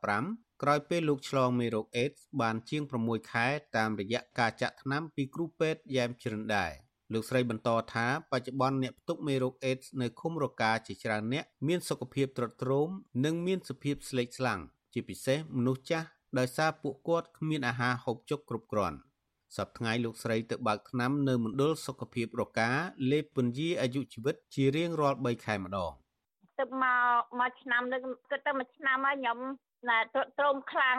[0.00, 6.72] 2015ក្រោយពេលលោកឆ្លងមេរោគអេដសបានជាង6ខែតាមរយៈការចាក់ថ្នាំពីគ្រូពេទ្យយ៉ែមជ្រិនដែរ
[7.12, 12.88] លោកស្រីបន្តថាបច្ចុប្បន្នអ្នកផ្ទុកមេរោគអេដសនៅឃុំរកាជាច្រើនអ្នកមានសុខភាពទ្រុឌទ្រោម
[13.24, 14.60] និងមានសភាពស្លេកស្លាំង
[14.92, 16.06] ជាពិសេសមនុស្សចាស់
[16.38, 18.98] ដោយសារពួកគាត់គ្មានអាហារហូបចុកគ្រប់គ្រាន់
[19.56, 22.70] សប្តាហ៍ថ្ងៃលោកស្រីទៅបើកថ្នាំនៅមណ្ឌលសុខភាពរកា
[23.10, 25.92] លេបពន្យាអាយុជីវិតជារៀងរាល់3ខែម្ដង
[26.58, 26.84] ទៅម
[27.18, 28.00] កមកឆ្នាំនេះ
[28.30, 29.38] គិតទៅមួយឆ្នាំហើយខ្ញុំ
[29.88, 29.98] ណា
[30.38, 30.98] ទ្រោមខ្លាំង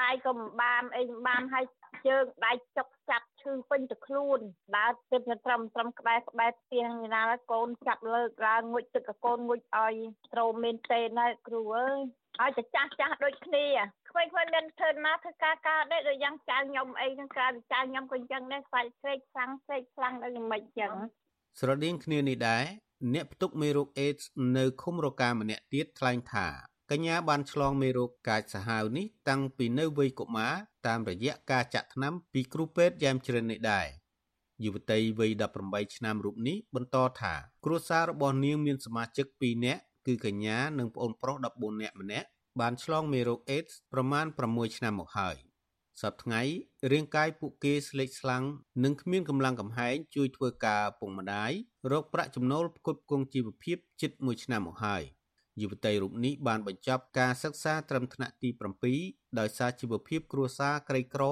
[0.00, 1.64] បាយក៏មិនបានអីមិនបានហើយ
[2.06, 4.40] ជើងដៃចុកចាប់ ឈឺពេញទៅខ្លួន
[4.76, 6.84] ដើរទៅត្រឹមត្រឹមក្បែរក្បែរផ្ទះ
[7.14, 7.22] ណា
[7.52, 9.94] កូនចាប់លើកឡើងងុចទឹកកូនងុចឲ្យ
[10.32, 11.98] ត្រោមមែនទេណាគ្រូអើយ
[12.40, 13.66] ឲ្យតែចាស់ចាស់ដូចគ្នា
[14.10, 20.92] ក្មេងៗមានធ្វើណាធ្វើការការដែរដូចយ៉ាងចៅខ្ញុំអីហ្នឹងក្រៅចៅខ្ញុំក៏អញ្ចឹងដែរស្វែកស្រែកខ្លាំងស្រែកខ្លាំងដល់យ៉ាងម៉េចអញ្ចឹង
[21.60, 22.64] ស្រដៀងគ្នានេះដែរ
[23.14, 24.26] អ្នកផ្ទុកមេរោគអេដស
[24.56, 26.46] នៅឃុំរកាម្នាក់ទៀតថ្លែងថា
[26.90, 30.54] កញ្ញាបានឆ្លងមេរោគកាចសាហាវនេះតាំងពីនៅវ័យកុមារ
[30.86, 33.86] តាមរយៈការចាក់ថ្នាំពីគ្រូពេទ្យយ៉ែមជ្រិននេះដែរ
[34.64, 35.30] យុវតីវ័យ
[35.64, 37.34] 18ឆ្នាំរូបនេះបន្តថា
[37.64, 42.28] គ្រួសាររបស់នាងមានសមាជិក2នាក់គឺកញ្ញានិងប្អូនប្រុស14នាក់ម្នាក់
[42.60, 45.36] បានឆ្លងមេរោគអេដសប្រមាណ6ឆ្នាំមកហើយ
[46.02, 46.42] សប្តាហ៍ថ្ងៃ
[46.92, 48.44] រាងកាយពួកគេស្លេកស្លាំង
[48.84, 51.52] និងគ្មានកម្លាំងកំហែងជួយធ្វើការពុកម្ដាយ
[51.92, 55.02] រកប្រាក់ចំណូលផ្គត់ផ្គង់ជីវភាពជិត1ឆ្នាំមកហើយ
[55.60, 58.48] យុវតីរូបនេះបានបញ្ចប់ការសិក្សាត្រឹមថ្នាក់ទី
[58.92, 61.24] 7ដោយសារជីវភាពគ្រួសារក្រីក្រ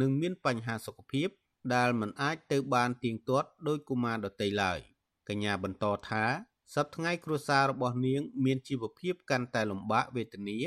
[0.00, 1.28] និងមានបញ្ហាសុខភាព
[1.74, 4.78] ដែលមិនអាចទៅបានទៀងទាត់ដោយកុមារដទៃឡើយ
[5.28, 6.24] កញ្ញាបន្តថា
[6.74, 10.58] សប្តាហ៍ថ្ងៃគ្រួសាររបស់នាង មានជីវភាពកាន់តែលំបាកវេទនា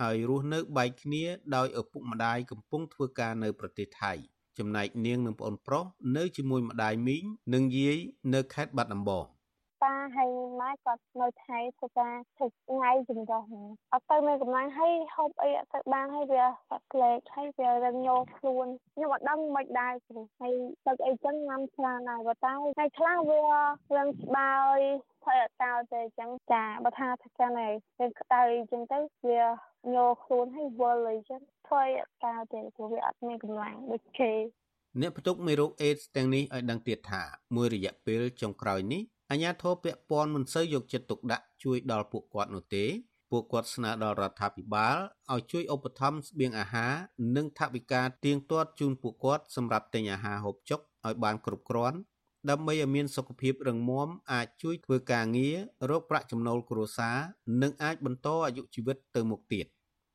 [0.00, 1.24] ហើយរស់នៅបែកគ្នា
[1.56, 4.12] ដោយឪពុកម្ដាយកំពុងធ្វើការនៅប្រទេសថៃ
[4.58, 5.84] ចំណែកនាងនិងប្អូនប្រុស
[6.16, 7.98] នៅជាមួយម្ដាយមីងនិងយាយ
[8.34, 9.26] នៅខេត្តបាត់ដំបង
[9.84, 13.42] តាហើយម៉ែគាត់នៅថៃធ្វើការធ្វើថ្ងៃចម្រោះ
[13.92, 20.54] អត់ទៅមានកម្លាំងហើយហូបអីអត់ទៅបានហើយវាបាក់ក្លេកហើយវារឹងញោខ្លួនខ្ញុំអត់ដឹងមិនដែរគ្រូហើយ
[20.86, 23.42] ទឹកអីចឹងញ៉ាំឆ្លាដែរបើតែថ្ងៃខ្លះវា
[23.96, 24.78] រឹងស្បើយ
[25.22, 28.98] ធ្វើអត់តោទេអញ្ចឹងចាបើថាថាចឹងហើយវាក្តៅអញ្ចឹងទៅ
[29.28, 29.42] វា
[29.94, 34.32] ញោខ្លួនហើយវល់អីចឹងធ្វើអត់តោទេព្រោះវាអត់មានកម្លាំងដូចគេ
[35.00, 37.22] អ្នកផ្ទុកមេរោគអេដសទាំងនេះឲ្យដឹងទៀតថា
[37.56, 42.84] មួយរយៈពេលចុងក្រោយនេះ អាញាធរពពាន់មិនសូវយកចិត្តទុកដាក់ជួយដល់ពួកគាត់នោះទេ
[43.30, 44.96] ពួកគាត់ស្នើដល់រដ្ឋាភិបាល
[45.32, 46.92] ឲ្យជួយឧបត្ថម្ភស្បៀងអាហារ
[47.36, 51.98] និងថវិកាទៀងទាត់ជូនពួកគាត់សម្រាប់ទិញអាហារហូបចុកឲ្យបានគ្រប់គ្រាន់
[52.50, 55.56] ដើម្បីឲ្យមានសុខភាពរឹងមាំអាចជួយធ្វើការងារ
[55.90, 57.18] រកប្រាក់ចំណូលគ្រួសារ
[57.62, 59.66] និងអាចបន្តអាយុជីវិតទៅមុខទៀត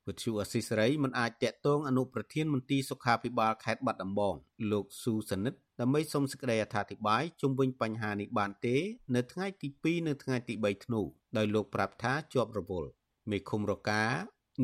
[0.08, 4.36] វិទ្យុអស៊ីសេរីមិនអាចតាក់ទងអនុប្រធានមន្ទីរសុខាភិបាលខេត្តបាត់ដំបង
[4.72, 8.78] លោកស៊ូសនិត ដើម្បីសូមសេចក្តីអធិប្បាយជុំវិញបញ្ហានេះបានទេ
[9.16, 11.02] នៅថ្ងៃទី2និងថ្ងៃទី3ធ្នូ
[11.38, 12.90] ដោយលោកប្រាប់ថាជាប់រវល់
[13.32, 14.04] មេឃុំរកា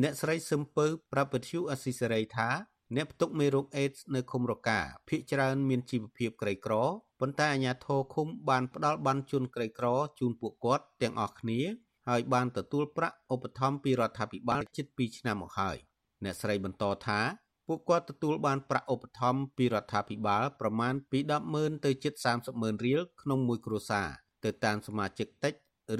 [0.02, 2.48] អ្នកស្រីសឹមពៅប្រាប់វិទ្យុអស៊ីសេរីថា
[2.96, 6.74] អ្នកផ្ទុកមេរោគអេដសនៅឃុំរកាភ ieck ច្រើនមានជីវភាពក្រីក្រ
[7.20, 9.86] ប៉ុន្តែអាជ្ញាធរឃុំបានផ្ដល់បានជូនក្រីក្រ
[10.18, 11.60] ជូនពួកគាត់ទាំងអស់គ្នា
[12.08, 15.76] ហើយបានទទួលប្រាក់ឧបត្ថម្ភពីរដ្ឋាភិបាលជិត2ឆ្នាំមកហើយ
[16.24, 17.20] អ្នកស្រីបន្តថា
[17.68, 21.18] ពួកគាត់ទទួលបានប្រាក់ឧបត្ថម្ភពីរដ្ឋាភិបាលប្រមាណពី
[21.52, 22.14] 100000ទៅជិត
[22.48, 24.08] 300,000រៀលក្នុងមួយគ្រួសារ
[24.44, 25.54] ទៅតាមសមាជិកតិច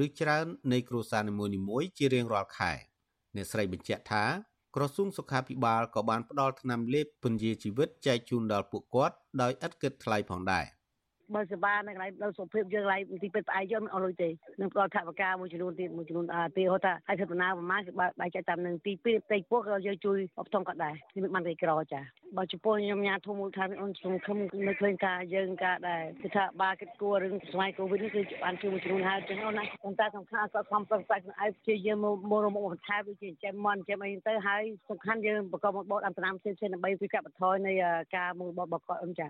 [0.04, 1.34] ឬច្រើននៃគ្រួសារនី
[1.68, 2.72] មួយៗជារៀងរាល់ខែ
[3.36, 4.24] អ្នកស្រីបញ្ជាក់ថា
[4.76, 10.64] ក្រសួងសុខាភិបាលក៏បានផ្ដល់ថ្នាំលេបពន្យាជីវិតចែកជូនដល់ពួកគាត់ដោយឥតគិតថ្លៃផងដែរ
[11.34, 14.28] បើសេវានៅកន្លែងដល់សុខភាពយើងកន្លែងទីពេទ្យផ្អែកយើងមិនអស់លុយទេ
[14.60, 22.00] នឹងផ្ដល់ថវិកាមួយចំនួនទៀតមួយចំនួនអាទីហៅថាឲ្យធ្វើដំណើរប្រហែលគឺបែរចែកតាមនឹងទីពេទ្យផ្ទៃពោះក៏យើងជួយអបថងគាត់ដែរនេះមិនបានគេក្រចា
[22.36, 24.36] បើចំពោះខ្ញុំញ៉ាធំមូលដ្ឋានអូនសង្ឃឹម
[24.68, 37.72] នៅឃើញការយើងការដែរគឺថាបាគិតគួររឿងស្វ័យកូវីដនេះគឺបានជួយមួយចំនួនហើយចឹងអូនណាប៉ុន្តែសំខាន់គាត់ខំប្រឹងប្រែងឲ្យជាយើងមកមករមកបន្ថែមដូចជាចិញ្ចឹមមន់ចិញ្ចឹមអីទៅហើយសំខាន់យើងប្រកបមកបោតអន្តរាមផ្សេងៗដើម្បីពីកាត់បន្ថយនៃ
[38.16, 39.28] ការមើលបោតរបស់គាត់អូនចា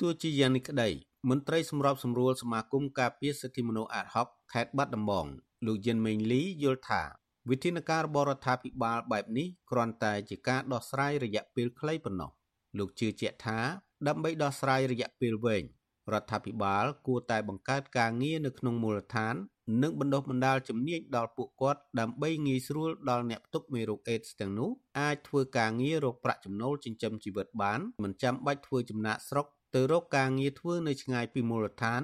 [0.00, 5.26] ទោះជាយ៉ាងនេះក្តី មន្ត្រីសម្របសម្រួលសមាគមការពារសិទ្ធិមនុស្សអាតហុកខេត្តបាត់ដំបង
[5.66, 7.02] លោកយិនមេងលីយល់ថា
[7.50, 12.30] វិធានការរបស់រដ្ឋាភិបាលបែបនេះគ្រាន់តែជាការដោះស្រាយរយៈពេលខ្លីប៉ុណ្ណោះ
[12.78, 13.58] លោកជឿជាក់ថា
[14.06, 15.64] ដើម្បីដោះស្រាយរយៈពេលវែង
[16.12, 19.34] រដ្ឋាភិបាលគួរតែបង្កើតការងារនៅក្នុងមូលដ្ឋាន
[19.82, 24.70] និងបណ្ដុះបណ្ដាលជំនាញដល់ពួកគាត់ដើម្បីងាយស្រួលដល់អ្នកផ្ទុកមេរោគអេដសទាំងនោះ
[25.00, 32.02] អាចធ្វើការងាររកប្រាក់ចំណូលចិញ្ចឹមជីវិតបានមិនចាំបាច់ធ្វើចំណាកស្រុក ទៅរកការងារធ្វើនៅឆ្ងាយពីមូលដ្ឋាន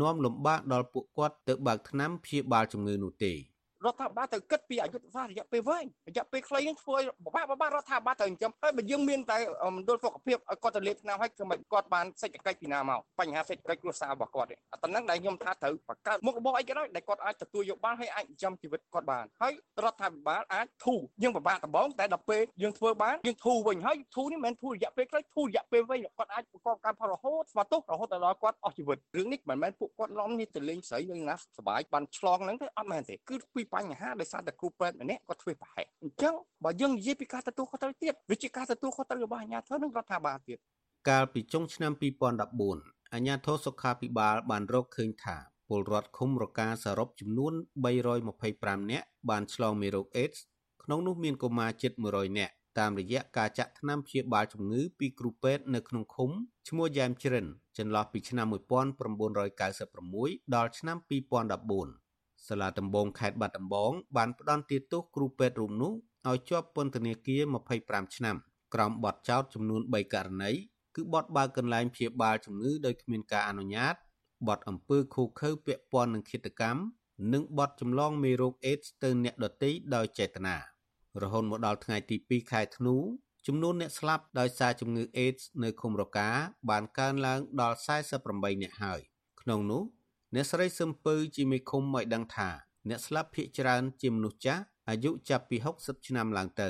[0.00, 3.32] នាំលំបាកដល់ពួកគាត់ទៅបើកថ្នាំព្យាបាលជំងឺនោះទេ។
[3.84, 9.38] រដ្ឋាភិបាលត្រូវគិតពីអយុធសាស្ត្ររយៈពេលវែងរយៈពេលខ្លីនឹងធ្វើឲ្យបបាក់បបាក់រដ្ឋាភិបាលត្រូវចិញ្ចឹមហើយបើយើងមានតែ
[9.76, 19.52] មណ្ឌលសុខភាពឲ្យគាត់ទៅលេបថ្នាំឲ្យគឺមិនគាត់បានសេដ្ឋកិច្ចពីណាមកបញ្ហាសេដ្ឋកិច្ចគ្រួសាររបស់គាត់ទេអាតំណឹងដែលខ្ញុំថាត្រូវបង្កើតមុខរបរអីក៏ដោយដែលគាត់អាចទទួលយកបានហើយអាចចិញ្ចឹមជីវិតគាត់បានហើយ
[19.84, 40.58] រដ្ឋាភិបាលអាចធូរយើងពិបាកដំបងតែដល់ពេលយើងធ្វើបានយើងធូរវិញហើយធូរនេះមិនមែនធូររយៈពេលខ្លីធូររយៈពេលវែងគាត់អាចប្រកបកម្មផលរហូតស្វាទោសរហូតដល់គាត់អស់ជីវិតរឿងនេះមិនមែនពួកគាត់ឡំនេះទៅលេងស្រីនឹងណាសុបាយបានឆ្លងហ្នឹងទេអត់មែនទេគឺពីបញ្ហាដោយសារតែគ្រូពេទ្យម្នាក់គាត់ធ្វើប្រហែសអញ្ចឹងបើយើងនិយាយពីការទទួលខុសត្រូវទៀតវាជាការទទួលខុសត្រូវរបស់អាជ្ញាធរនិងរដ្ឋាភិបាលទៀត
[41.08, 41.92] កាលពីចុងឆ្នាំ
[42.52, 45.36] 2014អាជ្ញាធរសុខាភិបាលបានរកឃើញថា
[45.68, 47.52] ពលរដ្ឋឃុំរកាសរុបចំនួន
[48.22, 50.40] 325នាក់បានឆ្លងមេរោគអេដស
[50.82, 56.30] ក្នុងនោះមានកុមារជិត100នាក់តាមរយៈការចាក់ថ្នាំព្យាបាលជំងឺពីគ្រូពេទ្យនៅក្នុងឃុំ
[56.68, 57.46] ឈ្មោះយ៉ែមជ្រិន
[57.78, 61.99] ចន្លោះពីឆ្នាំ1996ដល់ឆ្នាំ2014
[62.50, 65.92] សាលាដំបងខេត្តបាត់ដំបងបានផ្ដន្ទាទោសគ្រូពេទ្យរូបនោះ
[66.28, 67.42] ឲ្យជាប់ពន្ធនាគារ
[67.78, 68.36] 25ឆ្នាំ
[68.74, 70.50] ក្រោមបទចោទចំនួន3ករណី
[70.96, 73.94] គឺបទបើកកន្លែងព្យាបាលជំងឺដោយគ្មានការអនុញ្ញាត
[74.48, 76.80] បទអំពើឃោឃៅពាក់ព័ន្ធនឹងឃាតកម្ម
[77.32, 80.56] និងបទចម្លងមេរោគអេដសទៅអ្នកដទៃដោយចេតនា
[81.22, 82.96] រហូតមកដល់ថ្ងៃទី2ខែធ្នូ
[83.46, 86.28] ចំនួនអ្នកស្លាប់ដោយសារជំងឺអេដសនៅឃុំរកា
[86.70, 87.76] បានកើនឡើងដល់
[88.18, 89.00] 48អ្នកហើយ
[89.40, 89.82] ក្នុងនោះ
[90.34, 92.48] អ្នកស្រីសឹមពៅជាមេឃុំឲ្យដឹងថា
[92.88, 96.68] អ្នកស្លាប់ភ ieck ច្រើនជាមនុស្សចាស់អាយុចាប់ពី60ឆ្នាំឡើងទៅ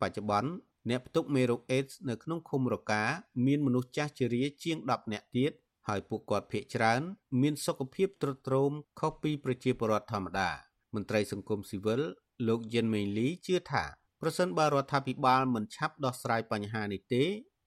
[0.00, 0.50] បច្ចុប្បន្ន
[0.90, 3.02] អ្នកផ្ទុកមេរោគអេដសនៅក្នុងឃុំរកា
[3.46, 5.52] មានមនុស្សចាស់ជរាជាង10នាក់ទៀត
[5.88, 7.00] ហើយពួកគាត់ភ ieck ច្រើន
[7.40, 10.50] មានសុខភាពទ្រុឌទ្រោមខុសពីប្រជាពលរដ្ឋធម្មតា
[10.94, 12.00] មន្ត្រីសង្គមស៊ីវិល
[12.48, 13.84] លោកយិនមេងលីជឿថា
[14.20, 17.24] ប្រសិនបើរដ្ឋាភិបាលមិនឆាប់ដោះស្រាយបញ្ហានេះទេ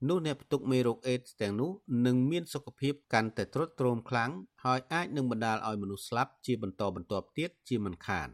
[0.08, 1.72] នោះអ្នកផ្ទុកមេរោគអេដសទាំងនោះ
[2.06, 4.32] នឹងមានសុខភាពកាន់តែទ្រុឌទ្រោមខ្លាំង
[4.64, 8.30] ហើយអាចនឹងបណ្ដាលឲ្យមនុស្សស្លាប់ជាបន្តបន្ទាប់ទៀតជាមិនខាន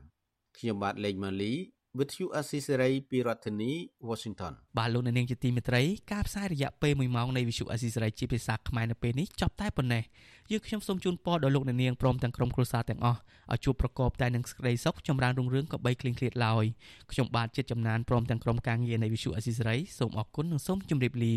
[0.57, 1.53] ខ្ញុំបាទលេងម៉ាលី
[1.99, 3.71] វិទ្យុអស៊ីសេរីពីរដ្ឋធានី
[4.09, 5.83] Washington បាទលោកនាងជាទីមេត្រី
[6.13, 10.03] ការផ្សាយរយៈពេល1ម៉ោងនៃវិទ្យុអស៊ីសេរីជាភាសាខ្មែរនៅពេលនេះចប់តែប៉ុណ្ណេះ
[10.51, 13.19] យើងខ្ញុំសូមជូនពរដល់លោកនាងព្រមទាំងក្រុមគ្រួសារទាំងអស់
[13.53, 16.65] ឲ្យជួបប្រកបតែនឹងសេចក្តីសុខចម្រើនរុងរឿងក៏បីគ្លៀងគ្លាតឡើយ
[17.11, 21.35] ខ្ញុំបាទចិត្តចំណានព្រមទាំងក្រុមការងារនៃវិទ្យុអស៊ីសេរីសូមអរគុណនិងសូមជម្រាបលា